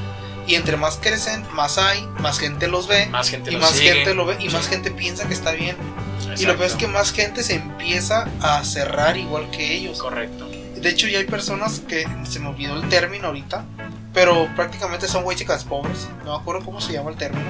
Y 0.51 0.57
entre 0.57 0.77
más 0.77 0.97
crecen, 1.01 1.45
más 1.55 1.79
hay, 1.79 2.05
más 2.19 2.41
gente 2.41 2.67
los 2.67 2.89
ve. 2.89 3.07
Más 3.07 3.29
gente 3.31 3.53
y 3.53 3.57
más 3.57 3.71
sigue. 3.71 3.93
gente 3.93 4.15
lo 4.15 4.27
ve 4.27 4.37
y 4.41 4.49
más 4.49 4.65
Sí. 4.65 4.71
gente 4.71 4.91
piensa 4.91 5.29
que 5.29 5.35
está 5.35 5.53
bien. 5.53 5.77
Y 6.23 6.25
lo 6.25 6.33
Exacto. 6.33 6.57
peor 6.59 6.67
es 6.71 6.75
que 6.75 6.87
más 6.89 7.13
gente 7.13 7.43
se 7.45 7.55
empieza 7.55 8.29
a 8.41 8.65
cerrar 8.65 9.17
igual 9.17 9.49
que 9.53 9.77
ellos. 9.77 10.01
Correcto. 10.03 10.49
De 10.49 10.89
hecho, 10.89 11.07
ya 11.07 11.19
hay 11.21 11.25
personas 11.27 11.79
que 11.81 12.05
se 12.29 12.41
me 12.41 12.49
olvidó 12.49 12.75
el 12.83 12.89
término 12.89 13.29
ahorita, 13.29 13.65
pero 14.13 14.49
prácticamente 14.57 15.07
son 15.07 15.23
güey 15.23 15.37
chicas 15.37 15.63
pobres. 15.63 16.09
No 16.25 16.33
me 16.37 16.41
acuerdo 16.41 16.65
cómo 16.65 16.81
se 16.81 16.95
llama 16.95 17.11
el 17.11 17.17
término. 17.17 17.47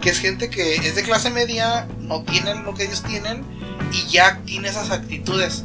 Que 0.00 0.10
es 0.10 0.18
gente 0.18 0.50
que 0.50 0.74
es 0.76 0.96
de 0.96 1.02
clase 1.04 1.30
media, 1.30 1.86
no 2.00 2.22
tienen 2.24 2.64
lo 2.64 2.74
que 2.74 2.84
ellos 2.84 3.04
tienen 3.04 3.44
y 3.92 4.10
ya 4.10 4.38
tiene 4.44 4.68
esas 4.68 4.90
actitudes. 4.90 5.64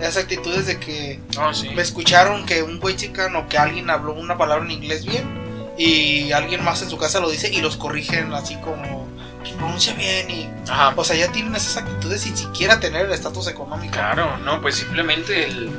Esas 0.00 0.16
actitudes 0.16 0.66
de 0.66 0.80
que 0.80 1.20
Oh, 1.38 1.54
sí. 1.54 1.68
me 1.70 1.82
escucharon 1.82 2.44
que 2.44 2.62
un 2.64 2.80
güey 2.80 2.96
chicano 2.96 3.48
que 3.48 3.56
alguien 3.58 3.88
habló 3.90 4.14
una 4.14 4.36
palabra 4.36 4.64
en 4.64 4.72
inglés 4.72 5.04
bien 5.04 5.37
y 5.78 6.32
alguien 6.32 6.62
más 6.64 6.82
en 6.82 6.90
su 6.90 6.98
casa 6.98 7.20
lo 7.20 7.30
dice 7.30 7.48
y 7.52 7.60
los 7.60 7.76
corrigen 7.76 8.34
así 8.34 8.56
como 8.56 9.06
"Pues, 9.38 9.52
pronuncia 9.52 9.94
bien 9.94 10.28
y 10.30 10.48
Ajá. 10.68 10.92
o 10.96 11.04
sea 11.04 11.14
ya 11.16 11.30
tienen 11.30 11.54
esas 11.54 11.76
actitudes 11.76 12.22
sin 12.22 12.36
siquiera 12.36 12.80
tener 12.80 13.06
el 13.06 13.12
estatus 13.12 13.46
económico 13.46 13.92
Claro, 13.92 14.36
no, 14.38 14.60
pues 14.60 14.74
simplemente 14.76 15.46
el, 15.46 15.70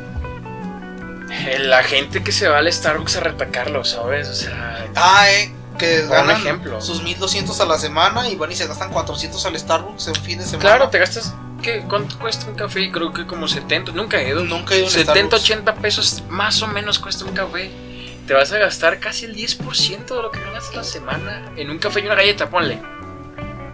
el- 1.48 1.70
la 1.70 1.84
gente 1.84 2.24
que 2.24 2.32
se 2.32 2.48
va 2.48 2.58
al 2.60 2.72
Starbucks 2.72 3.18
a 3.18 3.20
retacarlo, 3.22 3.84
¿sabes? 3.84 4.28
O 4.30 4.36
sea, 4.36 4.86
ah 4.96 5.30
eh 5.32 5.54
que 5.78 6.06
ganan 6.08 6.36
ejemplo. 6.36 6.82
sus 6.82 7.02
1200 7.04 7.58
a 7.62 7.66
la 7.66 7.78
semana 7.78 8.28
y 8.28 8.36
van 8.36 8.52
y 8.52 8.56
se 8.56 8.68
gastan 8.68 8.92
400 8.92 9.46
al 9.46 9.58
Starbucks 9.58 10.08
en 10.10 10.16
fin 10.16 10.38
de 10.40 10.44
semana 10.46 10.60
claro, 10.62 10.90
te 10.90 11.00
gastas, 11.00 11.34
¿qué? 11.62 11.86
¿Cuánto 11.88 12.20
cuesta 12.20 12.48
un 12.48 12.56
café? 12.56 12.92
Creo 12.92 13.14
que 13.14 13.26
como 13.26 13.48
70, 13.48 13.94
nunca 13.94 14.20
he 14.20 14.28
ido. 14.30 14.44
nunca 14.44 14.74
he 14.74 14.80
ido 14.80 14.88
a 14.88 14.90
un 14.90 14.94
70, 14.94 15.38
Starbucks. 15.38 15.44
80 15.44 15.76
pesos 15.76 16.24
más 16.28 16.62
o 16.62 16.68
menos 16.68 17.00
cuesta 17.00 17.24
un 17.24 17.32
café. 17.32 17.72
Te 18.30 18.36
vas 18.36 18.52
a 18.52 18.60
gastar 18.60 19.00
casi 19.00 19.26
el 19.26 19.36
10% 19.36 20.06
de 20.06 20.22
lo 20.22 20.30
que 20.30 20.40
ganas 20.40 20.72
la 20.76 20.84
semana 20.84 21.52
en 21.56 21.72
un 21.72 21.80
café 21.80 22.02
y 22.02 22.06
una 22.06 22.14
galleta, 22.14 22.48
ponle. 22.48 22.80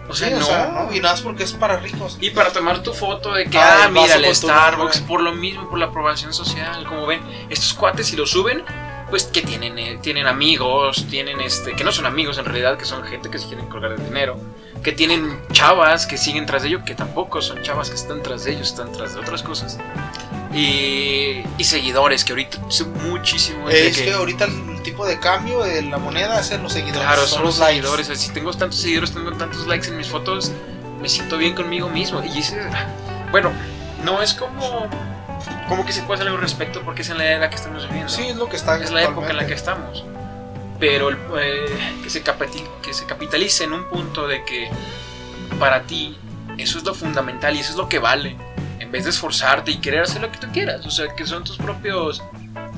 O 0.08 0.14
sea, 0.14 0.28
Sí, 0.28 0.32
o 0.32 0.38
no. 0.38 0.46
sea, 0.46 0.66
no, 0.68 0.94
y 0.94 0.98
nada 0.98 1.12
más 1.12 1.20
porque 1.20 1.42
es 1.44 1.52
para 1.52 1.76
ricos 1.76 2.16
Y 2.22 2.30
para 2.30 2.50
tomar 2.54 2.82
tu 2.82 2.94
foto 2.94 3.34
de 3.34 3.50
que, 3.50 3.58
Ah, 3.58 3.80
ah, 3.82 3.88
mira, 3.90 4.14
el 4.14 4.34
Starbucks, 4.34 5.00
por 5.02 5.20
lo 5.20 5.32
mismo, 5.32 5.68
por 5.68 5.78
la 5.78 5.84
aprobación 5.86 6.32
social, 6.32 6.86
como 6.86 7.04
ven, 7.04 7.20
estos 7.50 7.74
cuates 7.74 8.06
si 8.06 8.16
lo 8.16 8.24
suben, 8.24 8.64
pues 9.10 9.24
que 9.24 9.42
tienen, 9.42 9.78
eh, 9.78 9.98
tienen 10.00 10.26
amigos, 10.26 11.04
tienen 11.10 11.42
este, 11.42 11.72
que 11.74 11.84
no 11.84 11.92
son 11.92 12.06
amigos 12.06 12.38
en 12.38 12.46
realidad, 12.46 12.78
que 12.78 12.86
son 12.86 13.04
gente 13.04 13.28
que 13.28 13.38
se 13.38 13.48
quieren 13.48 13.66
colgar 13.68 13.94
de 13.98 14.02
dinero, 14.02 14.40
que 14.82 14.92
tienen 14.92 15.38
chavas 15.52 16.06
que 16.06 16.16
siguen 16.16 16.46
tras 16.46 16.62
de 16.62 16.68
ellos, 16.68 16.82
que 16.86 16.94
tampoco 16.94 17.42
son 17.42 17.60
chavas 17.60 17.90
que 17.90 17.96
están 17.96 18.22
tras 18.22 18.44
de 18.44 18.52
ellos, 18.52 18.68
están 18.70 18.90
tras 18.90 19.12
de 19.12 19.20
otras 19.20 19.42
cosas. 19.42 19.76
Y, 20.56 21.44
y 21.58 21.64
seguidores, 21.64 22.24
que 22.24 22.32
ahorita 22.32 22.58
son 22.68 22.92
muchísimo. 23.08 23.68
es 23.68 23.98
que, 23.98 24.12
ahorita 24.12 24.44
el 24.44 24.82
tipo 24.82 25.04
de 25.06 25.18
cambio 25.20 25.62
de 25.62 25.82
la 25.82 25.98
moneda 25.98 26.40
es 26.40 26.50
en 26.50 26.62
los 26.62 26.72
seguidores 26.72 27.02
Claro, 27.02 27.26
son 27.26 27.44
los 27.44 27.58
likes. 27.58 27.82
seguidores. 27.82 28.18
Si 28.18 28.32
tengo 28.32 28.52
tantos 28.54 28.80
seguidores, 28.80 29.12
tengo 29.12 29.32
tantos 29.32 29.66
likes 29.66 29.88
en 29.88 29.98
mis 29.98 30.08
fotos, 30.08 30.52
me 31.00 31.08
siento 31.08 31.36
bien 31.36 31.54
conmigo 31.54 31.88
mismo. 31.88 32.22
Y 32.24 32.38
ese, 32.38 32.58
bueno, 33.30 33.52
no 34.02 34.22
es 34.22 34.32
como, 34.32 34.88
como 35.68 35.84
que 35.84 35.92
se 35.92 36.02
puede 36.02 36.14
hacer 36.14 36.28
algo 36.28 36.38
al 36.38 36.42
respecto 36.42 36.80
porque 36.82 37.02
es 37.02 37.10
en 37.10 37.18
la 37.18 37.38
la 37.38 37.50
que 37.50 37.56
estamos 37.56 37.86
viviendo. 37.86 38.08
sí 38.08 38.28
es 38.28 38.36
lo 38.36 38.48
que 38.48 38.56
está 38.56 38.82
es 38.82 38.90
la 38.90 39.02
época 39.02 39.30
en 39.30 39.36
la 39.36 39.46
que 39.46 39.54
estamos. 39.54 40.04
Pero 40.78 41.08
el, 41.08 41.16
eh, 41.38 41.66
que, 42.02 42.10
se 42.10 42.22
que 42.22 42.94
se 42.94 43.06
capitalice 43.06 43.64
en 43.64 43.72
un 43.72 43.84
punto 43.88 44.26
de 44.26 44.44
que 44.44 44.70
para 45.58 45.82
ti 45.82 46.16
eso 46.58 46.78
es 46.78 46.84
lo 46.84 46.94
fundamental 46.94 47.56
y 47.56 47.60
eso 47.60 47.70
es 47.72 47.76
lo 47.76 47.88
que 47.88 47.98
vale. 47.98 48.36
En 48.86 48.92
vez 48.92 49.02
de 49.04 49.10
esforzarte 49.10 49.72
y 49.72 49.78
querer 49.78 50.02
hacer 50.02 50.22
lo 50.22 50.30
que 50.30 50.38
tú 50.38 50.46
quieras. 50.52 50.86
O 50.86 50.90
sea, 50.92 51.12
que 51.16 51.26
son 51.26 51.42
tus 51.42 51.56
propios 51.56 52.22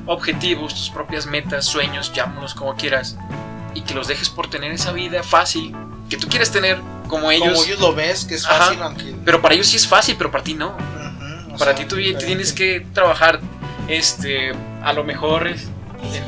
objetivos, 0.07 0.73
tus 0.73 0.89
propias 0.89 1.25
metas, 1.27 1.65
sueños, 1.65 2.11
llámalos 2.13 2.53
como 2.55 2.75
quieras. 2.75 3.15
Y 3.75 3.81
que 3.81 3.93
los 3.93 4.07
dejes 4.07 4.29
por 4.29 4.49
tener 4.49 4.71
esa 4.71 4.91
vida 4.91 5.21
fácil 5.21 5.75
que 6.09 6.17
tú 6.17 6.27
quieres 6.27 6.51
tener 6.51 6.79
como 7.07 7.29
ellos. 7.29 7.49
como 7.49 7.63
ellos 7.63 7.79
lo 7.79 7.93
ves 7.93 8.25
que 8.25 8.33
es 8.35 8.45
Ajá. 8.45 8.65
fácil 8.65 8.81
aunque 8.81 9.15
Pero 9.23 9.39
para 9.41 9.53
ellos 9.53 9.67
sí 9.67 9.77
es 9.77 9.87
fácil, 9.87 10.15
pero 10.17 10.31
para 10.31 10.43
ti 10.43 10.55
no. 10.55 10.69
Ujú, 10.69 11.53
o 11.53 11.57
Para 11.59 11.71
sea, 11.71 11.75
ti 11.75 11.85
tú 11.85 11.95
tienes 12.25 12.51
que 12.53 12.85
trabajar 12.93 13.39
este, 13.87 14.51
a 14.83 14.91
lo 14.93 15.03
mejor 15.03 15.47
en 15.47 15.59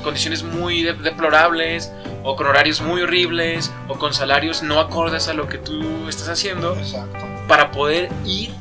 condiciones 0.03 0.43
muy 0.43 0.83
de- 0.83 0.93
deplorables 0.93 1.91
o 2.23 2.35
con 2.35 2.45
horarios 2.45 2.81
muy 2.81 3.01
horribles 3.01 3.71
o 3.87 3.95
con 3.97 4.13
salarios 4.13 4.61
no 4.61 4.79
acordes 4.79 5.27
a 5.27 5.33
lo 5.33 5.47
que 5.47 5.57
tú 5.57 6.07
estás 6.07 6.29
haciendo 6.29 6.75
exacto 6.75 7.25
para 7.47 7.71
poder 7.71 8.11
ir 8.25 8.53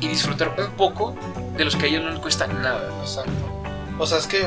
y 0.00 0.08
disfrutar 0.08 0.54
un 0.58 0.72
poco 0.72 1.16
de 1.56 1.64
los 1.64 1.76
que 1.76 1.86
a 1.86 1.88
ellos 1.88 2.02
no 2.04 2.10
les 2.10 2.18
cuesta 2.20 2.46
nada. 2.46 2.90
Exacto. 3.02 3.30
O 3.98 4.06
sea, 4.06 4.18
es 4.18 4.26
que 4.26 4.44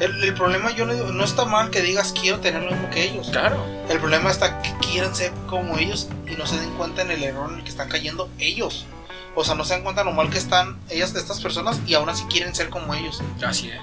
el, 0.00 0.24
el 0.24 0.34
problema 0.34 0.70
yo 0.72 0.84
no, 0.86 0.92
digo- 0.92 1.06
no 1.12 1.24
está 1.24 1.44
mal 1.44 1.70
que 1.70 1.80
digas 1.82 2.12
quiero 2.18 2.40
tener 2.40 2.62
lo 2.62 2.72
mismo 2.72 2.90
que 2.90 3.04
ellos. 3.04 3.28
Claro, 3.30 3.64
El 3.88 3.98
problema 3.98 4.30
está 4.30 4.60
que 4.62 4.72
quieran 4.78 5.14
ser 5.14 5.32
como 5.46 5.78
ellos 5.78 6.08
y 6.26 6.32
no 6.36 6.46
se 6.46 6.58
den 6.58 6.70
cuenta 6.76 7.02
en 7.02 7.10
el 7.10 7.22
error 7.22 7.50
en 7.50 7.58
el 7.58 7.64
que 7.64 7.70
están 7.70 7.88
cayendo 7.88 8.28
ellos. 8.38 8.86
O 9.36 9.44
sea, 9.44 9.54
no 9.56 9.64
se 9.64 9.74
dan 9.74 9.82
cuenta 9.82 10.04
lo 10.04 10.12
mal 10.12 10.30
que 10.30 10.38
están 10.38 10.78
ellas, 10.90 11.12
estas 11.16 11.40
personas, 11.40 11.80
y 11.86 11.94
aún 11.94 12.08
así 12.08 12.24
quieren 12.26 12.54
ser 12.54 12.70
como 12.70 12.94
ellos. 12.94 13.20
así 13.44 13.68
es. 13.68 13.80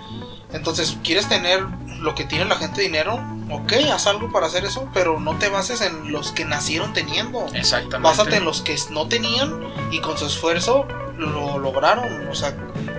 Entonces, 0.54 0.98
¿quieres 1.04 1.28
tener 1.30 1.66
lo 2.02 2.16
que 2.16 2.26
tiene 2.26 2.46
la 2.46 2.56
gente 2.56 2.82
dinero? 2.82 3.20
Ok, 3.50 3.74
haz 3.94 4.08
algo 4.08 4.32
para 4.32 4.48
hacer 4.48 4.66
eso, 4.66 4.90
pero 4.94 5.20
no 5.20 5.38
te 5.38 5.50
bases 5.50 5.82
en 5.82 6.12
los 6.12 6.32
que 6.32 6.46
nacieron 6.46 6.94
teniendo. 6.94 7.46
Exactamente. 7.54 8.00
Básate 8.10 8.38
en 8.38 8.46
los 8.46 8.62
que 8.62 8.78
no 8.90 9.08
tenían 9.08 9.62
y 9.92 10.00
con 10.00 10.18
su 10.18 10.26
esfuerzo 10.26 10.88
lo 11.18 11.58
lograron. 11.60 12.28
O 12.30 12.36
sea, 12.36 12.56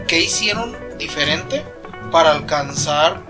¿qué 0.06 0.20
hicieron 0.20 0.76
diferente 0.98 1.64
para 2.10 2.32
alcanzar 2.32 3.20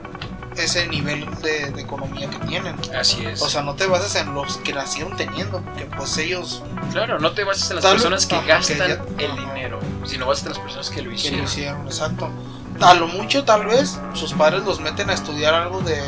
ese 0.57 0.87
nivel 0.89 1.25
de, 1.41 1.71
de 1.71 1.81
economía 1.81 2.29
que 2.29 2.39
tienen? 2.47 2.77
Así 2.99 3.25
es. 3.25 3.41
O 3.41 3.49
sea, 3.49 3.63
no 3.63 3.75
te 3.75 3.87
bases 3.87 4.15
en 4.17 4.35
los 4.35 4.59
que 4.59 4.73
nacieron 4.75 5.17
teniendo, 5.17 5.63
porque 5.63 5.87
pues 5.87 6.17
ellos 6.19 6.63
claro, 6.91 7.19
no 7.19 7.33
te 7.33 7.45
bases 7.45 7.71
en 7.71 7.77
las 7.77 7.87
personas 7.87 8.27
que 8.27 8.35
ajá, 8.37 8.47
gastan 8.47 8.79
que 8.79 8.89
ya- 8.89 9.25
el 9.27 9.37
dinero, 9.37 9.79
sino 10.05 10.27
bases 10.27 10.45
en 10.45 10.51
las 10.51 10.59
personas 10.59 10.91
que 10.91 10.97
lo 10.97 11.03
que 11.05 11.09
lo 11.09 11.15
hicieron. 11.15 11.45
hicieron, 11.45 11.87
exacto. 11.87 12.29
A 12.81 12.95
lo 12.95 13.07
mucho 13.07 13.45
tal 13.45 13.67
vez 13.67 14.01
sus 14.15 14.33
padres 14.33 14.65
los 14.65 14.81
meten 14.81 15.11
a 15.11 15.15
estudiar 15.15 15.55
algo 15.55 15.81
de, 15.83 16.01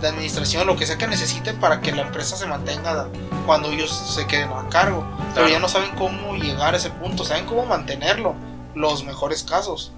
de 0.00 0.08
administración, 0.08 0.66
lo 0.66 0.76
que 0.76 0.86
sea 0.86 0.98
que 0.98 1.06
necesiten 1.06 1.58
para 1.58 1.80
que 1.80 1.92
la 1.92 2.02
empresa 2.02 2.36
se 2.36 2.46
mantenga 2.46 3.08
cuando 3.46 3.70
ellos 3.70 3.90
se 3.90 4.26
queden 4.26 4.50
a 4.50 4.68
cargo. 4.68 5.06
Pero 5.34 5.48
ya 5.48 5.58
no 5.58 5.68
saben 5.68 5.90
cómo 5.96 6.34
llegar 6.34 6.74
a 6.74 6.76
ese 6.76 6.90
punto, 6.90 7.24
saben 7.24 7.46
cómo 7.46 7.66
mantenerlo, 7.66 8.34
los 8.74 9.04
mejores 9.04 9.42
casos. 9.42 9.92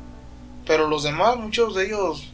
Pero 0.66 0.86
los 0.88 1.02
demás, 1.02 1.36
muchos 1.36 1.74
de 1.74 1.86
ellos 1.86 2.28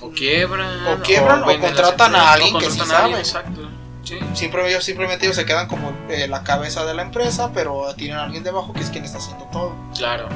O 0.00 0.10
quiebran. 0.10 0.86
O 0.86 1.02
quiebran, 1.02 1.42
o 1.42 1.60
contratan 1.60 2.14
a 2.14 2.32
alguien 2.32 2.58
que 2.58 2.70
sí 2.70 2.78
contratan 2.78 3.02
a 3.02 3.04
alguien, 3.04 3.24
sabe. 3.24 3.42
Exacto. 3.48 3.70
Sí. 4.04 4.20
siempre 4.34 4.68
ellos 4.68 4.84
simplemente 4.84 5.26
ellos 5.26 5.34
se 5.34 5.44
quedan 5.44 5.66
como 5.66 5.90
eh, 6.08 6.28
la 6.28 6.44
cabeza 6.44 6.84
de 6.84 6.94
la 6.94 7.02
empresa, 7.02 7.50
pero 7.52 7.92
tienen 7.96 8.18
a 8.18 8.22
alguien 8.22 8.44
debajo 8.44 8.72
que 8.72 8.80
es 8.80 8.90
quien 8.90 9.04
está 9.04 9.18
haciendo 9.18 9.46
todo. 9.46 9.74
Claro. 9.96 10.28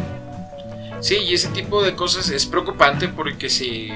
Sí, 1.01 1.16
y 1.16 1.34
ese 1.34 1.48
tipo 1.48 1.82
de 1.82 1.94
cosas 1.94 2.28
es 2.30 2.46
preocupante 2.46 3.09
porque 3.09 3.48
si, 3.48 3.90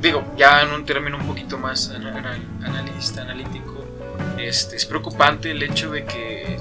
digo, 0.00 0.24
ya 0.36 0.62
en 0.62 0.70
un 0.72 0.84
término 0.84 1.16
un 1.18 1.26
poquito 1.26 1.56
más 1.58 1.90
ana- 1.90 2.16
ana- 2.18 2.38
analista, 2.64 3.22
analítico, 3.22 3.84
este, 4.38 4.76
es 4.76 4.84
preocupante 4.86 5.50
el 5.52 5.62
hecho 5.62 5.90
de 5.90 6.04
que 6.04 6.58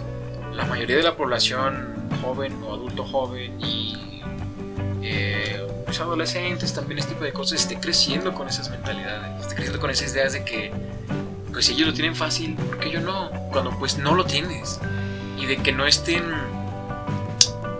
la 0.54 0.66
mayoría 0.66 0.98
de 0.98 1.04
la 1.04 1.16
población 1.16 1.88
joven 2.22 2.54
o 2.64 2.74
adulto 2.74 3.04
joven 3.06 3.60
y 3.60 4.22
eh, 5.02 5.66
pues 5.86 6.00
adolescentes 6.00 6.74
también 6.74 7.00
este 7.00 7.14
tipo 7.14 7.24
de 7.26 7.34
cosas 7.34 7.62
esté 7.62 7.78
creciendo 7.80 8.34
con 8.34 8.48
esas 8.48 8.70
mentalidades, 8.70 9.42
esté 9.42 9.56
creciendo 9.56 9.80
con 9.80 9.90
esas 9.90 10.14
ideas 10.14 10.34
de 10.34 10.44
que 10.46 10.72
pues 11.52 11.70
ellos 11.70 11.88
lo 11.88 11.94
tienen 11.94 12.16
fácil, 12.16 12.56
¿por 12.56 12.80
qué 12.80 12.90
yo 12.92 13.02
no? 13.02 13.30
Cuando 13.52 13.72
pues 13.80 13.98
no 13.98 14.14
lo 14.14 14.26
tienes. 14.26 14.80
Y 15.38 15.46
de 15.46 15.58
que 15.58 15.72
no 15.72 15.86
estén 15.86 16.24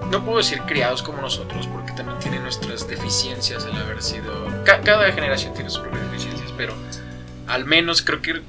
no 0.10 0.24
puedo 0.24 0.38
decir 0.38 0.62
criados 0.62 1.02
como 1.04 1.22
nosotros, 1.22 1.68
porque 1.68 1.92
también 1.94 2.20
tienen 2.20 2.44
nuestras 2.44 2.88
deficiencias 2.88 3.66
al 3.66 3.76
haber 3.78 4.02
sido. 4.04 4.64
ca- 4.64 4.82
cada 4.82 5.12
generación 5.12 5.54
tiene 5.54 5.70
sus 5.70 5.80
propias 5.82 6.04
deficiencias, 6.12 6.52
pero 6.58 6.74
al 7.48 7.66
menos 7.66 8.02
creo 8.02 8.22
que 8.22 8.42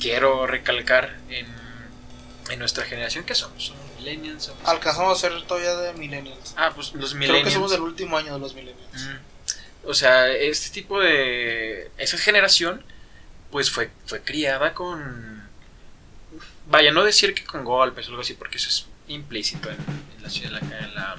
quiero 0.00 0.46
recalcar 0.46 1.16
en, 1.28 1.46
en 2.50 2.58
nuestra 2.58 2.84
generación 2.84 3.24
que 3.24 3.34
somos. 3.34 3.66
Somos 3.66 3.82
millennials. 3.98 4.44
somos- 4.44 4.68
Alcanzamos 4.68 5.18
a 5.18 5.20
ser 5.28 5.42
todavía 5.42 5.74
de 5.76 5.92
millennials. 5.94 6.54
Ah, 6.56 6.72
pues 6.74 6.92
los 6.94 7.10
Creo 7.10 7.20
millennials. 7.20 7.48
que 7.48 7.54
somos 7.54 7.70
del 7.70 7.80
último 7.82 8.16
año 8.16 8.32
de 8.34 8.38
los 8.40 8.54
millennials. 8.54 9.02
Mm. 9.04 9.88
O 9.88 9.94
sea, 9.94 10.28
este 10.30 10.70
tipo 10.70 11.00
de. 11.00 11.90
Esa 11.98 12.16
generación, 12.16 12.84
pues 13.50 13.70
fue, 13.70 13.90
fue 14.06 14.20
criada 14.22 14.74
con. 14.74 15.42
Vaya, 16.68 16.92
no 16.92 17.04
decir 17.04 17.34
que 17.34 17.44
con 17.44 17.64
golpes 17.64 18.06
o 18.06 18.10
algo 18.10 18.22
así, 18.22 18.34
porque 18.34 18.56
eso 18.58 18.68
es 18.68 18.86
implícito 19.12 19.70
en, 19.70 19.76
en 19.76 20.22
la, 20.22 20.28
en, 20.28 20.52
la, 20.52 20.78
en, 20.78 20.94
la, 20.94 21.16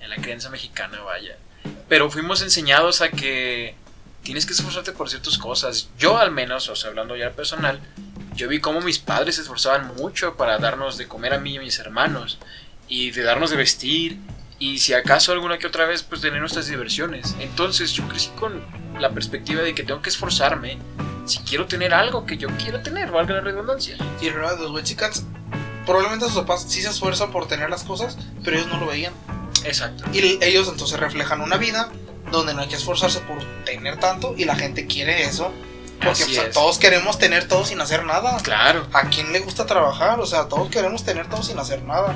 en 0.00 0.10
la 0.10 0.16
creencia 0.16 0.50
mexicana, 0.50 1.00
vaya. 1.00 1.36
Pero 1.88 2.10
fuimos 2.10 2.42
enseñados 2.42 3.00
a 3.00 3.10
que 3.10 3.74
tienes 4.22 4.46
que 4.46 4.52
esforzarte 4.52 4.92
por 4.92 5.08
ciertas 5.08 5.38
cosas. 5.38 5.90
Yo, 5.98 6.18
al 6.18 6.30
menos, 6.30 6.68
o 6.68 6.76
sea, 6.76 6.90
hablando 6.90 7.16
ya 7.16 7.30
personal, 7.32 7.80
yo 8.34 8.48
vi 8.48 8.60
cómo 8.60 8.80
mis 8.80 8.98
padres 8.98 9.36
se 9.36 9.42
esforzaban 9.42 9.94
mucho 9.96 10.36
para 10.36 10.58
darnos 10.58 10.98
de 10.98 11.08
comer 11.08 11.34
a 11.34 11.38
mí 11.38 11.54
y 11.54 11.58
a 11.58 11.60
mis 11.60 11.78
hermanos, 11.78 12.38
y 12.88 13.10
de 13.10 13.22
darnos 13.22 13.50
de 13.50 13.56
vestir, 13.56 14.18
y 14.58 14.78
si 14.78 14.92
acaso 14.92 15.32
alguna 15.32 15.58
que 15.58 15.66
otra 15.66 15.86
vez 15.86 16.02
pues 16.02 16.20
tener 16.20 16.40
nuestras 16.40 16.66
diversiones. 16.66 17.34
Entonces 17.40 17.92
yo 17.92 18.06
crecí 18.08 18.28
con 18.38 18.62
la 18.98 19.10
perspectiva 19.10 19.62
de 19.62 19.74
que 19.74 19.82
tengo 19.82 20.02
que 20.02 20.10
esforzarme 20.10 20.78
si 21.24 21.38
quiero 21.38 21.66
tener 21.66 21.94
algo 21.94 22.26
que 22.26 22.36
yo 22.36 22.48
quiero 22.62 22.80
tener, 22.82 23.10
valga 23.10 23.34
la 23.34 23.40
redundancia. 23.40 23.96
Y 24.20 24.28
realidad 24.30 24.58
los 24.58 24.74
probablemente 25.86 26.26
sus 26.26 26.34
papás 26.34 26.66
sí 26.68 26.82
se 26.82 26.90
esfuerzan 26.90 27.30
por 27.30 27.48
tener 27.48 27.70
las 27.70 27.84
cosas, 27.84 28.16
pero 28.44 28.56
ellos 28.56 28.68
no 28.68 28.78
lo 28.78 28.86
veían. 28.86 29.12
Exacto. 29.64 30.04
Y 30.12 30.38
ellos 30.42 30.68
entonces 30.68 30.98
reflejan 30.98 31.40
una 31.40 31.56
vida 31.56 31.90
donde 32.30 32.54
no 32.54 32.62
hay 32.62 32.68
que 32.68 32.76
esforzarse 32.76 33.20
por 33.20 33.38
tener 33.64 33.98
tanto 33.98 34.34
y 34.36 34.44
la 34.44 34.56
gente 34.56 34.86
quiere 34.86 35.24
eso. 35.24 35.52
Porque 36.02 36.24
sea, 36.24 36.44
es. 36.44 36.54
todos 36.54 36.78
queremos 36.78 37.18
tener 37.18 37.46
todo 37.46 37.64
sin 37.64 37.80
hacer 37.80 38.04
nada. 38.04 38.38
Claro. 38.42 38.86
¿A 38.92 39.10
quién 39.10 39.32
le 39.32 39.40
gusta 39.40 39.66
trabajar? 39.66 40.18
O 40.20 40.26
sea, 40.26 40.48
todos 40.48 40.70
queremos 40.70 41.04
tener 41.04 41.28
todo 41.28 41.42
sin 41.42 41.58
hacer 41.58 41.82
nada. 41.82 42.14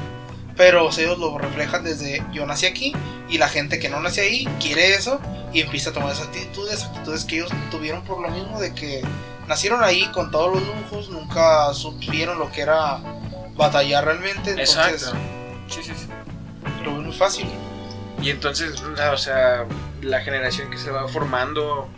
Pero 0.56 0.86
o 0.86 0.92
sea, 0.92 1.04
ellos 1.04 1.18
lo 1.18 1.36
reflejan 1.36 1.84
desde 1.84 2.22
yo 2.32 2.46
nací 2.46 2.66
aquí 2.66 2.94
y 3.28 3.38
la 3.38 3.48
gente 3.48 3.78
que 3.78 3.88
no 3.88 4.00
nace 4.00 4.22
ahí 4.22 4.48
quiere 4.60 4.94
eso 4.94 5.20
y 5.52 5.60
empieza 5.60 5.90
a 5.90 5.92
tomar 5.92 6.12
esas 6.12 6.26
actitudes, 6.28 6.84
actitudes 6.84 7.24
que 7.24 7.36
ellos 7.36 7.50
tuvieron 7.70 8.04
por 8.04 8.20
lo 8.20 8.28
mismo 8.28 8.60
de 8.60 8.72
que 8.72 9.02
nacieron 9.48 9.82
ahí 9.82 10.06
con 10.12 10.30
todos 10.30 10.54
los 10.54 10.62
lujos, 10.62 11.10
nunca 11.10 11.74
supieron 11.74 12.38
lo 12.38 12.50
que 12.52 12.62
era 12.62 13.00
batallar 13.57 14.05
realmente. 14.05 14.50
Entonces, 14.50 14.76
Exacto. 14.76 15.18
Sí, 15.68 15.82
sí, 15.82 15.92
sí. 15.96 16.09
lo 16.84 16.94
ven 16.94 17.05
muy 17.05 17.14
fácil. 17.14 17.46
Y 18.22 18.30
entonces, 18.30 18.82
o 18.82 19.16
sea, 19.16 19.66
la 20.00 20.20
generación 20.20 20.70
que 20.70 20.78
se 20.78 20.90
va 20.90 21.07
formando, 21.09 21.88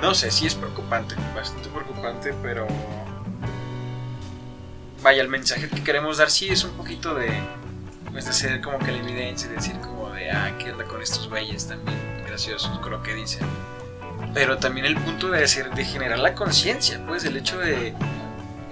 no 0.00 0.14
sé, 0.14 0.30
sí 0.30 0.46
es 0.46 0.54
preocupante, 0.54 1.14
bastante 1.34 1.68
preocupante, 1.68 2.34
pero 2.42 2.66
vaya, 5.02 5.22
el 5.22 5.28
mensaje 5.28 5.68
que 5.68 5.82
queremos 5.82 6.18
dar 6.18 6.30
sí 6.30 6.48
es 6.48 6.64
un 6.64 6.72
poquito 6.72 7.14
de, 7.14 7.30
pues 8.10 8.26
de 8.26 8.32
ser 8.32 8.60
como 8.60 8.78
que 8.78 8.92
la 8.92 8.98
evidencia, 8.98 9.48
de 9.48 9.56
decir 9.56 9.76
como 9.80 10.10
de, 10.10 10.30
ah, 10.30 10.52
¿qué 10.58 10.72
onda 10.72 10.84
con 10.84 11.02
estos 11.02 11.28
güeyes 11.28 11.68
también 11.68 11.98
graciosos 12.26 12.78
con 12.78 12.90
lo 12.92 13.02
que 13.02 13.14
dicen? 13.14 13.46
Pero 14.34 14.58
también 14.58 14.86
el 14.86 14.96
punto 14.96 15.28
de, 15.28 15.44
hacer, 15.44 15.70
de 15.70 15.84
generar 15.84 16.18
la 16.18 16.34
conciencia, 16.34 17.00
pues, 17.06 17.24
el 17.24 17.36
hecho 17.36 17.58
de 17.58 17.94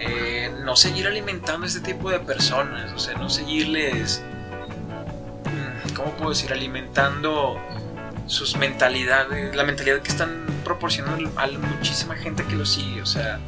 eh, 0.01 0.51
no 0.65 0.77
seguir 0.77 1.07
alimentando 1.07 1.65
a 1.65 1.69
este 1.69 1.81
tipo 1.81 2.11
de 2.11 2.21
personas, 2.21 2.91
o 2.95 2.99
sea, 2.99 3.19
no 3.19 3.29
seguirles 3.29 4.23
mm, 5.45 5.93
¿cómo 5.95 6.13
puedo 6.13 6.31
decir? 6.31 6.53
Alimentando 6.53 7.61
sus 8.27 8.57
mentalidades, 8.57 9.55
la 9.55 9.63
mentalidad 9.65 10.01
que 10.01 10.09
están 10.09 10.47
proporcionando 10.65 11.31
a 11.39 11.47
muchísima 11.49 12.15
gente 12.17 12.45
que 12.45 12.55
lo 12.55 12.65
sigue, 12.65 13.03
o 13.03 13.07
sea, 13.07 13.41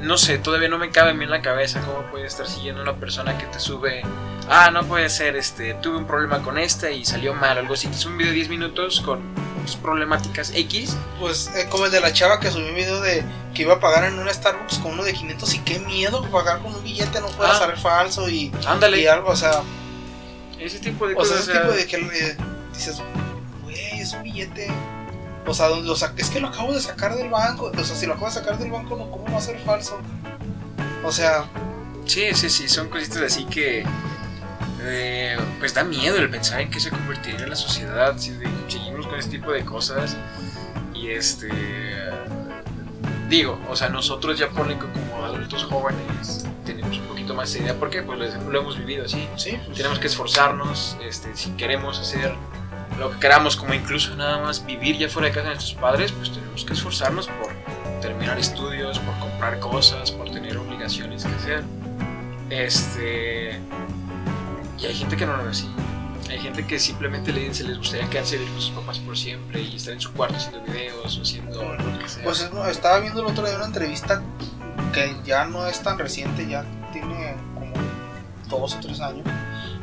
no 0.00 0.18
sé, 0.18 0.38
todavía 0.38 0.68
no 0.68 0.78
me 0.78 0.90
cabe 0.90 1.10
a 1.10 1.14
mí 1.14 1.22
en 1.22 1.30
la 1.30 1.40
cabeza 1.40 1.80
cómo 1.82 2.02
puede 2.10 2.26
estar 2.26 2.48
siguiendo 2.48 2.82
una 2.82 2.96
persona 2.96 3.38
que 3.38 3.46
te 3.46 3.60
sube, 3.60 4.02
ah, 4.48 4.70
no 4.72 4.84
puede 4.84 5.08
ser, 5.08 5.36
este, 5.36 5.74
tuve 5.74 5.98
un 5.98 6.06
problema 6.06 6.42
con 6.42 6.58
esta 6.58 6.90
y 6.90 7.04
salió 7.04 7.32
mal, 7.32 7.58
algo 7.58 7.74
así, 7.74 7.86
es 7.86 8.04
un 8.06 8.18
video 8.18 8.32
de 8.32 8.36
10 8.38 8.48
minutos 8.48 9.00
con 9.02 9.43
sus 9.66 9.76
problemáticas 9.76 10.52
X, 10.54 10.96
Pues 11.20 11.50
eh, 11.56 11.66
como 11.70 11.86
el 11.86 11.92
de 11.92 12.00
la 12.00 12.12
chava 12.12 12.40
que 12.40 12.50
subió 12.50 12.68
un 12.68 12.74
video 12.74 13.00
de 13.00 13.24
que 13.54 13.62
iba 13.62 13.74
a 13.74 13.80
pagar 13.80 14.04
en 14.04 14.18
un 14.18 14.28
Starbucks 14.28 14.78
con 14.78 14.92
uno 14.92 15.04
de 15.04 15.12
500 15.12 15.54
y 15.54 15.58
qué 15.60 15.78
miedo 15.78 16.22
pagar 16.30 16.60
con 16.60 16.74
un 16.74 16.82
billete, 16.82 17.20
no 17.20 17.28
puede 17.28 17.50
Ah. 17.50 17.58
salir 17.58 17.76
falso 17.76 18.28
y, 18.28 18.52
ándale, 18.66 19.00
y 19.00 19.06
algo, 19.06 19.28
o 19.30 19.36
sea, 19.36 19.62
ese 20.58 20.78
tipo 20.80 21.06
de 21.06 21.14
o 21.14 21.24
sea, 21.24 21.36
cosas, 21.36 21.40
ese 21.42 21.50
o 21.50 21.54
sea, 21.54 21.62
tipo 21.62 21.74
de 21.74 21.86
que 21.86 21.96
eh, 21.96 22.36
dices, 22.74 23.00
güey, 23.62 24.00
es 24.00 24.12
un 24.12 24.22
billete. 24.22 24.70
O 25.46 25.52
sea, 25.52 25.68
donde 25.68 25.86
lo 25.86 25.94
es 25.94 26.30
que 26.30 26.40
lo 26.40 26.48
acabo 26.48 26.72
de 26.72 26.80
sacar 26.80 27.14
del 27.16 27.28
banco. 27.28 27.70
O 27.76 27.84
sea, 27.84 27.94
si 27.94 28.06
lo 28.06 28.14
acabo 28.14 28.28
de 28.28 28.32
sacar 28.32 28.58
del 28.58 28.70
banco, 28.70 28.96
no, 28.96 29.10
¿cómo 29.10 29.30
va 29.30 29.36
a 29.38 29.42
ser 29.42 29.58
falso? 29.60 30.00
O 31.04 31.12
sea, 31.12 31.44
Sí, 32.06 32.28
sí, 32.34 32.48
sí, 32.50 32.68
son 32.68 32.88
cositas 32.88 33.22
así 33.22 33.44
que 33.46 33.84
eh, 34.82 35.36
pues 35.58 35.72
da 35.74 35.84
miedo 35.84 36.16
el 36.18 36.28
pensar 36.30 36.60
en 36.60 36.70
qué 36.70 36.78
se 36.80 36.90
convertiría 36.90 37.46
la 37.46 37.56
sociedad 37.56 38.14
si 38.18 38.30
de- 38.32 38.46
con 39.14 39.20
este 39.20 39.38
tipo 39.38 39.52
de 39.52 39.64
cosas 39.64 40.16
y 40.92 41.10
este 41.10 41.48
digo, 43.28 43.60
o 43.70 43.76
sea, 43.76 43.88
nosotros 43.88 44.36
ya 44.36 44.48
que 44.48 44.54
como 44.54 45.24
adultos 45.24 45.62
jóvenes 45.64 46.44
tenemos 46.64 46.98
un 46.98 47.06
poquito 47.06 47.32
más 47.32 47.52
de 47.52 47.60
idea, 47.60 47.74
¿por 47.74 47.90
qué? 47.90 48.02
Pues 48.02 48.18
lo, 48.18 48.50
lo 48.50 48.60
hemos 48.60 48.76
vivido 48.76 49.04
así, 49.04 49.28
sí, 49.36 49.56
pues, 49.64 49.76
tenemos 49.76 50.00
que 50.00 50.08
esforzarnos, 50.08 50.96
este, 51.00 51.36
si 51.36 51.50
queremos 51.52 52.00
hacer 52.00 52.34
lo 52.98 53.12
que 53.12 53.20
queramos, 53.20 53.54
como 53.54 53.72
incluso 53.72 54.16
nada 54.16 54.42
más 54.42 54.66
vivir 54.66 54.98
ya 54.98 55.08
fuera 55.08 55.28
de 55.28 55.34
casa 55.34 55.48
de 55.48 55.54
nuestros 55.54 55.80
padres, 55.80 56.10
pues 56.10 56.32
tenemos 56.32 56.64
que 56.64 56.72
esforzarnos 56.72 57.28
por 57.28 57.52
terminar 58.00 58.36
estudios, 58.36 58.98
por 58.98 59.16
comprar 59.20 59.60
cosas, 59.60 60.10
por 60.10 60.28
tener 60.30 60.56
obligaciones 60.56 61.24
que 61.24 61.34
hacer. 61.34 61.64
Este. 62.50 63.60
Y 64.78 64.86
hay 64.86 64.94
gente 64.94 65.16
que 65.16 65.24
no 65.24 65.36
lo 65.36 65.44
ve 65.44 65.50
así. 65.50 65.68
Hay 66.34 66.40
gente 66.40 66.66
que 66.66 66.80
simplemente 66.80 67.32
le, 67.32 67.54
se 67.54 67.62
les 67.62 67.78
gustaría 67.78 68.10
quedarse 68.10 68.38
con 68.38 68.60
sus 68.60 68.70
papás 68.70 68.98
por 68.98 69.16
siempre 69.16 69.62
y 69.62 69.76
estar 69.76 69.92
en 69.92 70.00
su 70.00 70.12
cuarto 70.12 70.34
haciendo 70.34 70.62
videos 70.62 71.16
o 71.16 71.22
haciendo 71.22 71.62
lo 71.62 71.98
que 72.00 72.08
sea. 72.08 72.24
Pues 72.24 72.40
es- 72.40 72.52
no, 72.52 72.66
estaba 72.66 72.98
viendo 72.98 73.20
el 73.20 73.26
otro 73.28 73.46
día 73.46 73.54
una 73.54 73.66
entrevista 73.66 74.20
que 74.92 75.14
ya 75.24 75.44
no 75.44 75.64
es 75.68 75.80
tan 75.80 75.96
reciente, 75.96 76.48
ya 76.48 76.64
tiene 76.92 77.36
como 77.54 77.72
dos 78.48 78.74
o 78.74 78.80
tres 78.80 79.00
años. 79.00 79.24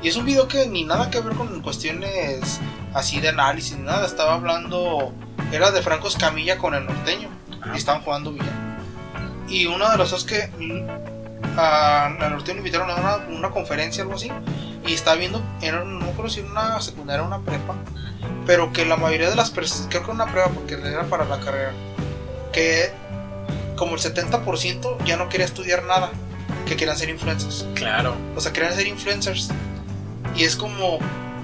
Y 0.03 0.09
es 0.09 0.17
un 0.17 0.25
video 0.25 0.49
que 0.49 0.67
ni 0.67 0.83
nada 0.83 1.09
que 1.09 1.21
ver 1.21 1.35
con 1.35 1.61
cuestiones 1.61 2.59
así 2.93 3.21
de 3.21 3.29
análisis 3.29 3.77
ni 3.77 3.83
nada. 3.83 4.05
Estaba 4.05 4.33
hablando, 4.33 5.13
era 5.53 5.71
de 5.71 5.81
Franco 5.81 6.09
Escamilla 6.09 6.57
con 6.57 6.75
el 6.75 6.85
norteño. 6.85 7.29
Ah. 7.61 7.71
Y 7.73 7.77
estaban 7.77 8.01
jugando 8.01 8.33
billar. 8.33 8.77
Y 9.47 9.67
una 9.67 9.89
de 9.91 9.97
las 9.99 10.11
cosas 10.11 10.25
que 10.25 10.47
mm, 10.57 11.57
a, 11.57 12.09
norteño 12.29 12.55
le 12.55 12.59
invitaron 12.59 12.89
a 12.89 12.95
una, 12.95 13.15
una 13.37 13.49
conferencia 13.51 14.03
algo 14.03 14.15
así. 14.15 14.29
Y 14.85 14.93
estaba 14.93 15.17
viendo, 15.17 15.41
era, 15.61 15.83
no 15.83 16.11
creo 16.11 16.29
si 16.29 16.39
era 16.39 16.49
una 16.49 16.81
secundaria 16.81 17.23
una 17.23 17.39
prepa 17.39 17.75
pero 18.45 18.73
que 18.73 18.85
la 18.85 18.97
mayoría 18.97 19.29
de 19.29 19.35
las 19.35 19.51
personas, 19.51 19.87
creo 19.89 20.03
que 20.03 20.11
una 20.11 20.25
prueba 20.25 20.49
porque 20.49 20.73
era 20.73 21.03
para 21.05 21.25
la 21.25 21.39
carrera, 21.39 21.73
que 22.51 22.91
como 23.75 23.95
el 23.95 24.01
70% 24.01 25.03
ya 25.05 25.17
no 25.17 25.29
quería 25.29 25.45
estudiar 25.45 25.83
nada, 25.83 26.11
que 26.65 26.75
querían 26.75 26.97
ser 26.97 27.09
influencers. 27.09 27.65
Claro. 27.75 28.15
O 28.35 28.41
sea, 28.41 28.51
querían 28.51 28.75
ser 28.75 28.87
influencers. 28.87 29.49
Y 30.35 30.43
es 30.43 30.55
como, 30.55 30.99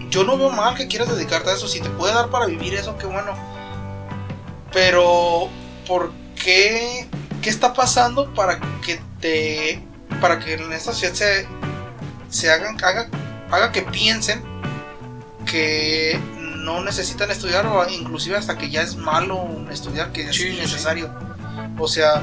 yo 0.10 0.24
no 0.24 0.38
veo 0.38 0.50
mal 0.50 0.76
que 0.76 0.88
quieras 0.88 1.10
dedicarte 1.10 1.50
a 1.50 1.54
eso, 1.54 1.68
si 1.68 1.80
te 1.82 1.90
puede 1.90 2.14
dar 2.14 2.30
para 2.30 2.46
vivir 2.46 2.74
eso, 2.74 2.98
qué 2.98 3.06
bueno. 3.06 3.34
Pero, 4.72 5.50
¿por 5.88 6.12
qué? 6.36 7.08
¿Qué 7.42 7.50
está 7.50 7.74
pasando 7.74 8.34
para 8.34 8.60
que 8.86 9.00
te, 9.22 9.82
para 10.20 10.40
que 10.40 10.56
en 10.56 10.72
esta 10.74 10.92
sociedad 10.92 11.14
se, 11.14 11.48
se 12.30 12.52
hagan, 12.52 12.78
haga, 12.84 13.08
haga 13.52 13.72
que 13.72 13.82
piensen 13.84 14.44
que 15.46 16.20
no 16.58 16.84
necesitan 16.84 17.32
estudiar 17.32 17.66
o 17.66 17.88
inclusive 17.90 18.36
hasta 18.38 18.58
que 18.58 18.70
ya 18.70 18.82
es 18.82 18.96
malo 18.96 19.48
estudiar, 19.72 20.12
que 20.12 20.24
es 20.30 20.36
sí. 20.36 20.50
innecesario. 20.50 21.14
O 21.80 21.88
sea, 21.88 22.22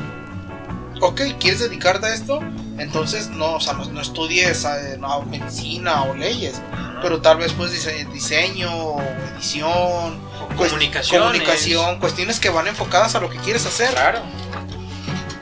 ok, 1.00 1.20
¿quieres 1.40 1.60
dedicarte 1.60 2.06
a 2.06 2.14
esto? 2.14 2.40
Entonces 2.78 3.28
no, 3.30 3.54
o 3.54 3.60
sea, 3.60 3.72
no, 3.74 3.84
no 3.86 4.00
estudies 4.00 4.64
eh, 4.64 4.96
no, 4.98 5.22
medicina 5.22 6.02
o 6.02 6.14
leyes, 6.14 6.60
pero 7.00 7.20
tal 7.22 7.38
vez 7.38 7.52
pues 7.52 7.72
dise- 7.72 8.04
diseño, 8.12 8.96
edición, 9.36 10.18
comunicaciones. 10.56 11.22
comunicación, 11.28 11.98
cuestiones 12.00 12.40
que 12.40 12.50
van 12.50 12.66
enfocadas 12.66 13.14
a 13.14 13.20
lo 13.20 13.30
que 13.30 13.38
quieres 13.38 13.64
hacer. 13.64 13.90
Claro. 13.90 14.20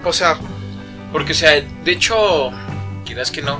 O 0.05 0.13
sea, 0.13 0.37
Porque, 1.13 1.33
o 1.33 1.35
sea, 1.35 1.51
de 1.61 1.93
hecho, 1.93 2.51
quieras 3.05 3.31
que 3.31 3.43
no, 3.43 3.59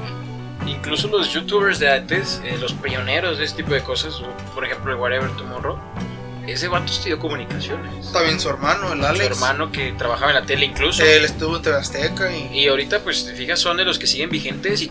incluso 0.67 1.09
los 1.09 1.33
youtubers 1.33 1.79
de 1.79 1.93
antes, 1.93 2.41
eh, 2.45 2.57
los 2.61 2.73
pioneros 2.73 3.39
de 3.39 3.45
este 3.45 3.63
tipo 3.63 3.75
de 3.75 3.83
cosas, 3.83 4.23
por 4.55 4.65
ejemplo, 4.65 4.93
el 4.93 4.99
Whatever 4.99 5.31
Tomorrow, 5.37 5.79
ese 6.47 6.69
vato 6.69 6.87
estudió 6.93 7.19
comunicaciones. 7.19 8.11
también 8.13 8.41
su 8.41 8.49
hermano, 8.49 8.93
el 8.93 9.05
Alex, 9.05 9.27
Su 9.27 9.33
hermano 9.45 9.71
que 9.73 9.93
trabajaba 9.93 10.33
en 10.33 10.41
la 10.41 10.47
tele 10.47 10.67
incluso. 10.67 11.03
él 11.05 11.25
estuvo 11.25 11.57
en 11.59 11.75
Azteca 11.75 12.35
y 12.37 12.59
Y 12.59 12.69
ahorita, 12.69 13.01
pues, 13.01 13.25
te 13.25 13.33
fijas, 13.35 13.61
son 13.61 13.77
de 13.77 13.85
los 13.85 13.99
que 13.99 14.07
siguen 14.07 14.29
vigentes 14.31 14.83
y 14.83 14.91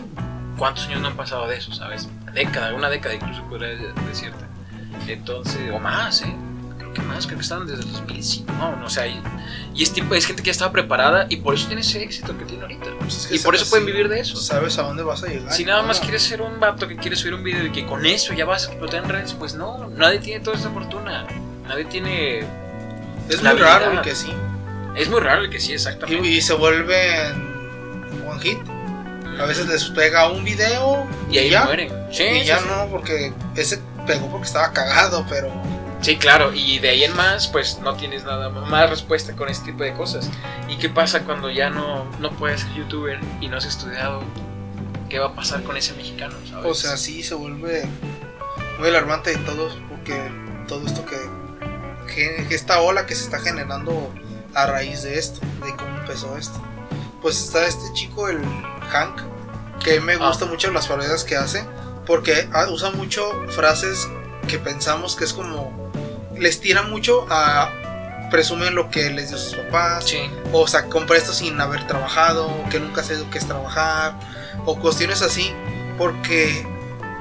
cuántos 0.56 0.86
años 0.86 1.00
no 1.02 1.08
han 1.08 1.16
pasado 1.16 1.46
de 1.48 1.56
eso, 1.58 1.72
¿sabes? 1.72 2.08
Década, 2.32 2.72
una 2.74 2.88
década 2.88 3.14
incluso 3.14 3.42
podría 3.44 3.68
de- 3.68 3.92
decirte. 4.08 4.44
Entonces, 5.08 5.70
o 5.72 5.78
más, 5.78 6.22
¿eh? 6.22 6.34
Que 6.94 7.00
más, 7.02 7.26
creo 7.26 7.38
que 7.38 7.42
estaban 7.42 7.66
desde 7.66 7.82
el 7.84 7.92
2005, 7.92 8.52
no, 8.52 8.76
no, 8.76 8.86
o 8.86 8.90
sea, 8.90 9.06
y, 9.06 9.18
y 9.74 9.82
es, 9.82 9.92
tipo, 9.92 10.14
es 10.14 10.26
gente 10.26 10.42
que 10.42 10.46
ya 10.48 10.52
estaba 10.52 10.72
preparada 10.72 11.26
y 11.30 11.36
por 11.36 11.54
eso 11.54 11.66
tiene 11.66 11.80
ese 11.80 12.02
éxito 12.02 12.36
que 12.36 12.44
tiene 12.44 12.62
ahorita. 12.62 12.84
pues, 13.00 13.16
es 13.16 13.26
que 13.28 13.36
Y 13.36 13.38
por 13.38 13.54
eso 13.54 13.62
así, 13.64 13.70
pueden 13.70 13.86
vivir 13.86 14.08
de 14.08 14.20
eso. 14.20 14.36
Sabes 14.36 14.78
a 14.78 14.82
dónde 14.82 15.02
vas 15.02 15.22
a 15.22 15.28
llegar. 15.28 15.52
Si 15.52 15.62
y 15.62 15.64
nada 15.64 15.82
más 15.82 15.96
todo. 15.98 16.04
quieres 16.08 16.22
ser 16.22 16.42
un 16.42 16.60
vato 16.60 16.86
que 16.88 16.96
quiere 16.96 17.16
subir 17.16 17.34
un 17.34 17.42
video 17.42 17.64
y 17.66 17.72
que 17.72 17.86
con 17.86 18.04
eso 18.04 18.34
ya 18.34 18.44
vas 18.44 18.64
a 18.66 18.70
explotar 18.70 19.04
en 19.04 19.08
redes, 19.08 19.32
pues 19.32 19.54
no, 19.54 19.88
nadie 19.88 20.18
tiene 20.18 20.44
toda 20.44 20.56
esa 20.58 20.70
fortuna. 20.70 21.26
Nadie 21.66 21.84
tiene... 21.86 22.40
Es 23.30 23.42
muy 23.42 23.52
raro 23.52 23.92
el 23.92 24.00
que 24.02 24.14
sí. 24.14 24.32
Es 24.96 25.08
muy 25.08 25.20
raro 25.20 25.42
el 25.44 25.50
que 25.50 25.58
sí, 25.60 25.70
Y, 25.70 25.74
exactamente. 25.74 26.28
y 26.28 26.42
se 26.42 26.52
vuelven 26.52 27.52
one 28.28 28.40
hit. 28.42 28.58
A 29.40 29.46
veces 29.46 29.66
les 29.66 29.84
pega 29.86 30.30
un 30.30 30.44
video 30.44 31.06
Y 31.30 31.38
ahí 31.38 31.48
ya. 31.50 31.64
mueren. 31.64 31.88
Sí, 32.12 32.24
y 32.24 32.40
sí, 32.40 32.44
ya 32.44 32.58
sí. 32.58 32.64
no, 32.68 32.88
porque 32.90 33.32
ese 33.56 33.80
pegó 34.06 34.30
porque 34.30 34.46
estaba 34.46 34.72
cagado, 34.72 35.24
pero 35.30 35.50
Sí, 36.02 36.16
claro, 36.16 36.52
y 36.52 36.80
de 36.80 36.88
ahí 36.90 37.04
en 37.04 37.14
más, 37.16 37.46
pues 37.48 37.78
no 37.78 37.94
tienes 37.94 38.24
nada 38.24 38.48
más 38.50 38.90
respuesta 38.90 39.34
con 39.36 39.48
este 39.48 39.66
tipo 39.72 39.84
de 39.84 39.94
cosas. 39.94 40.28
¿Y 40.68 40.76
qué 40.76 40.88
pasa 40.88 41.22
cuando 41.24 41.48
ya 41.50 41.70
no, 41.70 42.04
no 42.18 42.30
puedes 42.32 42.62
ser 42.62 42.74
youtuber 42.74 43.20
y 43.40 43.46
no 43.48 43.56
has 43.56 43.64
estudiado? 43.64 44.20
¿Qué 45.08 45.18
va 45.20 45.28
a 45.28 45.34
pasar 45.34 45.62
con 45.62 45.76
ese 45.76 45.92
mexicano? 45.94 46.34
¿sabes? 46.48 46.66
o 46.66 46.74
sea, 46.74 46.96
sí 46.96 47.22
se 47.22 47.34
vuelve 47.34 47.84
muy 48.80 48.88
alarmante 48.88 49.30
de 49.30 49.36
todos, 49.44 49.78
porque 49.88 50.30
todo 50.66 50.84
esto 50.86 51.04
que, 51.04 51.16
que, 52.12 52.46
que 52.48 52.54
esta 52.54 52.80
ola 52.80 53.06
que 53.06 53.14
se 53.14 53.22
está 53.24 53.38
generando 53.38 54.12
a 54.54 54.66
raíz 54.66 55.02
de 55.04 55.18
esto, 55.18 55.40
de 55.64 55.76
cómo 55.76 55.98
empezó 55.98 56.36
esto. 56.36 56.60
Pues 57.20 57.40
está 57.40 57.64
este 57.64 57.92
chico, 57.94 58.28
el 58.28 58.40
Hank, 58.90 59.20
que 59.84 60.00
me 60.00 60.14
Ah. 60.14 60.26
gusta 60.28 60.46
mucho 60.46 60.68
las 60.72 60.88
parodias 60.88 61.22
que 61.22 61.36
hace, 61.36 61.64
porque 62.06 62.48
ah, 62.52 62.66
usa 62.70 62.90
mucho 62.90 63.30
frases 63.50 64.08
que 64.48 64.58
pensamos 64.58 65.14
que 65.14 65.24
es 65.24 65.32
como 65.32 65.80
les 66.38 66.60
tira 66.60 66.82
mucho 66.82 67.26
a 67.30 67.70
presumen 68.30 68.74
lo 68.74 68.90
que 68.90 69.10
les 69.10 69.28
dio 69.28 69.38
sus 69.38 69.54
papás 69.54 70.04
sí, 70.06 70.18
o 70.52 70.66
sea 70.66 70.86
compra 70.86 71.18
esto 71.18 71.32
sin 71.34 71.60
haber 71.60 71.86
trabajado 71.86 72.46
o 72.48 72.68
que 72.70 72.80
nunca 72.80 73.02
sé 73.02 73.16
lo 73.18 73.28
que 73.30 73.38
es 73.38 73.46
trabajar 73.46 74.14
o 74.64 74.78
cuestiones 74.78 75.20
así 75.22 75.52
porque 75.98 76.66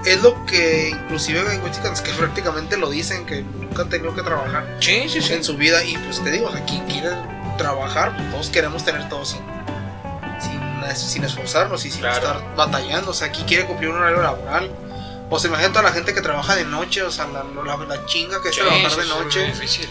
es 0.06 0.22
lo 0.24 0.46
que 0.46 0.90
inclusive 0.90 1.42
hay 1.50 1.60
mexicans 1.60 2.02
que 2.02 2.12
prácticamente 2.18 2.78
lo 2.78 2.90
dicen 2.90 3.26
que 3.26 3.42
nunca 3.44 3.82
han 3.84 3.90
tenido 3.90 4.16
que 4.16 4.22
trabajar 4.22 4.66
sí, 4.80 5.04
sí, 5.10 5.22
sí. 5.22 5.34
en 5.34 5.44
su 5.44 5.58
vida 5.58 5.84
y 5.84 5.98
pues 5.98 6.24
te 6.24 6.32
digo 6.32 6.48
o 6.48 6.52
sea, 6.52 6.64
quien 6.66 6.86
quiere 6.88 7.10
trabajar 7.58 8.16
pues 8.16 8.32
todos 8.32 8.50
queremos 8.50 8.86
tener 8.86 9.08
todo 9.10 9.26
sin 9.26 9.42
sin, 10.40 10.96
sin 10.96 11.24
esforzarnos 11.26 11.86
y 11.86 11.92
sin 11.92 12.02
Claro. 12.02 12.16
estar 12.26 12.56
batallando 12.56 13.12
o 13.12 13.14
sea 13.14 13.28
aquí 13.28 13.44
quiere 13.44 13.66
cumplir 13.66 13.90
un 13.90 13.98
horario 13.98 14.22
laboral 14.22 14.72
o 15.32 15.40
se 15.40 15.48
imagina 15.48 15.70
toda 15.70 15.82
la 15.84 15.92
gente 15.92 16.14
que 16.14 16.22
trabaja 16.22 16.56
de 16.56 16.66
noche, 16.66 17.02
o 17.02 17.10
sea, 17.10 17.26
la, 17.28 17.44
la, 17.44 17.78
la 17.86 18.06
chinga 18.06 18.40
que 18.44 18.50
es 18.50 18.56
Sí, 18.56 18.62
trabajar 18.62 18.92
de 18.96 19.02
es 19.02 19.08
noche. 19.10 19.46
difícil. 19.46 19.88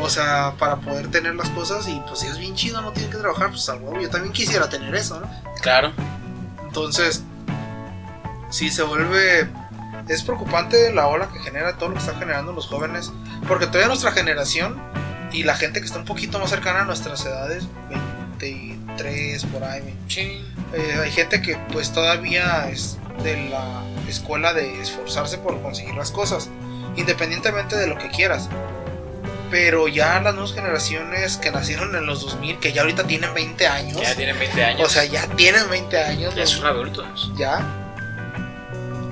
O 0.00 0.08
sea, 0.08 0.54
para 0.58 0.76
poder 0.76 1.10
tener 1.10 1.34
las 1.34 1.50
cosas 1.50 1.86
y 1.88 2.00
pues 2.08 2.20
si 2.20 2.26
es 2.28 2.38
bien 2.38 2.54
chido, 2.54 2.80
no 2.80 2.92
tienen 2.92 3.10
que 3.12 3.18
trabajar, 3.18 3.50
pues 3.50 3.68
a 3.68 3.74
huevo. 3.74 4.00
Yo 4.00 4.08
también 4.08 4.32
quisiera 4.32 4.68
tener 4.70 4.94
eso, 4.94 5.20
¿no? 5.20 5.28
Claro. 5.60 5.92
Entonces, 6.64 7.22
sí 8.50 8.70
se 8.70 8.82
vuelve... 8.82 9.48
Es 10.08 10.22
preocupante 10.22 10.92
la 10.92 11.06
ola 11.06 11.28
que 11.32 11.38
genera 11.40 11.76
todo 11.78 11.88
lo 11.90 11.94
que 11.94 12.00
están 12.00 12.18
generando 12.18 12.52
los 12.52 12.66
jóvenes. 12.66 13.10
Porque 13.48 13.66
todavía 13.66 13.88
nuestra 13.88 14.12
generación 14.12 14.80
y 15.32 15.44
la 15.44 15.54
gente 15.56 15.80
que 15.80 15.86
está 15.86 15.98
un 15.98 16.04
poquito 16.04 16.38
más 16.38 16.50
cercana 16.50 16.80
a 16.82 16.84
nuestras 16.84 17.24
edades, 17.24 17.64
23 18.38 19.44
por 19.46 19.64
ahí, 19.64 19.96
Sí. 20.08 20.44
eh, 20.74 21.00
hay 21.02 21.10
gente 21.10 21.40
que 21.42 21.56
pues 21.72 21.92
todavía 21.92 22.68
es 22.68 22.98
de 23.22 23.48
la 23.48 23.82
escuela 24.10 24.52
de 24.52 24.80
esforzarse 24.80 25.38
por 25.38 25.60
conseguir 25.62 25.94
las 25.94 26.10
cosas, 26.10 26.48
independientemente 26.96 27.76
de 27.76 27.86
lo 27.86 27.98
que 27.98 28.08
quieras. 28.10 28.48
Pero 29.50 29.86
ya 29.88 30.20
las 30.20 30.34
nuevas 30.34 30.52
generaciones 30.54 31.36
que 31.36 31.50
nacieron 31.50 31.94
en 31.94 32.06
los 32.06 32.22
2000, 32.22 32.58
que 32.58 32.72
ya 32.72 32.80
ahorita 32.82 33.06
tienen 33.06 33.32
20 33.34 33.66
años, 33.66 34.00
Ya 34.02 34.14
tienen 34.16 34.38
20 34.38 34.64
años. 34.64 34.86
o 34.86 34.90
sea, 34.90 35.04
ya 35.04 35.26
tienen 35.36 35.68
20 35.70 35.98
años, 36.02 36.34
Ya 36.34 36.40
los- 36.40 36.50
son 36.50 36.66
adultos. 36.66 37.30
ya, 37.36 37.60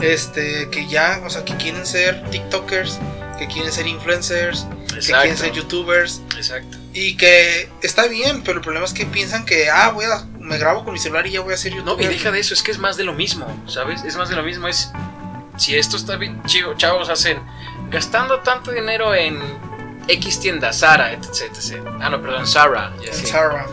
este, 0.01 0.69
que 0.71 0.87
ya, 0.89 1.21
o 1.25 1.31
sea, 1.31 1.45
que 1.45 1.57
quieren 1.57 1.87
ser 1.87 2.23
TikTokers, 2.31 2.99
que 3.39 3.47
quieren 3.47 3.71
ser 3.73 3.87
influencers, 3.87 4.67
que 4.89 5.01
quieren 5.01 5.37
ser. 5.37 5.53
YouTubers, 5.53 6.23
Exacto. 6.37 6.77
y 6.93 7.17
que 7.17 7.69
está 7.83 8.07
bien, 8.09 8.43
pero 8.43 8.59
el 8.59 8.65
problema 8.65 8.85
es 8.85 8.93
que 8.93 9.07
piensan 9.07 9.45
que, 9.45 9.71
ah, 9.71 9.91
voy 9.91 10.07
a, 10.07 10.25
me 10.43 10.59
grabo 10.59 10.85
con 10.85 10.93
mi 10.93 10.99
celular 10.99 11.27
y 11.27 11.33
ya 11.33 11.41
voy 11.41 11.55
a 11.55 11.57
ser 11.57 11.73
No, 11.73 11.79
YouTuber. 11.79 12.05
y 12.05 12.09
deja 12.09 12.31
de 12.31 12.41
eso, 12.41 12.55
es 12.55 12.63
que 12.63 12.71
es 12.71 12.79
más 12.79 12.97
de 12.97 13.05
lo 13.05 13.13
mismo, 13.13 13.47
¿sabes? 13.67 14.03
Es 14.05 14.17
más 14.17 14.29
de 14.29 14.37
lo 14.37 14.43
mismo, 14.43 14.69
es... 14.69 14.93
Si 15.57 15.77
esto 15.77 15.97
está 15.97 16.17
bien 16.17 16.43
chido, 16.45 16.75
chavos, 16.75 17.09
hacen... 17.09 17.41
Gastando 17.91 18.41
tanto 18.41 18.71
dinero 18.71 19.15
en 19.15 19.39
X 20.09 20.41
tienda, 20.41 20.73
Sara, 20.73 21.13
etc, 21.13 21.43
etc. 21.53 21.85
Ah, 22.01 22.09
no, 22.09 22.21
perdón, 22.23 22.47
Sara. 22.47 22.93
Zara. 23.13 23.67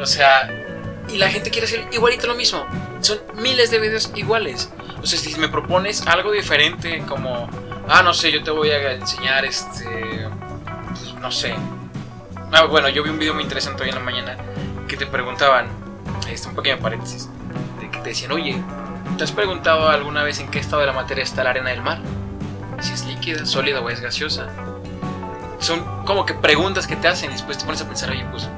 O 0.00 0.06
sea, 0.06 0.50
y 1.08 1.18
la 1.18 1.28
gente 1.28 1.50
quiere 1.50 1.66
hacer 1.66 1.86
igualito 1.92 2.26
lo 2.26 2.34
mismo. 2.34 2.66
Son 3.00 3.18
miles 3.34 3.70
de 3.70 3.78
videos 3.78 4.10
iguales. 4.14 4.70
O 5.02 5.06
sea, 5.06 5.18
si 5.18 5.38
me 5.38 5.48
propones 5.48 6.06
algo 6.06 6.32
diferente, 6.32 7.02
como, 7.06 7.48
ah, 7.88 8.02
no 8.02 8.14
sé, 8.14 8.32
yo 8.32 8.42
te 8.42 8.50
voy 8.50 8.70
a 8.70 8.92
enseñar 8.92 9.44
este. 9.44 9.84
pues, 10.88 11.14
no 11.20 11.30
sé. 11.30 11.54
Ah, 12.52 12.64
bueno, 12.64 12.88
yo 12.88 13.02
vi 13.02 13.10
un 13.10 13.18
video 13.18 13.34
muy 13.34 13.42
interesante 13.42 13.82
hoy 13.82 13.90
en 13.90 13.94
la 13.96 14.00
mañana 14.00 14.36
que 14.88 14.96
te 14.96 15.06
preguntaban, 15.06 15.68
este, 16.28 16.48
un 16.48 16.54
pequeño 16.54 16.78
paréntesis, 16.78 17.28
de 17.80 17.90
que 17.90 17.98
te 17.98 18.08
decían, 18.10 18.32
oye, 18.32 18.56
¿te 19.16 19.24
has 19.24 19.32
preguntado 19.32 19.88
alguna 19.88 20.22
vez 20.22 20.40
en 20.40 20.48
qué 20.50 20.58
estado 20.58 20.80
de 20.80 20.86
la 20.86 20.92
materia 20.92 21.22
está 21.22 21.44
la 21.44 21.50
arena 21.50 21.70
del 21.70 21.82
mar? 21.82 21.98
Si 22.80 22.92
es 22.92 23.06
líquida, 23.06 23.46
sólida 23.46 23.80
o 23.80 23.88
es 23.88 24.00
gaseosa. 24.00 24.48
Son 25.58 26.04
como 26.04 26.26
que 26.26 26.34
preguntas 26.34 26.86
que 26.86 26.96
te 26.96 27.08
hacen 27.08 27.30
y 27.30 27.34
después 27.34 27.58
te 27.58 27.64
pones 27.64 27.80
a 27.80 27.86
pensar, 27.86 28.10
oye, 28.10 28.24
pues, 28.30 28.48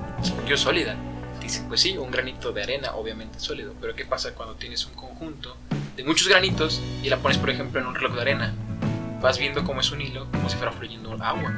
yo 0.46 0.56
sólida. 0.56 0.96
Dicen, 1.40 1.68
pues 1.68 1.80
sí, 1.80 1.96
un 1.96 2.10
granito 2.10 2.52
de 2.52 2.62
arena, 2.62 2.92
obviamente 2.94 3.38
sólido. 3.38 3.72
Pero 3.80 3.94
¿qué 3.94 4.04
pasa 4.04 4.34
cuando 4.34 4.56
tienes 4.56 4.84
un 4.86 4.94
conjunto 4.94 5.56
de 5.96 6.04
muchos 6.04 6.28
granitos 6.28 6.80
y 7.02 7.08
la 7.08 7.18
pones, 7.18 7.38
por 7.38 7.50
ejemplo, 7.50 7.80
en 7.80 7.86
un 7.86 7.94
reloj 7.94 8.14
de 8.14 8.20
arena? 8.20 8.54
Vas 9.22 9.38
viendo 9.38 9.64
cómo 9.64 9.80
es 9.80 9.90
un 9.92 10.00
hilo, 10.00 10.26
como 10.32 10.48
si 10.48 10.56
fuera 10.56 10.72
fluyendo 10.72 11.12
agua. 11.22 11.54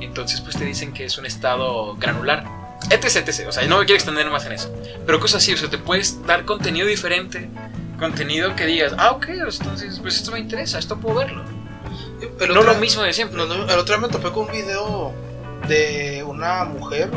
Entonces, 0.00 0.40
pues 0.40 0.56
te 0.56 0.64
dicen 0.64 0.92
que 0.92 1.04
es 1.04 1.18
un 1.18 1.26
estado 1.26 1.94
granular. 1.96 2.44
Etc, 2.90 3.16
etc. 3.16 3.46
O 3.48 3.52
sea, 3.52 3.66
no 3.66 3.78
me 3.78 3.84
quiero 3.84 3.96
extender 3.96 4.30
más 4.30 4.46
en 4.46 4.52
eso. 4.52 4.72
Pero 5.04 5.18
cosas 5.20 5.42
así, 5.42 5.52
o 5.52 5.56
sea, 5.56 5.68
te 5.68 5.78
puedes 5.78 6.24
dar 6.26 6.44
contenido 6.44 6.86
diferente. 6.86 7.48
Contenido 7.98 8.54
que 8.54 8.66
digas, 8.66 8.92
ah, 8.98 9.12
ok, 9.12 9.28
entonces, 9.28 9.98
pues 10.00 10.16
esto 10.16 10.30
me 10.32 10.38
interesa, 10.38 10.78
esto 10.78 10.98
puedo 10.98 11.16
verlo. 11.16 11.42
El 12.40 12.48
no 12.52 12.60
otro- 12.60 12.72
lo 12.74 12.78
mismo 12.78 13.02
de 13.02 13.12
siempre. 13.12 13.36
no, 13.36 13.44
el 13.54 13.78
otro 13.78 13.96
día 13.96 13.98
me 13.98 14.08
topé 14.08 14.30
con 14.32 14.46
un 14.46 14.52
video 14.52 15.12
de 15.68 16.22
una 16.26 16.64
mujer 16.64 17.10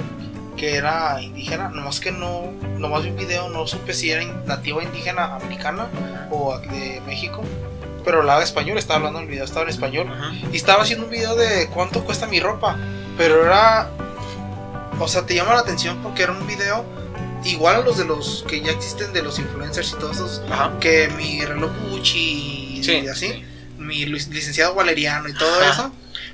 que 0.58 0.76
era 0.76 1.22
indígena, 1.22 1.70
nomás 1.70 2.00
que 2.00 2.12
no, 2.12 2.52
nomás 2.78 3.04
vi 3.04 3.10
un 3.12 3.18
video, 3.18 3.50
no 3.50 3.66
supe 3.68 3.94
si 3.94 4.12
era 4.12 4.24
nativa 4.46 4.84
indígena 4.84 5.36
americana 5.36 5.88
o 6.32 6.58
de 6.60 7.02
México, 7.06 7.42
pero 8.04 8.20
hablaba 8.20 8.44
español, 8.44 8.78
estaba 8.78 8.98
hablando 8.98 9.20
en 9.20 9.26
el 9.26 9.32
video, 9.32 9.46
estaba 9.46 9.64
en 9.64 9.70
español. 9.70 10.08
Ajá. 10.12 10.32
Y 10.52 10.56
estaba 10.58 10.84
haciendo 10.84 11.06
un 11.06 11.12
video 11.12 11.36
de 11.36 11.68
cuánto 11.74 12.04
cuesta 12.04 12.26
mi 12.28 12.40
ropa. 12.40 12.78
Pero 13.18 13.46
era. 13.46 13.90
O 15.00 15.08
sea, 15.08 15.26
te 15.26 15.34
llama 15.36 15.54
la 15.54 15.62
atención 15.62 16.02
porque 16.04 16.24
era 16.24 16.32
un 16.34 16.46
video 16.46 16.86
igual 17.46 17.76
a 17.78 17.80
los 17.80 17.98
de 17.98 18.06
los 18.06 18.44
que 18.48 18.62
ya 18.62 18.72
existen 18.72 19.14
de 19.14 19.22
los 19.22 19.40
influencers 19.40 19.92
y 19.94 19.96
todos 19.96 20.18
esos. 20.18 20.42
Ajá. 20.52 20.78
Que 20.80 21.08
mi 21.10 21.44
reloj 21.46 21.72
Gucci 21.90 22.78
y, 22.80 22.84
Sí, 22.84 23.08
así. 23.08 23.28
sí. 23.30 23.46
Mi 23.78 24.06
lic- 24.06 24.28
licenciado 24.30 24.76
Valeriano 24.76 25.30
y 25.30 25.34
todo 25.34 25.62
Ajá. 25.62 25.72
eso. 25.72 25.92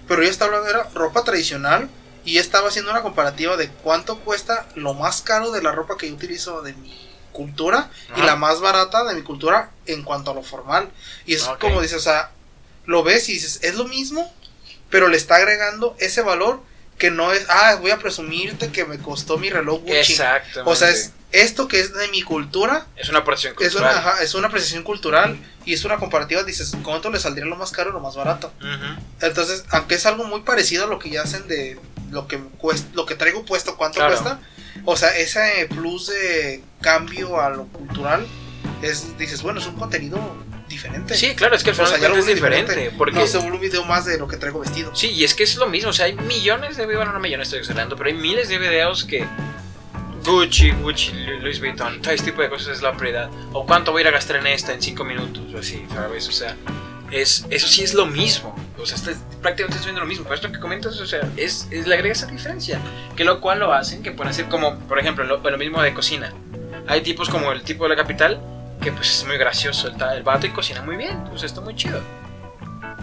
Pero 0.08 0.22
ella 0.24 0.32
estaba 0.32 0.58
hablando, 0.58 0.70
era 0.80 0.90
ropa 0.94 1.24
tradicional. 1.24 1.90
Y 2.24 2.40
estaba 2.40 2.70
haciendo 2.70 2.90
una 2.90 3.04
comparativa 3.04 3.56
de 3.56 3.70
cuánto 3.70 4.18
cuesta 4.22 4.66
lo 4.74 4.96
más 4.96 5.22
caro 5.22 5.52
de 5.52 5.62
la 5.62 5.72
ropa 5.72 5.96
que 5.96 6.08
yo 6.10 6.16
utilizo 6.16 6.64
de 6.64 6.74
mi 6.74 6.92
cultura 7.32 7.92
y 8.10 8.14
Ajá. 8.14 8.26
la 8.26 8.36
más 8.36 8.62
barata 8.62 9.04
de 9.04 9.14
mi 9.14 9.22
cultura 9.22 9.70
en 9.86 10.02
cuanto 10.02 10.32
a 10.32 10.34
lo 10.34 10.42
formal. 10.42 10.90
Y 11.28 11.36
es 11.36 11.44
Ok. 11.44 11.60
como 11.60 11.82
dices, 11.84 11.98
o 11.98 12.02
sea, 12.02 12.32
lo 12.88 13.04
ves 13.04 13.30
y 13.30 13.34
dices, 13.34 13.60
¿es 13.62 13.76
lo 13.76 13.86
mismo? 13.86 14.34
pero 14.90 15.08
le 15.10 15.18
está 15.18 15.36
agregando 15.38 15.96
ese 16.00 16.22
valor 16.22 16.62
que 16.98 17.12
no 17.12 17.32
es, 17.34 17.46
ah, 17.50 17.76
voy 17.82 17.92
a 17.92 17.98
presumirte 18.00 18.72
que 18.72 18.86
me 18.86 18.98
costó 19.00 19.38
mi 19.38 19.50
reloj 19.50 19.82
Gucci. 19.82 20.14
Exacto. 20.14 20.64
O 20.66 20.76
sea, 20.76 20.90
es 20.90 21.12
esto 21.32 21.68
que 21.68 21.80
es 21.82 21.94
de 21.94 22.08
mi 22.08 22.22
cultura, 22.22 22.88
Es 22.96 23.10
una 23.10 23.20
apreciación 23.20 23.54
es 23.60 23.74
cultural. 23.74 23.92
una, 24.00 24.00
ajá, 24.12 24.24
es 24.24 24.34
una 24.36 24.48
apreciación 24.48 24.84
cultural 24.84 25.38
y 25.66 25.74
es 25.74 25.84
una 25.84 25.98
comparativa, 25.98 26.44
dices, 26.44 26.74
¿cuánto 26.84 27.10
le 27.10 27.20
saldría 27.20 27.46
lo 27.46 27.58
más 27.58 27.72
caro 27.72 27.90
o 27.90 27.94
lo 27.94 28.00
más 28.00 28.16
barato? 28.16 28.54
Entonces, 29.22 29.66
aunque 29.72 29.96
es 29.96 30.06
algo 30.06 30.24
muy 30.24 30.42
parecido 30.42 30.86
a 30.86 30.88
lo 30.88 31.00
que 31.00 31.10
ya 31.10 31.24
hacen 31.24 31.48
de 31.48 31.78
lo 32.12 32.28
que 32.28 32.38
cuesta, 32.40 32.88
lo 32.94 33.06
que 33.06 33.16
traigo 33.16 33.44
puesto, 33.46 33.76
cuánto 33.76 33.98
Claro. 33.98 34.12
cuesta, 34.14 34.40
o 34.86 34.96
sea, 34.96 35.10
ese 35.18 35.68
plus 35.76 36.08
de 36.08 36.64
cambio 36.82 37.42
a 37.42 37.50
lo 37.50 37.66
cultural, 37.68 38.26
es, 38.82 39.18
dices, 39.18 39.42
bueno, 39.42 39.60
es 39.60 39.66
un 39.68 39.76
contenido 39.76 40.18
diferente. 40.68 41.16
Sí, 41.16 41.36
claro, 41.36 41.56
es 41.56 41.64
que 41.64 41.70
al 41.72 41.74
O 41.74 41.78
final 41.86 41.90
sea, 41.90 42.00
cuentas 42.00 42.20
es 42.20 42.26
vuelve 42.26 42.36
diferente. 42.36 42.92
Porque 42.98 43.16
No 43.20 43.28
se 43.28 43.38
vuelve 43.38 43.56
un 43.56 43.62
video 43.62 43.86
más 43.86 44.06
de 44.06 44.18
lo 44.18 44.28
que 44.28 44.38
traigo 44.38 44.60
vestido. 44.60 44.96
Sí, 44.96 45.10
y 45.12 45.24
es 45.24 45.34
que 45.36 45.44
es 45.44 45.56
lo 45.58 45.68
mismo, 45.68 45.90
o 45.90 45.94
sea, 45.94 46.06
hay 46.06 46.14
millones 46.14 46.78
de 46.78 46.86
videos, 46.86 47.00
bueno, 47.02 47.14
no 47.14 47.20
millones, 47.20 47.48
estoy 47.48 47.60
exagerando, 47.60 47.96
pero 47.96 48.10
hay 48.10 48.16
miles 48.16 48.50
de 48.50 48.58
videos 48.58 49.04
que 49.06 49.26
Gucci, 50.26 50.72
Gucci, 50.72 51.12
Louis 51.42 51.60
Vuitton, 51.60 52.02
todo 52.02 52.12
este 52.14 52.32
tipo 52.32 52.42
de 52.42 52.50
cosas 52.50 52.78
es 52.78 52.82
la 52.82 52.94
prioridad. 52.94 53.30
O 53.54 53.66
cuánto 53.66 53.92
voy 53.92 54.00
a 54.00 54.02
ir 54.04 54.08
a 54.08 54.12
gastar 54.12 54.38
en 54.38 54.48
esta 54.48 54.74
en 54.74 54.82
5 54.82 55.04
minutos, 55.04 55.44
o 55.54 55.58
así, 55.60 55.86
¿sabes? 55.94 56.28
O 56.28 56.32
sea, 56.32 56.56
es, 57.12 57.46
eso 57.52 57.68
sí 57.68 57.84
es 57.84 57.94
lo 57.94 58.08
mismo. 58.08 58.56
O 58.80 58.86
sea, 58.88 58.96
está, 58.98 59.12
prácticamente 59.42 59.76
estoy 59.78 59.92
viendo 59.92 60.02
lo 60.02 60.08
mismo. 60.08 60.24
Pero 60.24 60.36
esto 60.36 60.52
que 60.52 60.60
comentas, 60.60 61.00
o 61.00 61.06
sea, 61.06 61.22
es, 61.38 61.68
es- 61.70 61.86
le 61.86 61.94
agrega 61.94 62.14
esa 62.14 62.26
diferencia. 62.26 62.80
Que 63.16 63.24
lo 63.24 63.40
cual 63.40 63.60
lo 63.60 63.72
hacen, 63.74 64.02
que 64.02 64.12
pueden 64.12 64.32
hacer 64.32 64.46
como, 64.48 64.80
por 64.80 64.98
ejemplo, 65.00 65.24
lo, 65.26 65.38
lo 65.48 65.58
mismo 65.60 65.82
de 65.84 65.94
cocina. 65.94 66.34
Hay 66.88 67.02
tipos 67.02 67.30
como 67.30 67.52
el 67.52 67.62
tipo 67.62 67.84
de 67.84 67.92
la 67.92 67.96
capital, 67.96 68.42
que 68.86 68.92
pues 68.92 69.10
es 69.10 69.26
muy 69.26 69.38
gracioso, 69.38 69.88
el, 69.88 69.96
el 70.16 70.22
vato 70.24 70.46
y 70.46 70.52
cocina 70.52 70.82
muy 70.84 70.96
bien, 70.96 71.24
pues 71.30 71.42
está 71.42 71.60
muy 71.60 71.76
chido. 71.76 72.00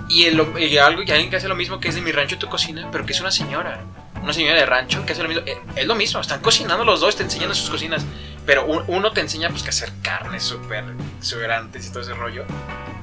Y, 0.09 0.27
el, 0.27 0.39
algo, 0.41 1.01
alguien 1.01 1.29
que 1.29 1.37
hace 1.37 1.49
lo 1.49 1.57
mismo 1.57 1.81
que 1.81 1.89
es 1.89 1.95
de 1.97 2.01
mi 2.01 2.13
rancho 2.13 2.39
tu 2.39 2.49
cocina, 2.49 2.89
pero 2.93 3.05
que 3.05 3.13
es 3.13 3.21
una 3.21 3.31
señora. 3.33 3.81
Una 4.23 4.33
señora 4.33 4.55
de 4.61 4.65
rancho 4.67 5.05
que 5.05 5.13
hace 5.15 5.23
lo 5.23 5.29
mismo. 5.29 5.43
eh, 5.47 5.59
Es 5.75 5.87
lo 5.87 5.97
mismo, 5.97 6.21
están 6.21 6.41
cocinando 6.41 6.85
los 6.85 7.01
dos, 7.01 7.17
te 7.17 7.25
enseñan 7.25 7.53
sus 7.55 7.69
cocinas. 7.69 8.05
Pero 8.47 8.65
un- 8.67 8.85
uno 8.87 9.11
te 9.13 9.21
enseña 9.21 9.49
pues 9.49 9.63
que 9.65 9.71
hacer 9.71 9.91
carnes 10.03 10.45
súper 10.45 10.85
exuberantes 11.19 11.87
y 11.87 11.91
todo 11.91 12.03
ese 12.03 12.15
rollo. 12.15 12.45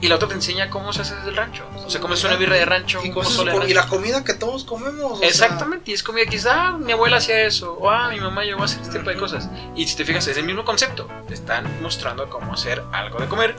Y 0.01 0.07
la 0.07 0.15
otra 0.15 0.27
te 0.29 0.33
enseña 0.35 0.69
cómo 0.69 0.93
se 0.93 1.01
hace 1.01 1.13
desde 1.15 1.29
el 1.29 1.35
rancho. 1.35 1.65
O 1.75 1.89
sea, 1.89 1.99
cómo 1.99 2.13
es 2.13 2.23
una 2.23 2.35
birra 2.37 2.55
de 2.55 2.63
rancho, 2.65 3.01
Y, 3.03 3.09
cosas 3.11 3.45
de 3.45 3.51
por- 3.51 3.69
y 3.69 3.73
la 3.73 3.81
rancho. 3.81 3.95
comida 3.97 4.23
que 4.23 4.33
todos 4.33 4.63
comemos. 4.63 5.13
o 5.13 5.17
sea, 5.17 5.27
Exactamente, 5.27 5.91
y 5.91 5.93
es 5.93 6.03
comida 6.03 6.23
que 6.25 6.31
dices, 6.31 6.49
ah, 6.53 6.77
mi 6.79 6.93
abuela 6.93 7.17
hacía 7.17 7.41
eso, 7.41 7.73
o 7.73 7.89
ah, 7.89 8.09
mi 8.09 8.19
mamá 8.19 8.45
llegó 8.45 8.61
a 8.61 8.65
hacer 8.65 8.81
este 8.81 8.99
tipo 8.99 9.09
de 9.09 9.17
cosas. 9.17 9.49
Y 9.75 9.85
si 9.87 9.97
te 9.97 10.05
fijas, 10.05 10.25
es 10.27 10.37
el 10.37 10.45
mismo 10.45 10.63
concepto. 10.63 11.09
Te 11.27 11.33
están 11.33 11.65
mostrando 11.81 12.29
cómo 12.29 12.53
hacer 12.53 12.81
algo 12.93 13.19
de 13.19 13.27
comer, 13.27 13.55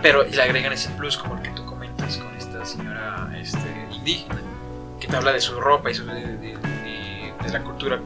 pero 0.00 0.22
le 0.22 0.42
agregan 0.42 0.72
ese 0.72 0.90
plus, 0.90 1.16
como 1.16 1.34
el 1.36 1.42
que 1.42 1.50
tú 1.50 1.64
comentas 1.66 2.18
con 2.18 2.36
esta 2.36 2.64
señora 2.64 3.32
este, 3.36 3.88
indígena, 3.90 4.36
que 5.00 5.08
te 5.08 5.16
habla 5.16 5.32
de 5.32 5.40
su 5.40 5.60
ropa 5.60 5.90
y 5.90 5.94
su- 5.94 6.06
de, 6.06 6.14
de- 6.14 6.56
de- 6.56 7.34
de 7.42 7.48
la 7.50 7.62
cultura 7.64 7.98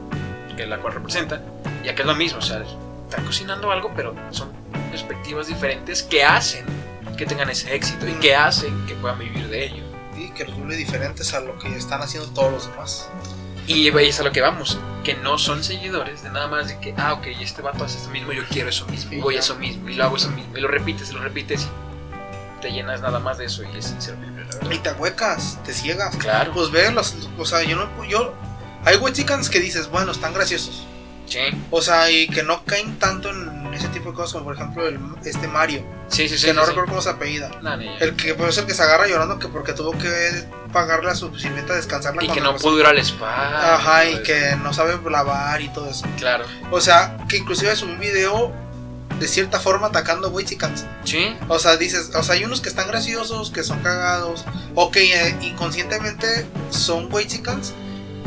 que 0.57 0.65
la 0.65 0.79
cual 0.79 0.95
representa. 0.95 1.39
Y 1.83 1.89
acá 1.89 2.01
es 2.01 2.07
lo 2.07 2.15
mismo, 2.15 2.39
o 2.39 2.41
sea, 2.41 2.63
están 3.07 3.25
cocinando 3.25 3.71
algo, 3.71 3.91
pero 3.95 4.15
son 4.31 4.51
perspectivas 4.89 5.47
diferentes 5.47 6.01
que 6.03 6.23
hacen 6.23 6.65
que 7.19 7.25
tengan 7.25 7.49
ese 7.49 7.75
éxito 7.75 8.07
y 8.07 8.13
que 8.13 8.33
hacen 8.33 8.85
que 8.85 8.95
puedan 8.95 9.19
vivir 9.19 9.49
de 9.49 9.65
ello. 9.65 9.83
y 10.17 10.29
que 10.31 10.45
los 10.45 10.55
vuelve 10.57 10.75
diferentes 10.75 11.33
a 11.33 11.41
lo 11.41 11.57
que 11.59 11.73
están 11.75 12.01
haciendo 12.01 12.29
todos 12.29 12.51
los 12.51 12.69
demás. 12.69 13.09
Y 13.67 13.87
es 13.87 14.19
a 14.19 14.23
lo 14.23 14.31
que 14.31 14.41
vamos, 14.41 14.77
que 15.03 15.15
no 15.15 15.37
son 15.37 15.63
seguidores 15.63 16.23
de 16.23 16.29
nada 16.29 16.47
más 16.47 16.67
de 16.67 16.79
que, 16.79 16.93
ah, 16.97 17.13
ok, 17.13 17.27
este 17.39 17.61
vato 17.61 17.83
hace 17.85 17.97
esto 17.97 18.09
mismo, 18.09 18.33
yo 18.33 18.43
quiero 18.49 18.69
eso 18.69 18.85
mismo, 18.87 19.13
y 19.13 19.21
voy 19.21 19.35
a 19.37 19.39
eso 19.39 19.55
mismo, 19.55 19.87
y 19.89 19.95
lo 19.95 20.05
hago 20.05 20.17
eso 20.17 20.29
mismo, 20.31 20.57
y 20.57 20.61
lo 20.61 20.67
repites, 20.67 21.11
y 21.11 21.13
lo 21.13 21.21
repites, 21.21 21.67
y 22.57 22.61
te 22.61 22.71
llenas 22.71 23.01
nada 23.01 23.19
más 23.19 23.37
de 23.37 23.45
eso, 23.45 23.63
y 23.63 23.77
es 23.77 23.91
inservible, 23.91 24.43
la 24.45 24.55
verdad. 24.55 24.71
Y 24.71 24.77
te 24.79 24.91
huecas, 24.93 25.59
te 25.63 25.73
ciegas. 25.73 26.15
Claro, 26.17 26.51
Pues 26.53 26.71
ve, 26.71 26.91
los, 26.91 27.15
o 27.37 27.45
sea, 27.45 27.63
yo 27.63 27.77
no. 27.77 28.05
Yo, 28.05 28.33
hay 28.83 28.97
wexicans 28.97 29.49
que 29.49 29.59
dices, 29.59 29.89
bueno, 29.89 30.11
están 30.11 30.33
graciosos. 30.33 30.85
sí, 31.27 31.39
O 31.69 31.81
sea, 31.81 32.09
y 32.11 32.27
que 32.27 32.43
no 32.43 32.65
caen 32.65 32.97
tanto 32.97 33.29
en 33.29 33.58
ese 33.73 33.87
tipo 33.89 34.09
de 34.11 34.15
cosas, 34.15 34.33
como 34.33 34.45
por 34.45 34.55
ejemplo 34.55 34.87
el, 34.87 34.99
este 35.25 35.47
Mario, 35.47 35.83
sí, 36.07 36.27
sí, 36.29 36.37
sí. 36.37 36.47
que 36.47 36.53
no 36.53 36.61
sí, 36.61 36.67
recuerdo 36.69 36.89
cómo 36.89 37.01
se 37.01 37.09
apellida. 37.09 37.51
No. 37.61 37.73
El 37.73 38.15
que 38.15 38.35
pues, 38.35 38.57
el 38.57 38.65
que 38.65 38.73
se 38.73 38.83
agarra 38.83 39.07
llorando 39.07 39.39
que 39.39 39.47
porque 39.47 39.73
tuvo 39.73 39.91
que 39.91 40.45
pagarle 40.71 41.11
a 41.11 41.15
su 41.15 41.33
sirvienta 41.37 41.73
a 41.73 41.75
descansarla 41.77 42.23
Y 42.23 42.29
que 42.29 42.41
no 42.41 42.55
pudo 42.55 42.79
ir 42.79 42.85
al 42.85 42.97
spa. 42.99 43.75
Ajá, 43.75 44.05
y 44.09 44.21
que 44.23 44.55
no 44.63 44.73
sabe 44.73 44.97
lavar 45.09 45.61
y 45.61 45.69
todo 45.69 45.89
eso. 45.89 46.05
eso. 46.05 46.15
Claro, 46.17 46.45
O 46.71 46.81
sea, 46.81 47.17
que 47.27 47.37
inclusive 47.37 47.75
subió 47.75 47.93
un 47.93 47.99
video 47.99 48.53
de 49.19 49.27
cierta 49.27 49.59
forma 49.59 49.87
atacando 49.87 50.29
wexicans. 50.29 50.85
sí, 51.03 51.35
O 51.49 51.59
sea, 51.59 51.75
dices, 51.75 52.11
o 52.15 52.23
sea, 52.23 52.35
hay 52.35 52.45
unos 52.45 52.61
que 52.61 52.69
están 52.69 52.87
graciosos, 52.87 53.51
que 53.51 53.63
son 53.63 53.79
cagados, 53.79 54.45
o 54.75 54.91
que 54.91 55.13
eh, 55.13 55.35
inconscientemente 55.41 56.45
son 56.69 57.11
wexicans 57.11 57.73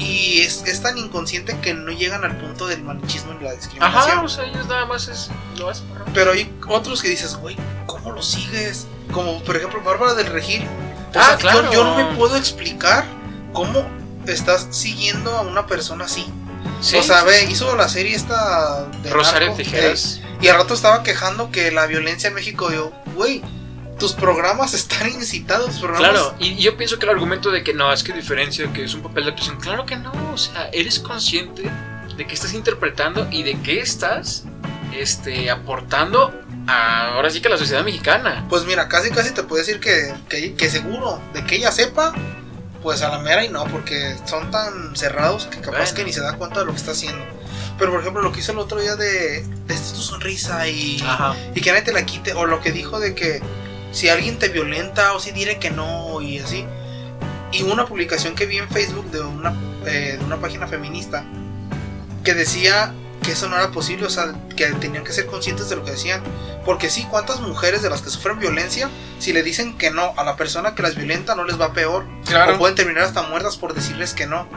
y 0.02 0.40
es, 0.42 0.62
es 0.66 0.82
tan 0.82 0.98
inconsciente 0.98 1.56
que 1.60 1.74
no 1.74 1.92
llegan 1.92 2.24
al 2.24 2.36
punto 2.36 2.66
del 2.66 2.82
manichismo 2.82 3.34
y 3.40 3.44
la 3.44 3.52
discriminación. 3.52 4.10
ajá, 4.10 4.22
o 4.22 4.28
sea, 4.28 4.44
ellos 4.44 4.66
nada 4.66 4.86
más 4.86 5.08
es, 5.08 5.30
lo 5.58 5.68
hacen 5.70 5.86
Pero 6.14 6.32
hay 6.32 6.52
otros 6.68 7.00
que 7.02 7.08
dices, 7.08 7.36
güey, 7.36 7.56
¿cómo 7.86 8.10
lo 8.12 8.22
sigues? 8.22 8.86
Como 9.12 9.42
por 9.42 9.56
ejemplo 9.56 9.82
Bárbara 9.82 10.14
del 10.14 10.26
Regil. 10.26 10.62
O 11.14 11.18
Ah, 11.18 11.24
sea, 11.24 11.32
yo- 11.32 11.38
claro. 11.38 11.72
yo, 11.72 11.84
no 11.84 11.96
me 11.96 12.16
puedo 12.16 12.36
explicar 12.36 13.04
cómo 13.52 13.86
estás 14.26 14.68
siguiendo 14.70 15.30
a 15.36 15.42
una 15.42 15.66
persona 15.66 16.04
así. 16.06 16.26
Sí, 16.80 16.96
o 16.96 17.02
sea, 17.02 17.22
ve, 17.22 17.44
hizo 17.44 17.76
la 17.76 17.88
serie 17.88 18.14
esta 18.16 18.86
de 19.02 19.10
Rosario 19.10 19.48
narco, 19.50 19.62
Tijeras. 19.62 20.20
eh, 20.22 20.38
y 20.42 20.48
al 20.48 20.56
rato 20.56 20.74
estaba 20.74 21.02
quejando 21.02 21.50
que 21.50 21.70
la 21.70 21.86
violencia 21.86 22.28
en 22.28 22.34
México, 22.34 22.72
yo, 22.72 22.92
güey, 23.14 23.42
tus 24.02 24.14
programas 24.14 24.74
están 24.74 25.06
incitados, 25.12 25.78
programas. 25.78 26.10
Claro, 26.10 26.34
y 26.40 26.56
yo 26.56 26.76
pienso 26.76 26.98
que 26.98 27.06
el 27.06 27.10
argumento 27.10 27.52
de 27.52 27.62
que 27.62 27.72
no, 27.72 27.92
es 27.92 28.02
que 28.02 28.12
diferencia, 28.12 28.72
que 28.72 28.82
es 28.82 28.94
un 28.94 29.00
papel 29.02 29.26
de 29.26 29.30
actuación, 29.30 29.60
claro 29.60 29.86
que 29.86 29.94
no, 29.94 30.10
o 30.32 30.36
sea, 30.36 30.68
eres 30.72 30.98
consciente 30.98 31.70
de 32.16 32.26
que 32.26 32.34
estás 32.34 32.52
interpretando 32.52 33.28
y 33.30 33.44
de 33.44 33.60
que 33.60 33.78
estás 33.78 34.42
este, 34.92 35.52
aportando 35.52 36.34
a, 36.66 37.12
ahora 37.14 37.30
sí 37.30 37.40
que 37.40 37.46
a 37.46 37.52
la 37.52 37.58
sociedad 37.58 37.84
mexicana. 37.84 38.44
Pues 38.48 38.64
mira, 38.64 38.88
casi 38.88 39.10
casi 39.10 39.30
te 39.30 39.44
puedo 39.44 39.60
decir 39.64 39.78
que, 39.78 40.12
que, 40.28 40.54
que 40.56 40.68
seguro 40.68 41.20
de 41.32 41.44
que 41.44 41.54
ella 41.54 41.70
sepa, 41.70 42.12
pues 42.82 43.02
a 43.02 43.08
la 43.08 43.20
mera 43.20 43.44
y 43.44 43.50
no, 43.50 43.66
porque 43.66 44.16
son 44.24 44.50
tan 44.50 44.96
cerrados 44.96 45.46
que 45.46 45.60
capaz 45.60 45.78
Bueno. 45.78 45.94
que 45.94 46.04
ni 46.06 46.12
se 46.12 46.22
da 46.22 46.32
cuenta 46.34 46.58
de 46.58 46.66
lo 46.66 46.72
que 46.72 46.78
está 46.78 46.90
haciendo. 46.90 47.24
Pero 47.78 47.92
por 47.92 48.00
ejemplo, 48.00 48.20
lo 48.20 48.32
que 48.32 48.40
hizo 48.40 48.50
el 48.50 48.58
otro 48.58 48.80
día 48.80 48.96
de, 48.96 49.42
de 49.46 49.74
esta 49.74 49.86
es 49.86 49.92
tu 49.92 50.02
sonrisa 50.02 50.66
y, 50.66 51.00
Ajá. 51.06 51.36
y 51.54 51.60
que 51.60 51.70
nadie 51.70 51.84
te 51.84 51.92
la 51.92 52.04
quite, 52.04 52.32
o 52.34 52.46
lo 52.46 52.60
que 52.60 52.72
dijo 52.72 52.98
de 52.98 53.14
que 53.14 53.40
si 53.92 54.08
alguien 54.08 54.38
te 54.38 54.48
violenta 54.48 55.12
o 55.12 55.20
si 55.20 55.30
diré 55.30 55.58
que 55.58 55.70
no 55.70 56.20
y 56.20 56.38
así. 56.38 56.66
Y 57.52 57.62
una 57.62 57.86
publicación 57.86 58.34
que 58.34 58.46
vi 58.46 58.58
en 58.58 58.68
Facebook 58.68 59.10
de 59.10 59.20
una, 59.20 59.54
eh, 59.86 60.16
de 60.18 60.24
una 60.24 60.38
página 60.38 60.66
feminista 60.66 61.24
que 62.24 62.34
decía 62.34 62.94
que 63.22 63.32
eso 63.32 63.48
no 63.48 63.56
era 63.56 63.70
posible, 63.70 64.06
o 64.06 64.10
sea, 64.10 64.34
que 64.56 64.66
tenían 64.72 65.04
que 65.04 65.12
ser 65.12 65.26
conscientes 65.26 65.68
de 65.68 65.76
lo 65.76 65.84
que 65.84 65.92
decían. 65.92 66.22
Porque 66.64 66.90
sí, 66.90 67.06
¿cuántas 67.10 67.40
mujeres 67.40 67.82
de 67.82 67.90
las 67.90 68.02
que 68.02 68.10
sufren 68.10 68.38
violencia, 68.38 68.88
si 69.18 69.32
le 69.32 69.42
dicen 69.42 69.78
que 69.78 69.90
no 69.90 70.12
a 70.16 70.24
la 70.24 70.36
persona 70.36 70.74
que 70.74 70.82
las 70.82 70.96
violenta, 70.96 71.34
no 71.34 71.44
les 71.44 71.60
va 71.60 71.72
peor? 71.72 72.04
O 72.54 72.58
pueden 72.58 72.74
terminar 72.74 73.04
hasta 73.04 73.22
muertas 73.22 73.56
por 73.56 73.74
decirles 73.74 74.14
que 74.14 74.26
no. 74.26 74.48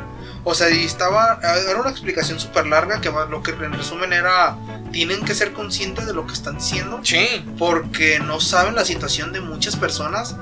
O 0.43 0.53
sea, 0.53 0.69
y 0.69 0.85
estaba. 0.85 1.39
Era 1.41 1.79
una 1.79 1.89
explicación 1.89 2.39
súper 2.39 2.67
larga 2.67 3.01
que 3.01 3.09
lo 3.09 3.41
que 3.41 3.51
en 3.51 3.73
resumen 3.73 4.13
era. 4.13 4.57
Tienen 4.95 5.25
que 5.25 5.35
ser 5.35 5.51
conscientes 5.51 6.07
de 6.07 6.13
lo 6.13 6.25
que 6.25 6.31
están 6.31 6.55
diciendo. 6.55 7.01
Sí. 7.03 7.43
Porque 7.59 8.21
no 8.21 8.39
saben 8.39 8.75
la 8.75 8.85
situación 8.85 9.33
de 9.33 9.41
muchas 9.41 9.75
personas 9.75 10.37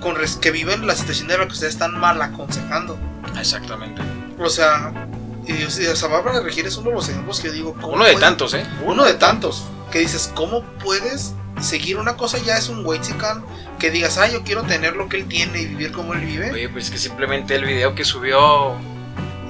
con 0.00 0.14
que 0.40 0.52
viven 0.52 0.86
la 0.86 0.94
situación 0.94 1.26
de 1.26 1.36
la 1.36 1.46
que 1.46 1.52
ustedes 1.52 1.72
están 1.72 1.98
mal 1.98 2.22
aconsejando. 2.22 2.96
Exactamente. 3.36 4.00
O 4.38 4.48
sea, 4.48 4.92
y, 5.48 5.64
o 5.64 5.96
sea, 5.96 6.08
Bárbara 6.08 6.38
de 6.38 6.44
Regir 6.44 6.64
es 6.68 6.76
uno 6.76 6.90
de 6.90 6.94
los 6.94 7.08
ejemplos 7.08 7.40
que 7.40 7.48
yo 7.48 7.54
digo. 7.54 7.74
¿cómo 7.80 7.94
Uno 7.94 8.04
de 8.04 8.14
tantos, 8.14 8.54
¿eh? 8.54 8.64
Uno 8.86 9.04
de 9.04 9.14
tantos. 9.14 9.64
Que 9.90 9.98
dices, 9.98 10.30
¿cómo 10.32 10.62
puedes 10.62 11.34
seguir 11.60 11.96
una 11.96 12.16
cosa? 12.16 12.38
Ya 12.38 12.56
es 12.56 12.68
un 12.68 12.86
Weizican 12.86 13.44
que 13.80 13.90
digas, 13.90 14.16
ah, 14.18 14.28
yo 14.28 14.44
quiero 14.44 14.62
tener 14.62 14.94
lo 14.94 15.08
que 15.08 15.16
él 15.16 15.26
tiene 15.26 15.60
y 15.62 15.66
vivir 15.66 15.90
como 15.90 16.14
él 16.14 16.20
vive. 16.20 16.52
Oye, 16.52 16.68
pues 16.68 16.88
que 16.88 16.98
simplemente 16.98 17.56
el 17.56 17.64
video 17.64 17.96
que 17.96 18.04
subió, 18.04 18.76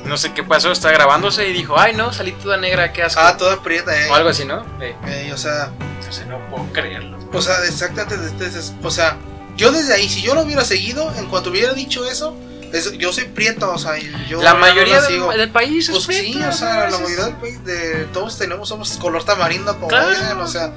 no 0.08 0.16
sé 0.16 0.32
qué 0.32 0.42
pasó, 0.42 0.72
está 0.72 0.90
grabándose 0.90 1.46
y 1.48 1.52
dijo, 1.52 1.78
ay 1.78 1.94
no, 1.94 2.12
salí 2.12 2.32
toda 2.32 2.56
negra, 2.56 2.92
qué 2.92 3.02
asco. 3.02 3.20
Ah, 3.22 3.36
toda 3.36 3.62
prieta, 3.62 3.94
eh. 3.96 4.08
o 4.10 4.14
algo 4.14 4.30
así, 4.30 4.44
¿no? 4.44 4.64
Eh, 4.80 4.94
Eh, 5.06 5.30
o 5.32 5.38
sea, 5.38 5.70
o 6.08 6.12
sea, 6.12 6.24
no 6.26 6.38
puedo 6.50 6.64
creerlo. 6.72 7.18
o 7.32 7.42
sea, 7.42 7.64
exactamente. 7.64 8.16
desde- 8.16 8.50
desde- 8.50 8.74
o 8.86 8.90
sea, 8.90 9.16
yo 9.56 9.70
desde 9.72 9.92
ahí, 9.94 10.08
si 10.08 10.22
yo 10.22 10.34
lo 10.34 10.42
hubiera 10.42 10.64
seguido, 10.64 11.12
en 11.16 11.26
cuanto 11.26 11.50
hubiera 11.50 11.72
dicho 11.74 12.04
eso, 12.08 12.34
es- 12.72 12.92
yo 12.98 13.12
soy 13.12 13.24
prieto, 13.24 13.70
o 13.72 13.78
sea, 13.78 13.96
yo. 14.28 14.42
la 14.42 14.52
yo 14.52 14.58
mayoría 14.58 15.00
del, 15.00 15.50
país 15.50 15.88
es 15.88 16.04
Pues 16.04 16.16
sí, 16.18 16.40
o 16.42 16.52
sea, 16.52 16.88
la 16.90 16.98
mayoría 16.98 17.24
del 17.26 17.36
país, 17.36 17.64
de 17.64 18.06
todos 18.12 18.38
tenemos, 18.38 18.68
somos 18.68 18.96
color 18.98 19.24
tamarindo, 19.24 19.74
como 19.76 19.88
Claro. 19.88 20.10
dicen, 20.10 20.38
o 20.38 20.46
sea, 20.46 20.72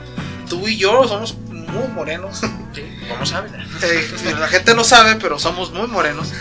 tú 0.49 0.67
y 0.67 0.77
yo 0.77 1.07
somos 1.07 1.35
muy 1.67 1.87
morenos. 1.89 2.39
Sí, 2.73 2.99
¿Cómo 3.09 3.25
sabes? 3.25 3.51
Eh, 3.83 4.35
la 4.39 4.47
gente 4.47 4.73
no 4.75 4.83
sabe, 4.83 5.15
pero 5.15 5.37
somos 5.39 5.71
muy 5.71 5.87
morenos. 5.87 6.31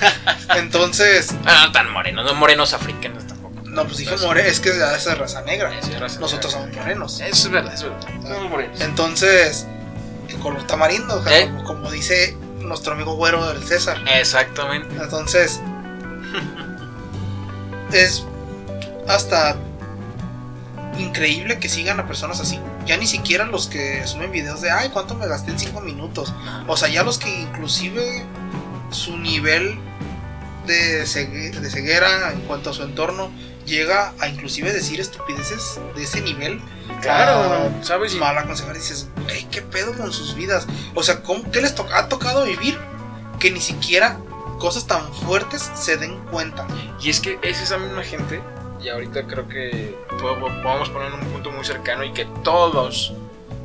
Entonces, 0.57 1.35
Ah, 1.45 1.64
no 1.66 1.73
tan 1.73 1.91
morenos, 1.93 2.25
no 2.25 2.35
morenos 2.35 2.73
africanos 2.73 3.27
tampoco. 3.27 3.55
no, 3.64 3.85
pues 3.85 3.99
dije 3.99 4.11
Pues- 4.11 4.23
more, 4.23 4.49
es 4.49 4.61
que 4.61 4.71
es 4.71 4.79
de 4.79 4.97
esa 4.97 5.14
raza 5.14 5.43
negra. 5.43 5.71
Sí, 5.83 5.93
raza 5.93 6.21
Nosotros 6.21 6.55
negra. 6.55 6.68
somos 6.71 6.77
morenos. 6.77 7.21
Eso 7.21 7.47
es 7.47 7.51
verdad, 7.51 7.75
eso 7.75 7.87
es 7.99 8.07
verdad. 8.07 8.29
Somos 8.35 8.51
morenos. 8.51 8.81
Entonces, 8.81 9.66
el 10.29 10.37
color 10.39 10.66
tamarindo, 10.66 11.23
¿Eh? 11.29 11.47
como, 11.49 11.64
como 11.64 11.91
dice 11.91 12.37
nuestro 12.61 12.93
amigo 12.93 13.14
güero 13.16 13.47
del 13.53 13.64
César. 13.64 13.99
Exactamente. 14.07 14.95
Entonces, 15.03 15.61
es 17.93 18.25
hasta 19.09 19.57
increíble 20.99 21.59
que 21.59 21.68
sigan 21.68 21.99
a 21.99 22.07
personas 22.07 22.41
así. 22.41 22.61
Ya 22.91 22.97
ni 22.97 23.07
siquiera 23.07 23.45
los 23.45 23.68
que 23.68 24.05
suben 24.05 24.32
videos 24.32 24.62
de, 24.62 24.72
ay, 24.72 24.88
¿cuánto 24.88 25.14
me 25.14 25.28
gasté 25.28 25.53
en 25.53 25.61
5 25.61 25.80
minutos? 25.80 26.34
O 26.66 26.76
sea, 26.76 26.88
ya 26.88 27.05
los 27.05 27.18
que 27.18 27.30
inclusive 27.43 28.24
su 28.91 29.16
nivel 29.16 29.78
de, 30.66 31.05
cegue- 31.07 31.53
de 31.53 31.70
ceguera 31.70 32.32
en 32.32 32.41
cuanto 32.41 32.70
a 32.70 32.72
su 32.72 32.82
entorno 32.82 33.30
llega 33.64 34.12
a 34.18 34.26
inclusive 34.26 34.72
decir 34.72 34.99
estupideces 35.01 35.78
de 35.95 36.03
ese 36.03 36.20
nivel. 36.20 36.61
Claro, 37.01 37.70
a 37.80 37.84
¿sabes? 37.84 38.16
Mal 38.16 38.36
aconsejar, 38.36 38.74
dices, 38.74 39.07
"Güey, 39.22 39.45
¿qué 39.53 39.62
pedo 39.62 39.93
con 39.93 40.12
sus 40.12 40.34
vidas? 40.34 40.66
O 40.97 41.05
sea, 41.05 41.22
¿cómo, 41.22 41.49
¿qué 41.53 41.61
les 41.61 41.76
to- 41.76 41.86
ha 41.95 42.09
tocado 42.09 42.45
vivir 42.45 42.76
que 43.38 43.53
ni 43.53 43.61
siquiera 43.61 44.18
cosas 44.59 44.88
tan 44.88 45.14
fuertes 45.14 45.70
se 45.76 45.97
den 45.97 46.18
cuenta? 46.32 46.66
Y 47.01 47.09
es 47.11 47.20
que 47.20 47.38
es 47.43 47.61
esa 47.61 47.78
misma 47.78 48.03
gente, 48.03 48.43
y 48.83 48.89
ahorita 48.89 49.26
creo 49.26 49.49
que 49.49 49.95
podemos 50.20 50.89
poner 50.91 51.12
un 51.12 51.20
punto 51.20 51.51
muy 51.51 51.64
cercano 51.64 52.05
y 52.05 52.12
que 52.12 52.26
todos, 52.43 53.12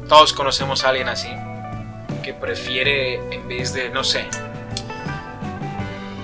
todos 0.08 0.34
conocemos 0.34 0.84
a 0.84 0.90
alguien 0.90 1.08
así, 1.08 1.30
que 2.24 2.34
prefiere 2.34 3.16
en 3.34 3.48
vez 3.48 3.74
de, 3.74 3.90
no 3.90 4.04
sé, 4.04 4.26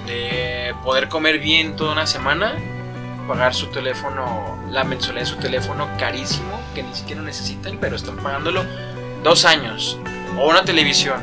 de 0.07 0.75
poder 0.83 1.07
comer 1.07 1.39
bien 1.39 1.75
toda 1.75 1.93
una 1.93 2.05
semana, 2.05 2.55
pagar 3.27 3.53
su 3.53 3.67
teléfono, 3.67 4.59
la 4.69 4.83
mensualidad 4.83 5.25
de 5.25 5.31
su 5.31 5.37
teléfono 5.37 5.87
carísimo, 5.97 6.59
que 6.75 6.83
ni 6.83 6.93
siquiera 6.93 7.21
necesitan, 7.21 7.77
pero 7.79 7.95
están 7.95 8.17
pagándolo 8.17 8.65
dos 9.23 9.45
años, 9.45 9.97
o 10.37 10.49
una 10.49 10.65
televisión, 10.65 11.21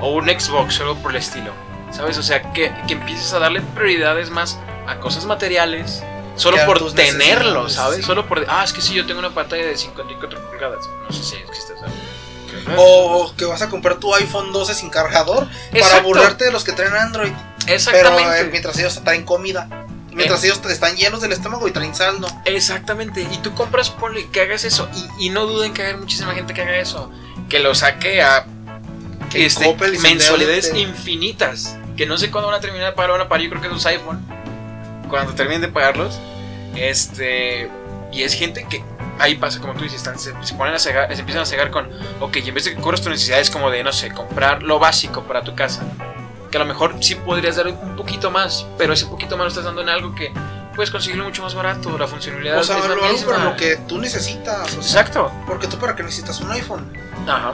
o 0.00 0.12
un 0.12 0.26
Xbox, 0.26 0.80
o 0.80 0.84
algo 0.84 0.96
por 1.02 1.10
el 1.10 1.18
estilo. 1.18 1.52
¿Sabes? 1.90 2.16
O 2.18 2.22
sea, 2.22 2.52
que, 2.52 2.72
que 2.86 2.94
empieces 2.94 3.32
a 3.32 3.40
darle 3.40 3.62
prioridades 3.74 4.30
más 4.30 4.60
a 4.86 5.00
cosas 5.00 5.26
materiales, 5.26 6.04
solo 6.40 6.56
por 6.66 6.92
tenerlo, 6.94 7.68
¿sabes? 7.68 7.98
sí. 7.98 8.02
Solo 8.02 8.26
por. 8.26 8.44
Ah, 8.48 8.62
es 8.64 8.72
que 8.72 8.80
si 8.80 8.94
yo 8.94 9.06
tengo 9.06 9.18
una 9.20 9.30
pantalla 9.30 9.64
de 9.66 9.76
54 9.76 10.50
pulgadas. 10.50 10.86
No 11.08 11.12
sé 11.14 11.22
si 11.22 11.36
existe, 11.36 11.74
¿sabes? 11.78 11.94
O 12.76 13.32
que 13.36 13.44
vas 13.44 13.62
a 13.62 13.68
comprar 13.68 13.96
tu 13.98 14.14
iPhone 14.14 14.52
12 14.52 14.74
sin 14.74 14.90
cargador 14.90 15.46
para 15.78 16.00
burlarte 16.00 16.44
de 16.44 16.52
los 16.52 16.64
que 16.64 16.72
traen 16.72 16.94
Android. 16.94 17.32
Pero 17.64 17.74
Exactamente. 17.74 18.40
eh, 18.40 18.48
mientras 18.50 18.78
ellos 18.78 19.00
traen 19.02 19.24
comida. 19.24 19.68
Mientras 20.12 20.42
Eh. 20.42 20.48
ellos 20.48 20.60
están 20.68 20.96
llenos 20.96 21.20
del 21.20 21.32
estómago 21.32 21.68
y 21.68 21.70
traen 21.72 21.94
saldo. 21.94 22.28
Exactamente. 22.44 23.22
Y 23.30 23.38
tú 23.38 23.54
compras 23.54 23.90
ponle 23.90 24.28
que 24.30 24.42
hagas 24.42 24.64
eso. 24.64 24.88
Y, 25.18 25.26
y 25.26 25.30
no 25.30 25.46
duden 25.46 25.72
que 25.72 25.84
haya 25.84 25.96
muchísima 25.96 26.34
gente 26.34 26.52
que 26.52 26.62
haga 26.62 26.76
eso. 26.78 27.10
Que 27.48 27.60
lo 27.60 27.74
saque 27.74 28.20
a 28.22 28.44
Que 29.30 29.46
este, 29.46 29.72
mensualidades 30.02 30.72
infinitas. 30.74 31.76
Que 31.96 32.06
no 32.06 32.18
sé 32.18 32.30
cuándo 32.30 32.48
van 32.48 32.58
a 32.58 32.60
terminar 32.60 32.90
de 32.90 32.92
pagar. 32.96 33.12
Van 33.12 33.20
a 33.20 33.28
pagar, 33.28 33.42
yo 33.44 33.50
creo 33.50 33.62
que 33.62 33.68
es 33.68 33.84
un 33.84 33.88
iPhone. 33.88 34.26
Cuando 35.10 35.34
terminen 35.34 35.60
de 35.60 35.68
pagarlos. 35.68 36.18
Este. 36.76 37.70
Y 38.12 38.22
es 38.22 38.34
gente 38.34 38.66
que. 38.68 38.82
Ahí 39.18 39.34
pasa, 39.36 39.60
como 39.60 39.74
tú 39.74 39.82
dices, 39.84 39.98
están- 39.98 40.18
se, 40.18 40.32
se 40.42 40.54
ponen 40.54 40.72
a 40.74 40.78
cegar, 40.78 41.12
se 41.14 41.20
empiezan 41.20 41.42
a 41.42 41.46
cegar 41.46 41.70
con. 41.70 41.88
Ok, 42.20 42.36
y 42.36 42.48
en 42.48 42.54
vez 42.54 42.64
de 42.64 42.74
que 42.74 42.80
cubras 42.80 43.00
tus 43.02 43.10
necesidades 43.10 43.50
como 43.50 43.70
de, 43.70 43.82
no 43.84 43.92
sé, 43.92 44.10
comprar 44.12 44.62
lo 44.62 44.78
básico 44.78 45.24
para 45.24 45.42
tu 45.42 45.54
casa. 45.54 45.82
Que 46.50 46.56
a 46.56 46.60
lo 46.60 46.66
mejor 46.66 46.94
sí 47.00 47.14
podrías 47.16 47.56
dar 47.56 47.66
un 47.68 47.96
poquito 47.96 48.30
más. 48.30 48.66
Pero 48.78 48.92
ese 48.94 49.06
poquito 49.06 49.36
más 49.36 49.44
lo 49.44 49.48
estás 49.48 49.64
dando 49.64 49.82
en 49.82 49.88
algo 49.90 50.14
que 50.14 50.32
puedes 50.74 50.90
conseguirlo 50.90 51.24
mucho 51.24 51.42
más 51.42 51.54
barato. 51.54 51.96
La 51.98 52.06
funcionalidad 52.08 52.58
O 52.58 52.64
sea, 52.64 52.78
es 52.78 52.82
la 52.88 52.94
lo 52.94 53.02
algo 53.04 53.12
misma. 53.12 53.32
para 53.32 53.44
lo 53.44 53.56
que 53.56 53.76
tú 53.76 53.98
necesitas. 53.98 54.74
o 54.76 54.82
sea, 54.82 55.02
Exacto. 55.02 55.30
porque 55.46 55.66
tú 55.68 55.78
para 55.78 55.94
qué 55.94 56.02
necesitas 56.02 56.40
un 56.40 56.50
iPhone. 56.52 56.90
Ajá. 57.28 57.52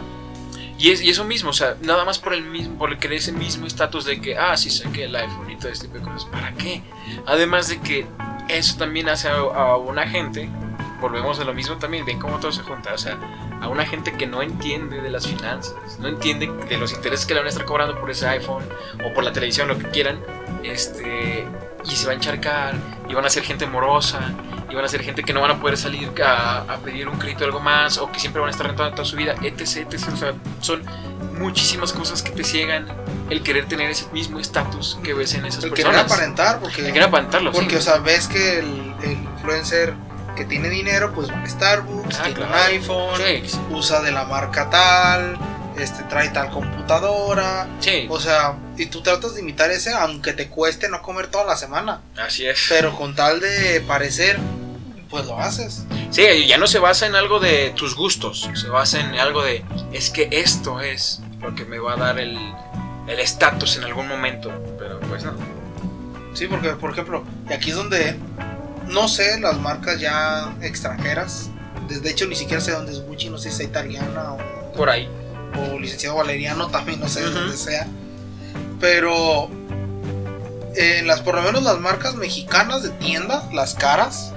Y, 0.79 0.91
es, 0.91 1.01
y 1.01 1.11
eso 1.11 1.25
mismo, 1.25 1.51
o 1.51 1.55
sea, 1.55 1.77
nada 1.83 2.05
más 2.05 2.19
por 2.19 2.35
el 2.35 2.43
mismo, 2.43 2.79
por 2.79 2.91
el 2.91 2.99
que 2.99 3.15
ese 3.15 3.33
mismo 3.33 3.67
estatus 3.67 4.05
de 4.05 4.21
que, 4.21 4.37
ah, 4.37 4.57
sí 4.57 4.71
saqué 4.71 5.05
el 5.05 5.17
iPhone 5.17 5.51
y 5.51 5.57
todo 5.57 5.71
este 5.71 5.87
tipo 5.87 5.99
de 5.99 6.05
cosas. 6.05 6.29
¿Para 6.31 6.53
qué? 6.53 6.83
Además 7.27 7.69
de 7.69 7.81
que 7.81 8.07
eso 8.49 8.77
también 8.77 9.09
hace 9.09 9.29
a, 9.29 9.35
a 9.35 9.77
una 9.77 10.07
gente, 10.07 10.51
volvemos 11.01 11.41
a 11.41 11.45
lo 11.45 11.55
mismo 11.55 11.77
también, 11.77 12.05
ven 12.05 12.19
cómo 12.19 12.39
todo 12.39 12.53
se 12.53 12.63
junta, 12.63 12.93
o 12.93 12.99
sea, 12.99 13.19
a 13.61 13.69
una 13.69 13.87
gente 13.87 14.13
que 14.13 14.27
no 14.27 14.43
entiende 14.43 15.01
de 15.01 15.11
las 15.11 15.27
finanzas, 15.27 15.99
no 15.99 16.09
entiende 16.09 16.47
de 16.69 16.77
los 16.77 16.93
intereses 16.93 17.27
que 17.27 17.35
le 17.35 17.41
van 17.41 17.47
a 17.47 17.51
estar 17.51 17.65
cobrando 17.65 17.99
por 17.99 18.11
ese 18.11 18.27
iPhone 18.29 18.65
o 19.05 19.15
por 19.15 19.25
la 19.25 19.33
televisión, 19.33 19.69
lo 19.69 19.79
que 19.79 19.89
quieran, 19.89 20.21
este, 20.71 21.47
y 21.85 21.97
se 21.97 22.07
va 22.07 22.13
a 22.13 22.15
encharcar, 22.15 22.75
y 23.09 23.15
van 23.15 23.25
a 23.25 23.31
ser 23.31 23.43
gente 23.45 23.67
morosa, 23.67 24.21
y 24.71 24.75
van 24.75 24.85
a 24.85 24.89
ser 24.89 25.03
gente 25.03 25.23
que 25.23 25.33
no 25.33 25.41
van 25.41 25.53
a 25.53 25.61
poder 25.61 25.77
salir 25.77 26.11
a, 26.23 26.59
a 26.63 26.77
pedir 26.79 27.09
un 27.09 27.19
crédito 27.19 27.45
o 27.45 27.47
algo 27.47 27.61
más, 27.61 27.99
o 27.99 28.11
que 28.11 28.19
siempre 28.21 28.41
van 28.41 28.49
a 28.49 28.51
estar 28.51 28.67
rentando 28.67 28.93
toda 28.93 29.05
su 29.05 29.17
vida, 29.17 29.35
etc, 29.43 29.87
etc. 29.93 30.09
O 30.13 30.17
sea, 30.17 30.35
son 30.61 30.83
muchísimas 31.39 31.93
cosas 31.93 32.23
que 32.23 32.31
te 32.31 32.43
ciegan 32.45 32.87
el 33.31 33.43
querer 33.43 33.67
tener 33.67 33.91
ese 33.91 34.07
mismo 34.13 34.39
estatus 34.41 34.99
que 35.03 35.13
ves 35.15 35.35
en 35.35 35.45
esas 35.45 35.65
El 35.65 35.73
querer 35.73 35.93
personas. 35.93 36.13
aparentar, 36.13 36.59
porque, 36.61 36.81
el 36.81 36.87
querer 36.93 37.09
aparentarlo, 37.09 37.53
sí. 37.53 37.59
porque 37.59 37.77
o 37.77 37.81
sea, 37.81 37.99
ves 37.99 38.27
que 38.29 38.61
el, 38.61 38.95
el 39.03 39.13
influencer 39.13 39.95
que 40.37 40.45
tiene 40.45 40.69
dinero, 40.69 41.13
pues 41.15 41.31
va 41.31 41.43
a 41.43 41.47
Starbucks, 41.47 42.19
Ah, 42.21 42.25
tiene 42.25 42.41
un 42.43 42.47
claro. 42.49 42.65
iPhone, 42.65 43.17
Sí, 43.17 43.59
usa 43.71 44.01
de 44.03 44.13
la 44.13 44.25
marca 44.25 44.69
tal, 44.71 45.37
este 45.79 46.03
trae 46.05 46.29
tal 46.31 46.51
computadora. 46.51 47.69
sí, 47.81 48.07
O 48.09 48.21
sea, 48.21 48.57
y 48.77 48.87
tú 48.87 49.03
tratas 49.03 49.35
de 49.35 49.41
imitar 49.41 49.71
ese, 49.71 49.93
aunque 49.93 50.33
te 50.33 50.49
cueste 50.49 50.89
no 50.89 51.03
comer 51.03 51.29
toda 51.29 51.45
la 51.45 51.57
semana. 51.57 52.01
así 52.19 52.47
es. 52.47 52.67
Pero 52.69 52.97
con 52.97 53.15
tal 53.15 53.41
de 53.41 53.81
parecer, 53.83 54.39
pues 55.11 55.27
lo 55.27 55.39
haces. 55.39 55.85
Sí, 56.11 56.47
ya 56.47 56.59
no 56.59 56.67
se 56.67 56.79
basa 56.79 57.07
en 57.07 57.15
algo 57.15 57.41
de 57.41 57.71
tus 57.77 57.95
gustos, 57.95 58.49
se 58.55 58.69
basa 58.69 59.01
en 59.01 59.15
algo 59.15 59.43
de, 59.43 59.65
es 59.93 60.11
que 60.11 60.29
esto 60.31 60.81
es 60.81 61.21
lo 61.41 61.55
que 61.55 61.65
me 61.65 61.79
va 61.79 61.95
a 61.95 61.97
dar 61.97 62.19
el 62.19 62.39
el 63.07 63.21
estatus 63.21 63.77
en 63.77 63.85
algún 63.85 64.09
momento, 64.09 64.51
pero 64.79 65.01
pues 65.01 65.25
no. 65.25 65.33
Sí, 66.35 66.47
porque, 66.47 66.71
por 66.71 66.91
ejemplo, 66.91 67.25
aquí 67.49 67.71
es 67.71 67.77
donde 67.77 68.17
no 68.89 69.09
sé 69.09 69.41
las 69.41 69.59
marcas 69.59 70.01
ya 70.01 70.55
extranjeras. 70.61 71.51
De 71.89 72.11
hecho, 72.11 72.27
ni 72.27 72.35
siquiera 72.35 72.61
sé 72.61 72.73
dónde 72.73 72.93
es 72.93 73.01
Gucci, 73.01 73.31
no 73.31 73.39
sé 73.39 73.51
si 73.51 73.63
es 73.63 73.69
italiana 73.69 74.33
o, 74.33 74.73
Por 74.73 74.91
ahí. 74.91 75.09
O 75.55 75.79
licenciado 75.79 76.17
Valeriano, 76.17 76.69
también 76.69 77.01
no 77.01 77.09
sé 77.09 77.21
de 77.21 77.29
Ujú. 77.31 77.39
dónde 77.39 77.57
sea. 77.57 77.87
Pero 78.81 79.49
en 80.75 81.07
las, 81.07 81.21
por 81.21 81.35
lo 81.37 81.43
menos 81.43 81.63
las 81.63 81.79
marcas 81.79 82.15
mexicanas 82.17 82.83
de 82.83 82.91
tienda, 82.91 83.49
las 83.53 83.75
caras. 83.75 84.33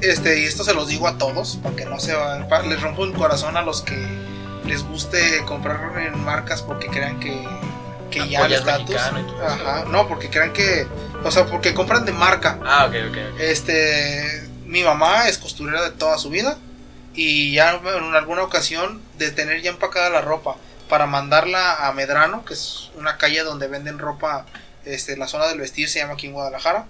Este, 0.00 0.40
y 0.40 0.44
esto 0.44 0.64
se 0.64 0.72
los 0.74 0.88
digo 0.88 1.06
a 1.06 1.18
todos, 1.18 1.56
para 1.62 1.76
que 1.76 1.84
no 1.84 2.00
se 2.00 2.14
va- 2.14 2.38
les 2.62 2.80
rompo 2.80 3.04
el 3.04 3.12
corazón 3.12 3.56
a 3.56 3.62
los 3.62 3.82
que 3.82 3.96
les 4.64 4.82
guste 4.82 5.44
comprar 5.46 5.92
en 5.98 6.24
marcas 6.24 6.62
porque 6.62 6.86
crean 6.88 7.20
que, 7.20 7.46
que 8.10 8.26
ya 8.28 8.46
el 8.46 8.52
estatus. 8.54 8.96
Ajá, 8.96 9.84
no, 9.90 10.08
porque 10.08 10.30
crean 10.30 10.52
que, 10.52 10.86
o 11.22 11.30
sea, 11.30 11.44
porque 11.46 11.74
compran 11.74 12.04
de 12.06 12.12
marca. 12.12 12.58
Ah, 12.64 12.86
ok, 12.86 12.94
ok, 13.10 13.16
ok. 13.34 13.40
Este, 13.40 14.48
mi 14.64 14.82
mamá 14.82 15.28
es 15.28 15.36
costurera 15.38 15.82
de 15.82 15.90
toda 15.90 16.16
su 16.18 16.30
vida 16.30 16.56
y 17.14 17.52
ya 17.52 17.74
en 17.74 18.14
alguna 18.14 18.42
ocasión 18.42 19.02
de 19.18 19.30
tener 19.30 19.62
ya 19.62 19.70
empacada 19.70 20.10
la 20.10 20.20
ropa 20.20 20.56
para 20.88 21.06
mandarla 21.06 21.86
a 21.86 21.92
Medrano, 21.92 22.44
que 22.44 22.54
es 22.54 22.90
una 22.96 23.16
calle 23.16 23.42
donde 23.42 23.68
venden 23.68 23.98
ropa, 23.98 24.46
este, 24.84 25.16
la 25.16 25.28
zona 25.28 25.46
del 25.46 25.60
vestir 25.60 25.88
se 25.88 26.00
llama 26.00 26.14
aquí 26.14 26.26
en 26.26 26.32
Guadalajara. 26.32 26.86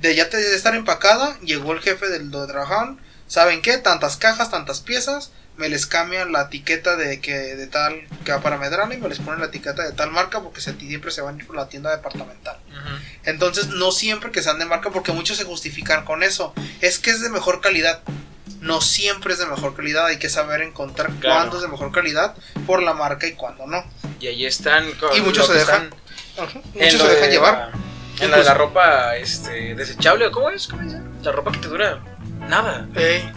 De 0.00 0.14
ya 0.14 0.26
de 0.26 0.54
estar 0.54 0.74
empacada, 0.74 1.38
llegó 1.40 1.72
el 1.72 1.80
jefe 1.80 2.08
del 2.08 2.30
donde 2.30 2.52
trabajaban, 2.52 3.00
¿saben 3.26 3.62
qué? 3.62 3.78
Tantas 3.78 4.16
cajas, 4.16 4.50
tantas 4.50 4.80
piezas, 4.80 5.32
me 5.58 5.68
les 5.68 5.86
cambian 5.86 6.30
la 6.30 6.42
etiqueta 6.42 6.96
de 6.96 7.20
que 7.20 7.34
de 7.34 7.66
tal 7.66 8.06
que 8.24 8.30
va 8.30 8.40
para 8.40 8.58
Medrano 8.58 8.94
y 8.94 8.98
me 8.98 9.08
les 9.08 9.18
ponen 9.18 9.40
la 9.40 9.46
etiqueta 9.46 9.82
de 9.82 9.92
tal 9.92 10.12
marca 10.12 10.40
porque 10.40 10.60
se, 10.60 10.78
siempre 10.78 11.10
se 11.10 11.20
van 11.20 11.34
a 11.34 11.38
ir 11.38 11.46
por 11.46 11.56
la 11.56 11.68
tienda 11.68 11.90
departamental. 11.90 12.58
Entonces, 13.24 13.66
no 13.66 13.90
siempre 13.90 14.30
que 14.30 14.42
sean 14.42 14.60
de 14.60 14.64
marca, 14.64 14.90
porque 14.90 15.12
muchos 15.12 15.36
se 15.36 15.44
justifican 15.44 16.04
con 16.04 16.22
eso. 16.22 16.54
Es 16.80 16.98
que 16.98 17.10
es 17.10 17.20
de 17.20 17.28
mejor 17.28 17.60
calidad. 17.60 18.00
No 18.60 18.80
siempre 18.80 19.32
es 19.32 19.38
de 19.38 19.46
mejor 19.46 19.74
calidad. 19.74 20.06
Hay 20.06 20.18
que 20.18 20.28
saber 20.28 20.62
encontrar 20.62 21.10
Claro. 21.20 21.36
cuándo 21.36 21.56
es 21.56 21.62
de 21.62 21.68
mejor 21.68 21.92
calidad 21.92 22.34
por 22.66 22.82
la 22.82 22.92
marca 22.94 23.26
y 23.26 23.32
cuándo 23.34 23.66
no. 23.66 23.84
Y 24.20 24.26
ahí 24.26 24.46
están. 24.46 24.90
con 24.92 25.16
Y 25.16 25.20
muchos 25.20 25.46
se 25.46 25.54
dejan- 25.54 25.90
están 26.36 26.62
Muchos 26.74 27.00
se 27.00 27.08
dejan 27.08 27.22
de 27.22 27.30
llevar. 27.30 27.70
la- 27.72 28.24
en 28.24 28.30
la 28.44 28.54
ropa 28.54 29.14
este, 29.16 29.74
desechable, 29.76 30.26
¿o 30.26 30.32
¿cómo 30.32 30.50
es? 30.50 30.66
¿Cómo 30.66 30.82
dice? 30.82 31.00
La 31.22 31.30
ropa 31.32 31.52
que 31.52 31.58
te 31.58 31.68
dura 31.68 32.00
nada. 32.48 32.88
Eh, 32.96 33.32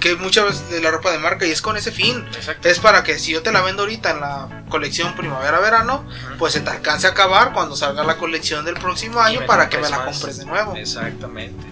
que 0.00 0.14
muchas 0.16 0.44
veces 0.44 0.70
de 0.70 0.80
la 0.80 0.90
ropa 0.90 1.10
de 1.12 1.18
marca 1.18 1.44
y 1.46 1.50
es 1.50 1.60
con 1.62 1.76
ese 1.76 1.90
fin. 1.92 2.24
Exacto. 2.34 2.68
Es 2.68 2.78
para 2.80 3.02
que 3.04 3.18
si 3.18 3.32
yo 3.32 3.42
te 3.42 3.50
la 3.52 3.60
vendo 3.62 3.82
ahorita 3.82 4.10
en 4.10 4.20
la 4.20 4.64
colección 4.68 5.14
primavera-verano, 5.16 6.04
pues 6.38 6.52
se 6.52 6.60
te 6.60 6.70
alcance 6.70 7.06
a 7.06 7.10
acabar 7.10 7.52
cuando 7.52 7.76
salga 7.76 8.02
la 8.04 8.16
colección 8.16 8.64
del 8.64 8.74
próximo 8.74 9.20
año 9.20 9.44
para 9.46 9.68
que 9.68 9.76
me 9.78 9.82
compres 9.84 9.90
la 9.98 10.04
más. 10.06 10.16
compres 10.16 10.38
de 10.38 10.44
nuevo. 10.46 10.76
Exactamente. 10.76 11.66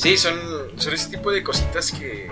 Sí, 0.00 0.16
son, 0.16 0.34
son 0.76 0.94
ese 0.94 1.10
tipo 1.10 1.30
de 1.30 1.42
cositas 1.42 1.92
que 1.92 2.30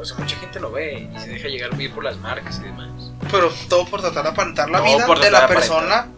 o 0.00 0.04
sea, 0.04 0.16
mucha 0.18 0.34
gente 0.34 0.58
no 0.58 0.72
ve 0.72 1.08
y 1.14 1.20
se 1.20 1.28
deja 1.28 1.46
llegar 1.46 1.76
bien 1.76 1.92
por 1.92 2.02
las 2.02 2.16
marcas 2.16 2.58
y 2.58 2.64
demás. 2.64 2.88
Pero 3.30 3.52
todo 3.68 3.86
por 3.86 4.00
tratar 4.00 4.24
de 4.24 4.30
aparentar 4.30 4.68
la 4.68 4.78
Todo 4.78 4.96
vida 4.96 5.06
por 5.06 5.20
de 5.20 5.30
la 5.30 5.46
persona 5.46 6.08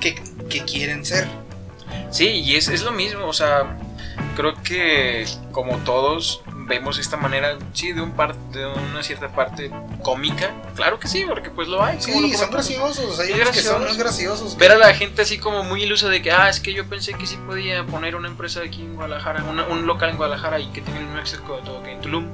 que, 0.00 0.16
que 0.48 0.64
quieren 0.64 1.06
ser. 1.06 1.28
Sí, 2.10 2.26
y 2.26 2.56
es, 2.56 2.66
es 2.66 2.82
lo 2.82 2.90
mismo, 2.90 3.26
o 3.26 3.32
sea, 3.32 3.78
creo 4.34 4.60
que 4.64 5.24
como 5.52 5.76
todos 5.84 6.42
vemos 6.70 6.98
esta 6.98 7.18
manera, 7.18 7.58
sí, 7.74 7.92
de, 7.92 8.00
un 8.00 8.12
par, 8.12 8.34
de 8.52 8.64
una 8.64 9.02
cierta 9.02 9.28
parte 9.28 9.70
cómica. 10.02 10.50
Claro 10.76 10.98
que 10.98 11.08
sí, 11.08 11.24
porque 11.28 11.50
pues 11.50 11.68
lo 11.68 11.82
hay. 11.84 12.00
Sí, 12.00 12.12
lo 12.18 12.38
son 12.38 12.50
graciosos. 12.50 13.20
Hay 13.20 13.32
unos 13.32 13.50
que 13.50 13.60
son 13.60 13.84
graciosos. 13.98 14.56
Ver 14.56 14.72
a 14.72 14.78
la 14.78 14.94
gente 14.94 15.20
así 15.22 15.38
como 15.38 15.62
muy 15.64 15.82
ilusa 15.82 16.08
de 16.08 16.22
que, 16.22 16.32
ah, 16.32 16.48
es 16.48 16.60
que 16.60 16.72
yo 16.72 16.86
pensé 16.88 17.12
que 17.12 17.26
sí 17.26 17.36
podía 17.46 17.84
poner 17.84 18.16
una 18.16 18.28
empresa 18.28 18.60
aquí 18.64 18.80
en 18.80 18.94
Guadalajara, 18.94 19.44
una- 19.44 19.66
un 19.66 19.86
local 19.86 20.08
en 20.10 20.16
Guadalajara 20.16 20.58
y 20.60 20.68
que 20.68 20.80
tenga 20.80 20.98
el 20.98 21.04
mismo 21.04 21.18
éxito 21.18 21.42
que 21.44 21.62
todo 21.66 21.82
que 21.82 21.92
en 21.92 22.00
Tulum. 22.00 22.26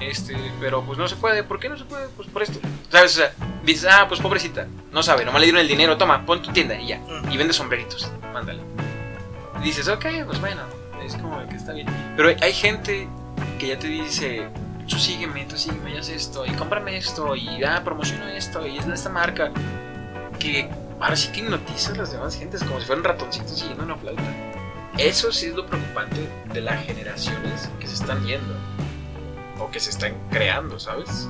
Este, 0.00 0.34
pero 0.58 0.82
pues 0.82 0.98
no 0.98 1.06
se 1.06 1.14
puede. 1.14 1.44
¿Por 1.44 1.60
qué 1.60 1.68
no 1.68 1.78
se 1.78 1.84
puede? 1.84 2.08
Pues 2.16 2.26
por 2.28 2.42
esto. 2.42 2.58
¿Sabes? 2.90 3.12
O 3.12 3.18
sea, 3.20 3.32
dices, 3.64 3.88
ah, 3.88 4.06
pues 4.08 4.18
pobrecita. 4.20 4.66
No 4.90 5.00
sabe, 5.04 5.24
nomás 5.24 5.40
le 5.40 5.46
dieron 5.46 5.60
el 5.60 5.68
dinero, 5.68 5.96
toma, 5.96 6.26
pon 6.26 6.42
tu 6.42 6.50
tienda 6.52 6.74
y 6.74 6.88
ya. 6.88 7.00
Y 7.30 7.36
vende 7.36 7.52
sombreritos, 7.52 8.10
mándale. 8.32 8.62
Y 9.60 9.64
dices, 9.66 9.86
ok, 9.86 10.04
pues 10.26 10.40
bueno, 10.40 10.62
es 11.04 11.14
como 11.14 11.46
que 11.48 11.54
está 11.54 11.72
bien. 11.72 11.86
Pero 12.16 12.30
hay 12.40 12.52
gente 12.52 13.06
que 13.58 13.68
ya 13.68 13.78
te 13.78 13.88
dice, 13.88 14.48
tú 14.86 14.98
sígueme, 14.98 15.44
tú 15.46 15.56
sígueme, 15.56 15.98
haz 15.98 16.08
esto, 16.08 16.44
y 16.46 16.50
cómprame 16.52 16.96
esto, 16.96 17.34
y 17.36 17.62
ah, 17.64 17.82
promociono 17.84 18.26
esto, 18.28 18.66
y 18.66 18.78
es 18.78 18.86
de 18.86 18.94
esta 18.94 19.08
marca. 19.10 19.50
Que 20.38 20.68
ahora 21.00 21.16
sí 21.16 21.28
que 21.28 21.40
hipnotiza 21.40 21.92
a 21.92 21.96
las 21.96 22.12
demás 22.12 22.36
gentes 22.36 22.62
como 22.64 22.80
si 22.80 22.86
fueran 22.86 23.04
ratoncitos 23.04 23.58
siguiendo 23.58 23.84
una 23.84 23.96
flauta. 23.96 24.22
Eso 24.98 25.32
sí 25.32 25.46
es 25.46 25.54
lo 25.54 25.66
preocupante 25.66 26.28
de 26.52 26.60
las 26.60 26.84
generaciones 26.84 27.68
que 27.80 27.86
se 27.86 27.94
están 27.94 28.24
yendo. 28.26 28.54
O 29.58 29.70
que 29.70 29.78
se 29.80 29.90
están 29.90 30.14
creando, 30.30 30.78
¿sabes? 30.80 31.28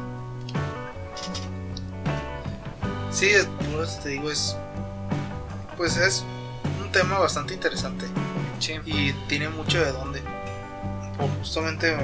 Sí, 3.11 3.27
es- 3.29 3.47
por 3.73 3.85
eso 3.85 4.01
te 4.03 4.09
digo, 4.11 4.31
es. 4.31 4.57
Pues 5.77 5.97
es 5.97 6.25
un 6.83 6.91
tema 6.93 7.19
bastante 7.19 7.55
interesante. 7.55 8.07
Sí. 8.59 8.75
Y 8.87 9.13
tiene 9.29 9.49
mucho 9.49 9.81
de 9.85 9.93
dónde. 9.93 10.23
Por 11.19 11.29
justamente 11.39 11.97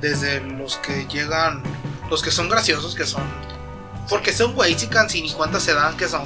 desde 0.00 0.40
los 0.40 0.76
que 0.78 1.06
llegan. 1.06 1.62
Los 2.10 2.22
que 2.22 2.30
son 2.30 2.48
graciosos, 2.48 2.94
que 2.94 3.06
son. 3.06 3.22
Porque 4.08 4.32
son 4.32 4.56
Weitzicans 4.56 5.14
y 5.14 5.22
ni 5.22 5.32
cuántas 5.32 5.62
se 5.62 5.74
dan 5.74 5.96
que 5.96 6.08
son. 6.08 6.22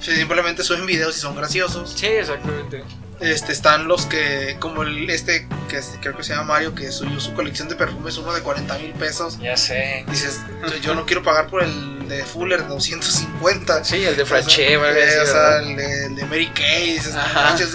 Simplemente 0.00 0.64
suben 0.64 0.84
videos 0.86 1.16
y 1.16 1.20
son 1.20 1.36
graciosos. 1.36 1.92
Sí, 1.94 2.06
exactamente. 2.06 2.82
Este, 3.20 3.52
están 3.52 3.86
los 3.86 4.06
que, 4.06 4.56
como 4.58 4.82
el, 4.82 5.08
este, 5.10 5.46
que 5.68 5.76
es- 5.76 5.92
creo 6.00 6.16
que 6.16 6.24
se 6.24 6.30
llama 6.32 6.54
Mario, 6.54 6.74
que 6.74 6.90
subió 6.90 7.20
su 7.20 7.32
colección 7.34 7.68
de 7.68 7.76
perfumes, 7.76 8.18
uno 8.18 8.32
de 8.32 8.40
40 8.40 8.76
mil 8.78 8.90
pesos. 8.94 9.38
Ya 9.38 9.56
sé. 9.56 10.04
Dices, 10.08 10.40
yo, 10.68 10.76
yo 10.78 10.94
no 10.96 11.06
quiero 11.06 11.22
pagar 11.22 11.46
por 11.46 11.62
el 11.62 12.08
de 12.08 12.24
Fuller 12.24 12.62
de 12.62 12.68
250. 12.68 13.84
Sí, 13.84 14.02
el 14.04 14.16
de 14.16 14.24
O 14.24 14.26
Francheva, 14.26 14.90
eh, 14.90 15.20
o 15.20 15.26
sea, 15.26 15.58
el 15.60 15.76
de, 15.76 16.06
el 16.06 16.16
de 16.16 16.24
Mary 16.24 16.48
Kay, 16.52 16.94
dices, 16.94 17.14
no 17.14 17.22
manches. 17.34 17.70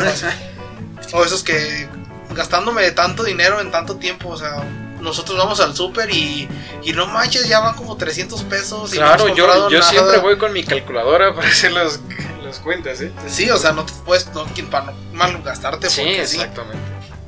O 1.14 1.24
esos 1.24 1.44
que 1.44 1.88
gastándome 2.38 2.90
tanto 2.92 3.24
dinero 3.24 3.60
en 3.60 3.72
tanto 3.72 3.98
tiempo, 3.98 4.30
o 4.30 4.38
sea, 4.38 4.64
nosotros 5.02 5.38
vamos 5.38 5.60
al 5.60 5.76
súper 5.76 6.10
y, 6.10 6.48
y 6.84 6.94
no 6.94 7.06
manches, 7.08 7.48
ya 7.48 7.60
van 7.60 7.76
como 7.76 7.98
300 7.98 8.44
pesos. 8.44 8.94
Y 8.94 8.98
Claro, 8.98 9.28
yo, 9.28 9.46
comprado 9.46 9.70
yo 9.70 9.80
nada. 9.80 9.92
siempre 9.92 10.18
voy 10.20 10.38
con 10.38 10.54
mi 10.54 10.64
calculadora 10.64 11.34
para 11.36 11.48
hacer 11.48 11.72
las, 11.74 12.00
las 12.44 12.60
cuentas, 12.60 13.02
¿eh? 13.02 13.12
Sí, 13.28 13.50
o 13.50 13.58
sea, 13.58 13.74
no 13.74 13.86
te 13.86 13.94
puedes, 14.06 14.28
no, 14.34 14.46
para 14.72 14.86
no 14.86 14.94
malgastarte 15.14 15.90
Sí, 15.90 16.02
exactamente. 16.02 16.78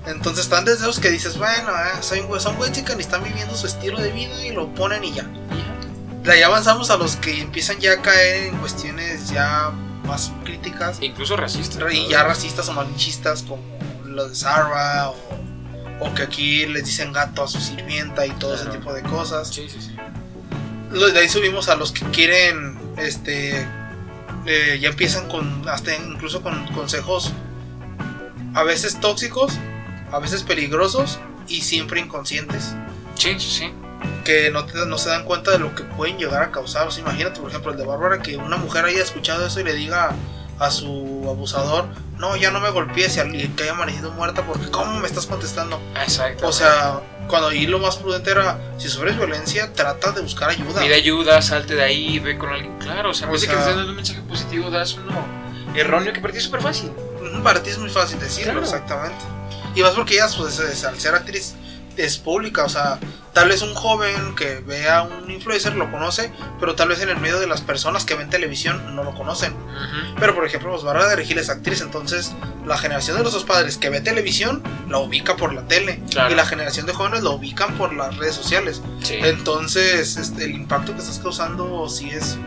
Entonces 0.07 0.45
están 0.45 0.65
desde 0.65 0.87
los 0.87 0.99
que 0.99 1.11
dices, 1.11 1.37
bueno, 1.37 1.69
eh, 1.71 2.01
son, 2.01 2.39
son 2.41 2.57
Wexican 2.59 2.97
y 2.97 3.01
están 3.01 3.23
viviendo 3.23 3.55
su 3.55 3.67
estilo 3.67 3.99
de 3.99 4.11
vida 4.11 4.43
y 4.45 4.51
lo 4.51 4.73
ponen 4.73 5.03
y 5.03 5.13
ya. 5.13 5.25
De 6.23 6.31
ahí 6.31 6.41
avanzamos 6.41 6.89
a 6.89 6.97
los 6.97 7.15
que 7.17 7.41
empiezan 7.41 7.79
ya 7.79 7.93
a 7.93 8.01
caer 8.01 8.47
en 8.47 8.57
cuestiones 8.57 9.29
ya 9.29 9.71
más 10.05 10.31
críticas 10.43 10.97
Incluso 11.01 11.37
racistas. 11.37 11.81
y 11.93 12.07
ya 12.07 12.23
racistas 12.23 12.67
o 12.69 12.73
malinchistas 12.73 13.43
como 13.43 13.61
lo 14.19 14.29
de 14.29 14.35
Sarah 14.35 15.09
o, 15.11 15.15
o 16.01 16.13
que 16.13 16.23
aquí 16.23 16.65
les 16.65 16.85
dicen 16.85 17.11
gato 17.13 17.43
a 17.43 17.47
su 17.47 17.59
sirvienta 17.61 18.25
y 18.25 18.31
todo 18.31 18.53
ese 18.55 18.65
Claro. 18.65 18.79
tipo 18.79 18.93
de 18.93 19.01
cosas. 19.03 19.47
Sí, 19.47 19.67
sí, 19.69 19.79
sí. 19.81 19.95
De 21.13 21.19
ahí 21.19 21.29
subimos 21.29 21.69
a 21.69 21.75
los 21.75 21.91
que 21.91 22.05
quieren, 22.11 22.77
este, 22.97 23.65
eh, 24.45 24.77
ya 24.81 24.89
empiezan 24.89 25.27
con, 25.29 25.67
hasta 25.69 25.95
incluso 25.95 26.41
con 26.41 26.65
consejos 26.73 27.31
a 28.55 28.63
veces 28.63 28.99
tóxicos, 28.99 29.57
a 30.11 30.19
veces 30.19 30.43
peligrosos 30.43 31.19
y 31.47 31.61
siempre 31.61 31.99
inconscientes. 32.01 32.73
Sí, 33.15 33.39
sí, 33.39 33.49
sí. 33.49 33.73
que 34.25 34.49
no, 34.51 34.65
te- 34.65 34.85
no 34.85 34.97
se 34.97 35.09
dan 35.09 35.25
cuenta 35.25 35.51
de 35.51 35.59
lo 35.59 35.75
que 35.75 35.83
pueden 35.83 36.17
llegar 36.17 36.41
a 36.41 36.51
causar. 36.51 36.87
O 36.87 36.91
sea, 36.91 37.01
imagínate, 37.03 37.39
por 37.39 37.49
ejemplo, 37.49 37.71
el 37.71 37.77
de 37.77 37.85
Bárbara, 37.85 38.21
que 38.21 38.37
una 38.37 38.57
mujer 38.57 38.85
haya 38.85 39.01
escuchado 39.03 39.45
eso 39.45 39.59
y 39.59 39.63
le 39.63 39.73
diga 39.73 40.13
a 40.59 40.71
su 40.71 41.25
abusador, 41.29 41.85
no, 42.17 42.35
ya 42.35 42.51
no 42.51 42.59
me 42.59 42.69
golpees 42.69 43.17
y 43.17 43.35
y 43.37 43.47
que 43.49 43.63
haya 43.63 43.71
amanecido 43.71 44.11
muerta 44.11 44.45
porque 44.45 44.69
¿cómo 44.69 44.99
me 44.99 45.07
estás 45.07 45.25
contestando? 45.25 45.79
Exacto. 46.01 46.47
O 46.47 46.51
sea, 46.51 46.99
cuando 47.27 47.47
ahí 47.49 47.65
lo 47.65 47.79
más 47.79 47.95
prudente 47.97 48.31
era, 48.31 48.59
si 48.77 48.89
sufres 48.89 49.15
violencia, 49.15 49.71
trata 49.73 50.11
de 50.11 50.21
buscar 50.21 50.49
ayuda. 50.49 50.81
Pide 50.81 50.95
ayuda, 50.95 51.41
salte 51.41 51.75
de 51.75 51.83
ahí, 51.83 52.19
ve 52.19 52.37
con 52.37 52.49
alguien. 52.49 52.77
Claro, 52.79 53.11
o 53.11 53.13
sea, 53.13 53.27
O 53.27 53.31
que 53.31 53.37
estés 53.37 53.65
dando 53.65 53.87
un 53.87 53.95
mensaje 53.95 54.21
positivo, 54.21 54.69
das 54.69 54.93
uno 54.95 55.25
erróneo 55.75 56.11
que 56.11 56.19
para 56.19 56.31
ti 56.33 56.39
es 56.39 56.43
súper 56.45 56.61
fácil. 56.61 56.91
Para 57.43 57.61
ti 57.63 57.69
es 57.69 57.77
muy 57.77 57.89
fácil 57.89 58.19
decirlo, 58.19 58.53
Claro. 58.53 58.65
exactamente. 58.65 59.23
Y 59.75 59.81
más 59.81 59.91
porque 59.91 60.15
ella, 60.15 60.27
pues, 60.35 60.59
es- 60.59 60.83
al 60.83 60.99
ser 60.99 61.13
actriz, 61.15 61.53
es 61.99 62.17
pública. 62.17 62.63
O 62.63 62.69
sea, 62.69 62.99
tal 63.33 63.49
vez 63.49 63.61
un 63.61 63.73
joven 63.73 64.35
que 64.35 64.59
vea 64.59 65.03
un 65.03 65.29
influencer 65.29 65.75
lo 65.75 65.91
conoce, 65.91 66.31
pero 66.59 66.75
tal 66.75 66.89
vez 66.89 67.01
en 67.01 67.09
el 67.09 67.17
medio 67.17 67.39
de 67.39 67.47
las 67.47 67.61
personas 67.61 68.05
que 68.05 68.15
ven 68.15 68.29
televisión 68.29 68.95
no 68.95 69.03
lo 69.03 69.13
conocen. 69.13 69.53
Pero 70.19 70.35
por 70.35 70.45
ejemplo, 70.45 70.79
Bárbara 70.81 71.09
de 71.09 71.15
Regil 71.15 71.37
es 71.37 71.49
actriz, 71.49 71.81
entonces 71.81 72.33
la 72.65 72.77
generación 72.77 73.17
de 73.17 73.23
nuestros 73.23 73.45
padres 73.45 73.77
que 73.77 73.89
ve 73.89 74.01
televisión 74.01 74.63
la 74.89 74.99
ubica 74.99 75.35
por 75.35 75.53
la 75.53 75.67
tele. 75.67 76.01
Claro. 76.09 76.31
Y 76.31 76.35
la 76.35 76.45
generación 76.45 76.85
de 76.85 76.93
jóvenes 76.93 77.23
la 77.23 77.31
ubican 77.31 77.77
por 77.77 77.93
las 77.93 78.17
redes 78.17 78.35
sociales. 78.35 78.81
Sí. 79.03 79.15
Entonces, 79.21 80.17
este, 80.17 80.45
el 80.45 80.51
impacto 80.51 80.93
que 80.93 80.99
estás 80.99 81.19
causando 81.19 81.87
sí 81.89 82.09
es 82.09 82.37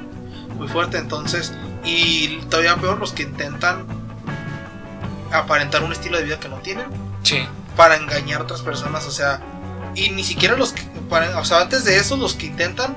muy 0.56 0.68
fuerte. 0.68 0.98
Entonces, 0.98 1.52
y 1.84 2.40
todavía 2.48 2.76
peor 2.76 2.98
los 2.98 3.12
que 3.12 3.24
intentan 3.24 3.84
aparentar 5.32 5.82
un 5.82 5.92
estilo 5.92 6.18
de 6.18 6.24
vida 6.24 6.38
que 6.38 6.48
no 6.48 6.58
tienen 6.58 6.86
Sí. 7.22 7.46
Para 7.76 7.96
engañar 7.96 8.40
a 8.40 8.44
otras 8.44 8.62
personas. 8.62 9.06
O 9.06 9.10
sea, 9.10 9.40
y 9.94 10.10
ni 10.10 10.24
siquiera 10.24 10.56
los 10.56 10.72
que, 10.72 10.82
para- 11.08 11.38
o 11.38 11.44
sea, 11.44 11.60
antes 11.60 11.84
de 11.84 11.96
eso, 11.98 12.16
los 12.16 12.34
que 12.34 12.46
intentan 12.46 12.96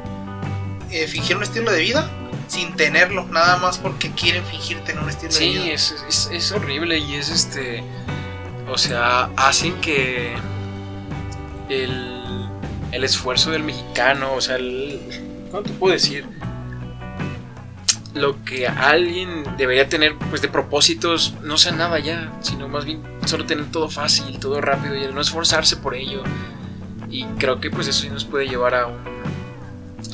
eh, 0.91 1.07
fingir 1.07 1.36
un 1.38 1.43
estilo 1.43 1.71
de 1.71 1.82
vida 1.82 2.09
sin 2.47 2.76
tenerlo, 2.76 3.26
nada 3.26 3.57
más 3.57 3.78
porque 3.80 4.11
quieren 4.11 4.45
fingir 4.45 4.80
tener 4.84 5.01
un 5.03 5.09
estilo 5.09 5.32
de 5.34 5.38
Sí, 5.39 5.49
vida. 5.49 5.65
es, 5.73 5.95
es, 6.07 6.30
es 6.32 6.51
horrible 6.51 6.97
y 6.99 7.15
es 7.15 7.30
este. 7.30 7.84
O 8.67 8.78
sea, 8.78 9.30
hacen 9.36 9.73
que 9.82 10.36
el, 11.69 12.49
el 12.91 13.03
esfuerzo 13.03 13.51
del 13.51 13.63
mexicano, 13.63 14.34
o 14.34 14.41
sea, 14.41 14.55
el, 14.57 14.99
¿cómo 15.51 15.63
te 15.63 15.71
puedo 15.73 15.93
decir? 15.93 16.26
Lo 18.16 18.43
que 18.43 18.68
alguien 18.68 19.43
debería 19.57 19.88
tener 19.88 20.16
pues 20.30 20.41
de 20.41 20.47
propósitos 20.47 21.36
no 21.43 21.57
sea 21.57 21.74
nada 21.74 21.99
ya, 21.99 22.32
sino 22.41 22.68
más 22.68 22.86
bien 22.86 23.03
solo 23.26 23.45
tener 23.45 23.70
todo 23.72 23.89
fácil, 23.89 24.39
todo 24.39 24.61
rápido 24.61 24.95
y 24.95 25.13
no 25.13 25.22
esforzarse 25.22 25.78
por 25.78 25.95
ello. 25.95 26.24
Y 27.09 27.26
creo 27.38 27.59
que 27.59 27.70
pues 27.70 27.88
eso 27.88 28.01
sí 28.01 28.09
nos 28.09 28.26
puede 28.26 28.47
llevar 28.47 28.74
a 28.74 28.88
un, 28.88 28.97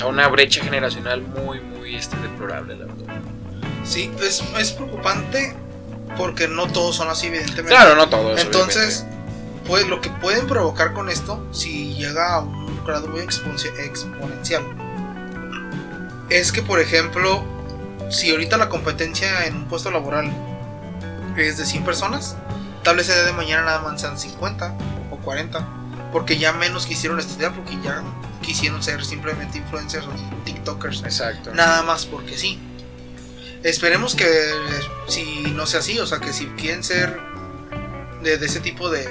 a 0.01 0.07
una 0.07 0.27
brecha 0.27 0.63
generacional 0.63 1.21
muy 1.21 1.61
muy 1.61 1.95
este 1.95 2.17
deplorable, 2.17 2.75
la 2.75 2.85
verdad. 2.85 3.21
Sí, 3.83 4.11
es, 4.21 4.43
es 4.57 4.71
preocupante 4.73 5.55
porque 6.17 6.47
no 6.47 6.67
todos 6.67 6.95
son 6.95 7.09
así, 7.09 7.27
evidentemente. 7.27 7.69
Claro, 7.69 7.95
no 7.95 8.09
todos. 8.09 8.39
Entonces, 8.41 9.05
pues 9.67 9.87
lo 9.87 10.01
que 10.01 10.09
pueden 10.09 10.47
provocar 10.47 10.93
con 10.93 11.09
esto, 11.09 11.45
si 11.51 11.93
llega 11.93 12.35
a 12.35 12.39
un 12.41 12.83
grado 12.85 13.07
muy 13.07 13.21
exponencial, 13.21 14.63
es 16.29 16.51
que, 16.51 16.61
por 16.61 16.79
ejemplo, 16.79 17.43
si 18.11 18.31
ahorita 18.31 18.57
la 18.57 18.69
competencia 18.69 19.45
en 19.45 19.55
un 19.55 19.65
puesto 19.65 19.89
laboral 19.91 20.31
es 21.37 21.57
de 21.57 21.65
100 21.65 21.83
personas, 21.83 22.35
tal 22.83 22.97
vez 22.97 23.09
el 23.09 23.15
día 23.15 23.23
de 23.25 23.33
mañana 23.33 23.63
nada 23.63 23.81
más 23.81 24.01
sean 24.01 24.17
50 24.19 24.75
o 25.11 25.17
40, 25.17 25.67
porque 26.11 26.37
ya 26.37 26.51
menos 26.53 26.85
quisieron 26.85 27.19
estudiar, 27.19 27.53
porque 27.53 27.77
ya 27.83 28.03
quisieron 28.41 28.83
ser 28.83 29.05
simplemente 29.05 29.59
influencers 29.59 30.05
o 30.05 30.11
TikTokers, 30.45 31.03
Exacto. 31.03 31.53
nada 31.53 31.83
más 31.83 32.05
porque 32.05 32.37
sí. 32.37 32.59
Esperemos 33.63 34.15
que 34.15 34.27
si 35.07 35.43
no 35.55 35.65
sea 35.67 35.81
así, 35.81 35.99
o 35.99 36.07
sea, 36.07 36.19
que 36.19 36.33
si 36.33 36.47
quieren 36.47 36.83
ser 36.83 37.19
de, 38.23 38.37
de 38.37 38.45
ese 38.45 38.59
tipo 38.59 38.89
de, 38.89 39.05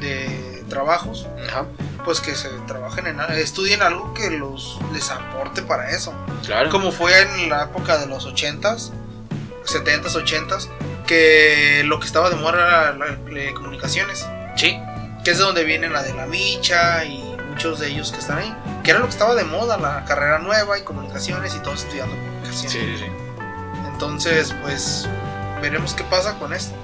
de 0.00 0.47
trabajos, 0.68 1.26
Ajá, 1.48 1.64
pues 2.04 2.20
que 2.20 2.34
se 2.34 2.48
trabajen 2.66 3.06
en 3.06 3.20
estudien 3.32 3.82
algo 3.82 4.14
que 4.14 4.30
los 4.30 4.78
les 4.92 5.10
aporte 5.10 5.62
para 5.62 5.90
eso. 5.90 6.12
claro. 6.44 6.70
Como 6.70 6.92
fue 6.92 7.20
en 7.22 7.48
la 7.50 7.64
época 7.64 7.98
de 7.98 8.06
los 8.06 8.26
80s, 8.26 8.90
70s, 9.66 10.12
80s, 10.14 10.68
que 11.06 11.82
lo 11.84 11.98
que 12.00 12.06
estaba 12.06 12.30
de 12.30 12.36
moda 12.36 12.52
era 12.58 12.92
la, 12.92 13.06
la- 13.06 13.54
comunicaciones, 13.54 14.26
Sí, 14.56 14.78
que 15.24 15.30
es 15.32 15.38
de 15.38 15.44
donde 15.44 15.64
vienen 15.64 15.92
la 15.92 16.02
de 16.02 16.12
la 16.14 16.26
Micha 16.26 17.04
y 17.04 17.36
muchos 17.48 17.78
de 17.78 17.88
ellos 17.88 18.10
que 18.12 18.18
están 18.18 18.38
ahí, 18.38 18.54
que 18.82 18.90
era 18.90 18.98
lo 19.00 19.06
que 19.06 19.12
estaba 19.12 19.34
de 19.34 19.44
moda, 19.44 19.76
la 19.78 20.04
carrera 20.04 20.38
nueva 20.38 20.78
y 20.78 20.82
comunicaciones 20.82 21.54
y 21.54 21.58
todos 21.60 21.82
estudiando 21.84 22.14
comunicación. 22.16 22.72
sí, 22.72 22.96
sí. 22.98 23.04
Entonces, 23.92 24.54
pues 24.62 25.08
veremos 25.60 25.94
qué 25.94 26.04
pasa 26.04 26.38
con 26.38 26.52
esto. 26.52 26.74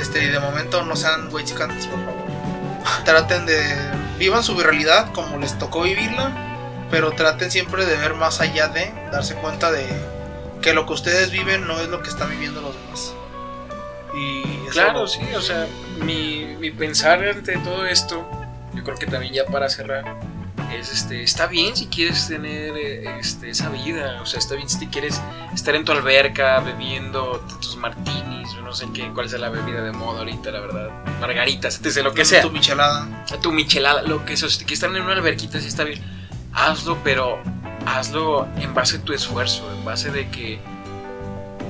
Este, 0.00 0.24
y 0.24 0.28
de 0.28 0.40
momento 0.40 0.84
no 0.84 0.96
sean 0.96 1.30
güeyes 1.30 1.52
por 1.86 2.04
favor. 2.04 2.23
Traten 3.04 3.46
de 3.46 3.60
vivan 4.18 4.42
su 4.42 4.58
realidad 4.58 5.12
como 5.12 5.38
les 5.38 5.58
tocó 5.58 5.82
vivirla, 5.82 6.32
pero 6.90 7.12
traten 7.12 7.50
siempre 7.50 7.86
de 7.86 7.96
ver 7.96 8.14
más 8.14 8.40
allá 8.40 8.68
de 8.68 8.92
darse 9.10 9.34
cuenta 9.34 9.72
de 9.72 9.86
que 10.62 10.72
lo 10.72 10.86
que 10.86 10.92
ustedes 10.92 11.30
viven 11.30 11.66
no 11.66 11.78
es 11.80 11.88
lo 11.88 12.02
que 12.02 12.08
están 12.08 12.30
viviendo 12.30 12.60
los 12.60 12.74
demás. 12.74 13.14
Y 14.16 14.42
Claro, 14.70 15.06
sí, 15.06 15.20
o 15.36 15.42
sea, 15.42 15.66
mi, 15.98 16.56
mi 16.58 16.70
pensar 16.70 17.22
ante 17.22 17.58
todo 17.58 17.86
esto, 17.86 18.26
yo 18.72 18.84
creo 18.84 18.96
que 18.96 19.06
también 19.06 19.34
ya 19.34 19.44
para 19.44 19.68
cerrar, 19.68 20.04
es 20.78 20.90
este, 20.92 21.22
está 21.22 21.46
bien 21.46 21.76
si 21.76 21.86
quieres 21.86 22.28
tener 22.28 22.76
eh, 22.76 23.18
este, 23.18 23.50
esa 23.50 23.68
vida, 23.68 24.20
o 24.22 24.26
sea, 24.26 24.38
está 24.38 24.54
bien 24.54 24.68
si 24.68 24.78
te 24.78 24.88
quieres 24.88 25.20
estar 25.54 25.74
en 25.74 25.84
tu 25.84 25.92
alberca 25.92 26.60
bebiendo 26.60 27.40
tus 27.60 27.76
martinis, 27.76 28.48
no 28.62 28.72
sé 28.72 28.86
qué, 28.92 29.10
cuál 29.14 29.26
es 29.26 29.32
la 29.32 29.48
bebida 29.50 29.82
de 29.82 29.92
moda 29.92 30.20
ahorita, 30.20 30.50
la 30.50 30.60
verdad, 30.60 30.90
margaritas, 31.20 31.80
desde 31.82 32.02
lo 32.02 32.12
que 32.14 32.24
sea, 32.24 32.42
Tu 32.42 32.50
michelada. 32.50 33.08
tu 33.42 33.52
michelada, 33.52 34.02
lo 34.02 34.24
que 34.24 34.36
sea, 34.36 34.48
si 34.48 34.58
te 34.58 34.64
quieres 34.64 34.82
estar 34.82 34.94
en 34.96 35.02
una 35.02 35.12
alberquita, 35.12 35.60
sí 35.60 35.68
está 35.68 35.84
bien, 35.84 36.00
hazlo, 36.52 36.98
pero 37.04 37.38
hazlo 37.86 38.46
en 38.56 38.72
base 38.74 38.96
a 38.96 39.00
tu 39.02 39.12
esfuerzo, 39.12 39.70
en 39.76 39.84
base 39.84 40.10
de 40.10 40.28
que 40.30 40.58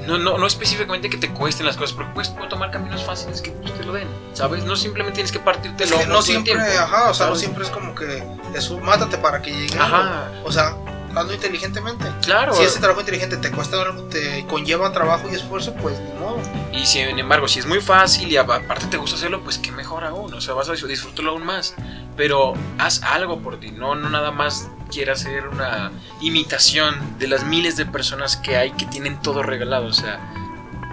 no, 0.07 0.19
no, 0.19 0.39
no 0.39 0.47
específicamente 0.47 1.09
que 1.09 1.17
te 1.17 1.31
cuesten 1.31 1.67
las 1.67 1.77
cosas, 1.77 1.95
porque 1.95 2.13
puedes 2.13 2.35
tomar 2.49 2.71
caminos 2.71 3.03
fáciles 3.05 3.41
que 3.41 3.51
pues, 3.51 3.73
te 3.75 3.85
lo 3.85 3.93
den, 3.93 4.09
¿sabes? 4.33 4.65
No 4.65 4.77
simplemente 4.77 5.17
tienes 5.17 5.33
que 5.33 5.39
partirte 5.39 5.85
Es 5.85 5.91
el 5.93 5.99
que 5.99 6.05
lomo 6.05 6.17
no 6.17 6.23
siempre, 6.23 6.55
tiempo, 6.55 6.81
ajá, 6.81 7.11
o 7.11 7.15
sea, 7.15 7.27
no 7.29 7.37
siempre 7.37 7.65
es 7.65 7.71
como 7.71 7.95
que 7.95 8.23
es 8.55 8.71
un 8.71 8.83
mátate 8.83 9.19
para 9.19 9.41
que 9.43 9.53
llegue. 9.53 9.79
Ajá. 9.79 10.27
algo. 10.29 10.49
O 10.49 10.53
sea, 10.53 10.77
hazlo 11.15 11.33
inteligentemente. 11.33 12.07
Claro. 12.23 12.55
Si 12.55 12.63
ese 12.63 12.79
trabajo 12.79 13.01
inteligente 13.01 13.37
te 13.37 13.51
cuesta 13.51 13.81
algo, 13.81 14.03
te 14.05 14.45
conlleva 14.47 14.93
trabajo 14.93 15.29
y 15.31 15.35
esfuerzo, 15.35 15.75
pues 15.75 15.99
ni 15.99 16.13
modo. 16.21 16.39
Y 16.73 16.87
sin 16.87 17.19
embargo, 17.19 17.49
si 17.49 17.61
es 17.61 17.67
muy 17.67 17.81
fácil 17.81 18.31
y 18.31 18.37
aparte 18.37 18.87
te 18.87 18.97
gusta 18.97 19.17
hacerlo, 19.17 19.43
pues 19.43 19.59
qué 19.59 19.73
mejor 19.73 20.05
aún, 20.05 20.33
o 20.35 20.41
sea, 20.41 20.55
vas 20.55 20.69
a 20.69 20.73
disfrutarlo 20.73 21.33
aún 21.33 21.45
más. 21.45 21.75
Pero 22.17 22.55
haz 22.79 23.03
algo 23.03 23.41
por 23.41 23.59
ti, 23.59 23.71
no, 23.71 23.95
no 23.95 24.09
nada 24.11 24.31
más 24.31 24.69
quieras 24.95 25.23
hacer 25.23 25.49
una 25.49 25.91
imitación 26.21 27.19
de 27.19 27.27
las 27.27 27.45
miles 27.45 27.77
de 27.77 27.85
personas 27.85 28.37
que 28.37 28.57
hay 28.57 28.71
que 28.71 28.87
tienen 28.87 29.21
todo 29.21 29.43
regalado, 29.43 29.87
o 29.87 29.93
sea, 29.93 30.21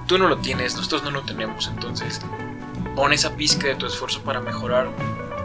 tú 0.07 0.17
no 0.17 0.27
lo 0.27 0.37
tienes, 0.37 0.75
nosotros 0.75 1.03
no 1.03 1.11
lo 1.11 1.21
tenemos, 1.21 1.67
entonces 1.67 2.19
pon 2.95 3.13
esa 3.13 3.35
pizca 3.35 3.67
de 3.67 3.75
tu 3.75 3.85
esfuerzo 3.85 4.21
para 4.23 4.41
mejorar, 4.41 4.89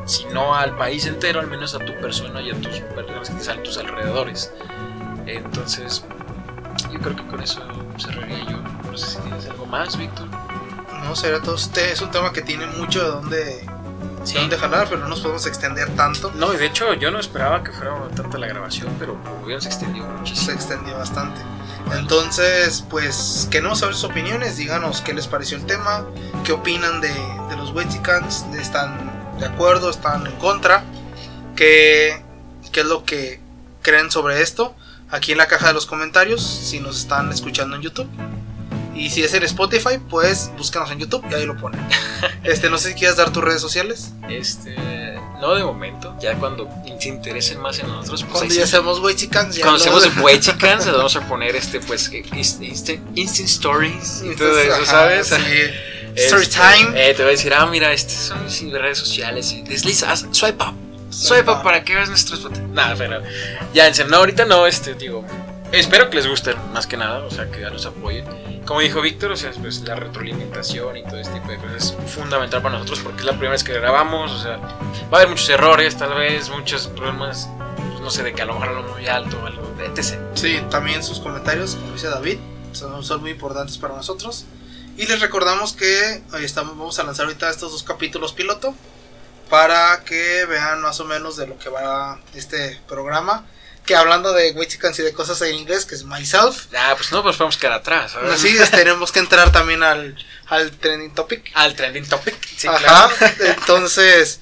si 0.06 0.24
no 0.26 0.54
al 0.54 0.74
país 0.76 1.04
entero, 1.04 1.38
al 1.40 1.48
menos 1.48 1.74
a 1.74 1.78
tu 1.80 1.92
persona 2.00 2.40
y 2.40 2.50
a 2.50 2.54
tus 2.54 2.80
personas 2.80 3.28
que 3.28 3.36
están 3.36 3.58
a 3.58 3.62
tus 3.62 3.76
alrededores. 3.76 4.50
Entonces, 5.26 6.04
yo 6.92 6.98
creo 7.00 7.16
que 7.16 7.26
con 7.26 7.42
eso 7.42 7.60
cerraría 7.98 8.38
yo. 8.44 8.58
No 8.90 8.96
sé 8.96 9.06
si 9.06 9.18
tienes 9.18 9.46
algo 9.46 9.66
más, 9.66 9.98
Víctor. 9.98 10.28
No 11.04 11.14
será 11.14 11.40
todo. 11.42 11.56
Este 11.56 11.92
es 11.92 12.00
un 12.00 12.10
tema 12.10 12.32
que 12.32 12.42
tiene 12.42 12.66
mucho 12.66 13.02
de 13.02 13.08
dónde, 13.08 13.66
de 14.34 14.40
dónde 14.40 14.58
jalar, 14.58 14.88
pero 14.88 15.00
no 15.00 15.08
nos 15.08 15.20
podemos 15.20 15.46
extender 15.46 15.88
tanto. 15.96 16.30
No, 16.34 16.52
y 16.52 16.56
de 16.56 16.66
hecho 16.66 16.94
yo 16.94 17.10
no 17.10 17.18
esperaba 17.18 17.62
que 17.62 17.72
fuera 17.72 17.92
tanta 18.14 18.38
la 18.38 18.46
grabación, 18.46 18.94
pero 18.98 19.14
como 19.22 19.44
vieron 19.44 19.62
se 19.62 19.68
extendió 19.68 20.02
Se 20.04 20.08
muchísimo. 20.10 20.52
extendió 20.52 20.96
bastante. 20.98 21.40
Entonces, 21.96 22.84
pues 22.90 23.46
queremos 23.50 23.78
saber 23.78 23.94
sus 23.94 24.10
opiniones. 24.10 24.56
Díganos 24.56 25.00
qué 25.02 25.14
les 25.14 25.28
pareció 25.28 25.56
el 25.56 25.66
tema, 25.66 26.04
qué 26.44 26.52
opinan 26.52 27.00
de, 27.00 27.08
de 27.08 27.56
los 27.56 27.70
Wexicans. 27.72 28.44
¿Están 28.58 29.10
de 29.38 29.46
acuerdo? 29.46 29.90
¿Están 29.90 30.26
en 30.26 30.32
contra? 30.36 30.82
¿Qué, 31.54 32.22
¿Qué 32.72 32.80
es 32.80 32.86
lo 32.86 33.04
que 33.04 33.40
creen 33.82 34.10
sobre 34.10 34.42
esto? 34.42 34.74
Aquí 35.10 35.32
en 35.32 35.38
la 35.38 35.46
caja 35.46 35.68
de 35.68 35.74
los 35.74 35.86
comentarios, 35.86 36.42
si 36.44 36.80
nos 36.80 36.98
están 36.98 37.30
escuchando 37.30 37.76
en 37.76 37.82
YouTube. 37.82 38.08
Y 38.96 39.10
si 39.10 39.22
es 39.22 39.34
en 39.34 39.42
Spotify, 39.44 39.98
pues 40.08 40.50
búscanos 40.56 40.90
en 40.90 40.98
YouTube 40.98 41.24
y 41.30 41.34
ahí 41.34 41.46
lo 41.46 41.56
ponen. 41.56 41.80
Este, 42.44 42.70
no 42.70 42.78
sé 42.78 42.90
si 42.90 42.94
quieres 42.94 43.16
dar 43.16 43.30
tus 43.32 43.42
redes 43.44 43.60
sociales. 43.60 44.10
Este, 44.28 44.74
no 45.40 45.54
de 45.54 45.64
momento, 45.64 46.16
ya 46.20 46.34
cuando 46.36 46.68
se 46.98 47.08
interesen 47.08 47.60
más 47.60 47.78
en 47.80 47.88
nosotros, 47.88 48.22
pues 48.22 48.32
Cuando 48.32 48.54
ya 48.54 48.64
sí. 48.64 48.70
seamos 48.70 49.00
Wexicans, 49.00 49.56
ya 49.56 49.62
Cuando 49.64 49.84
lo- 49.84 49.96
hacemos 49.98 50.16
Way 50.24 50.40
Chicans, 50.40 50.86
le 50.86 50.92
vamos 50.92 51.16
a 51.16 51.20
poner 51.28 51.54
este, 51.56 51.80
pues, 51.80 52.10
inst- 52.12 52.60
inst- 52.60 53.00
Instant 53.16 53.48
Stories 53.48 54.22
y 54.24 54.36
todo 54.36 54.58
eso, 54.58 54.84
¿sabes? 54.86 55.26
sí. 55.28 55.34
Este, 56.16 56.28
Story 56.28 56.46
time. 56.46 57.10
Eh, 57.10 57.12
te 57.12 57.22
voy 57.22 57.28
a 57.28 57.36
decir, 57.36 57.52
ah, 57.52 57.66
mira, 57.66 57.92
estas 57.92 58.16
son 58.18 58.42
mis 58.42 58.72
redes 58.72 58.96
sociales. 58.96 59.52
Y 59.52 59.60
desliza, 59.60 60.10
haz 60.10 60.24
swipe 60.30 60.64
up. 60.64 60.74
Swipe 61.10 61.50
up 61.50 61.62
para 61.62 61.84
que 61.84 61.94
veas 61.94 62.08
nuestros. 62.08 62.48
Nada, 62.72 62.94
pero 62.96 63.20
ya 63.74 63.86
en 63.86 63.94
serio, 63.94 64.10
no, 64.12 64.16
ahorita 64.18 64.46
no, 64.46 64.66
este, 64.66 64.94
digo, 64.94 65.26
espero 65.72 66.10
que 66.10 66.16
les 66.16 66.26
gusten 66.26 66.56
más 66.72 66.86
que 66.86 66.96
nada, 66.96 67.18
o 67.18 67.30
sea, 67.30 67.50
que 67.50 67.60
nos 67.60 67.86
apoyen. 67.86 68.24
Como 68.66 68.80
dijo 68.80 69.00
Víctor, 69.00 69.32
o 69.32 69.36
sea, 69.36 69.52
pues 69.52 69.80
la 69.82 69.94
retroalimentación 69.94 70.96
y 70.96 71.04
todo 71.04 71.18
este 71.18 71.34
tipo 71.34 71.48
de 71.48 71.58
cosas 71.58 71.96
es 72.04 72.12
fundamental 72.12 72.62
para 72.62 72.74
nosotros 72.74 73.00
porque 73.00 73.20
es 73.20 73.24
la 73.24 73.32
primera 73.32 73.52
vez 73.52 73.62
que 73.62 73.72
grabamos, 73.74 74.32
o 74.32 74.38
sea, 74.40 74.56
va 74.56 75.12
a 75.12 75.16
haber 75.16 75.28
muchos 75.28 75.48
errores, 75.48 75.96
tal 75.96 76.14
vez, 76.14 76.50
muchos 76.50 76.88
problemas, 76.88 77.48
pues, 77.76 78.00
no 78.00 78.10
sé, 78.10 78.22
de 78.22 78.34
que 78.34 78.42
a 78.42 78.46
lo 78.46 78.58
mejor 78.58 78.82
muy 78.90 79.06
alto 79.06 79.38
o 79.42 79.46
algo, 79.46 79.74
etc. 79.80 80.18
Sí, 80.34 80.60
también 80.70 81.02
sus 81.02 81.20
comentarios, 81.20 81.76
como 81.76 81.92
dice 81.92 82.08
David, 82.08 82.38
son, 82.72 83.04
son 83.04 83.20
muy 83.20 83.30
importantes 83.30 83.78
para 83.78 83.94
nosotros. 83.94 84.46
Y 84.96 85.06
les 85.06 85.20
recordamos 85.20 85.74
que 85.74 86.22
ahí 86.32 86.44
estamos, 86.44 86.76
vamos 86.76 86.98
a 86.98 87.04
lanzar 87.04 87.26
ahorita 87.26 87.50
estos 87.50 87.70
dos 87.70 87.82
capítulos 87.82 88.32
piloto 88.32 88.74
para 89.50 90.02
que 90.04 90.44
vean 90.46 90.80
más 90.80 90.98
o 91.00 91.04
menos 91.04 91.36
de 91.36 91.46
lo 91.46 91.58
que 91.58 91.68
va 91.68 92.18
este 92.34 92.80
programa. 92.88 93.44
Que 93.86 93.94
hablando 93.94 94.32
de 94.32 94.50
Wixicans 94.50 94.98
y 94.98 95.02
de 95.02 95.12
cosas 95.12 95.40
en 95.42 95.54
inglés, 95.54 95.84
que 95.86 95.94
es 95.94 96.02
Myself. 96.04 96.66
Ah, 96.76 96.94
pues 96.96 97.12
no 97.12 97.22
nos 97.22 97.36
podemos 97.36 97.56
quedar 97.56 97.74
atrás. 97.74 98.16
Así 98.16 98.48
es, 98.48 98.70
tenemos 98.72 99.12
que 99.12 99.20
entrar 99.20 99.52
también 99.52 99.82
al, 99.84 100.16
al 100.48 100.72
trending 100.72 101.14
topic. 101.14 101.50
Al 101.54 101.76
trending 101.76 102.06
topic, 102.08 102.34
sí, 102.56 102.66
Ajá, 102.66 102.78
claro. 102.78 103.14
entonces, 103.56 104.40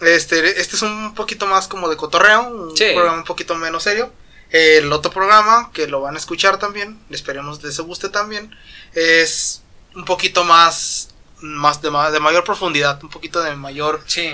este, 0.00 0.60
este 0.60 0.74
es 0.76 0.82
un 0.82 1.14
poquito 1.14 1.46
más 1.46 1.68
como 1.68 1.88
de 1.88 1.96
cotorreo, 1.96 2.42
un 2.48 2.76
Sí. 2.76 2.86
programa 2.92 3.18
un 3.18 3.24
poquito 3.24 3.54
menos 3.54 3.84
serio. 3.84 4.12
El 4.50 4.92
otro 4.92 5.12
programa, 5.12 5.70
que 5.72 5.86
lo 5.86 6.00
van 6.00 6.16
a 6.16 6.18
escuchar 6.18 6.58
también, 6.58 7.00
esperemos 7.08 7.62
les 7.62 7.78
guste 7.80 8.08
también, 8.08 8.54
es 8.94 9.62
un 9.94 10.04
poquito 10.04 10.44
más, 10.44 11.10
más 11.40 11.80
de, 11.82 11.90
ma- 11.90 12.10
de 12.10 12.18
mayor 12.20 12.42
profundidad, 12.44 13.02
un 13.02 13.10
poquito 13.10 13.40
de 13.42 13.54
mayor, 13.54 14.02
Sí. 14.06 14.30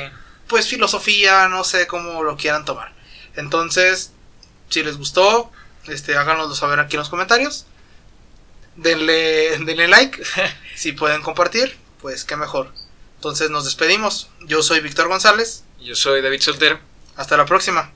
pues 0.49 0.67
filosofía, 0.67 1.49
no 1.49 1.63
sé 1.65 1.87
cómo 1.87 2.23
lo 2.23 2.37
quieran 2.39 2.65
tomar. 2.65 2.93
Entonces, 3.37 4.13
si 4.69 4.83
les 4.83 4.97
gustó, 4.97 5.51
este, 5.87 6.17
háganoslo 6.17 6.55
saber 6.55 6.81
aquí 6.81 6.97
en 6.97 7.01
los 7.01 7.09
comentarios. 7.09 7.67
Denle, 8.77 9.59
denle 9.65 9.89
like. 9.89 10.23
si 10.77 10.93
pueden 10.93 11.23
compartir, 11.23 11.77
pues 12.01 12.25
qué 12.25 12.37
mejor. 12.37 12.73
Entonces 13.17 13.51
nos 13.51 13.65
despedimos. 13.65 14.31
Yo 14.43 14.63
soy 14.63 14.81
Víctor 14.81 15.09
González. 15.09 15.65
Yo 15.81 15.95
soy 15.95 16.23
David 16.23 16.41
Soltero. 16.41 16.79
Hasta 17.17 17.37
la 17.37 17.47
próxima. 17.47 17.93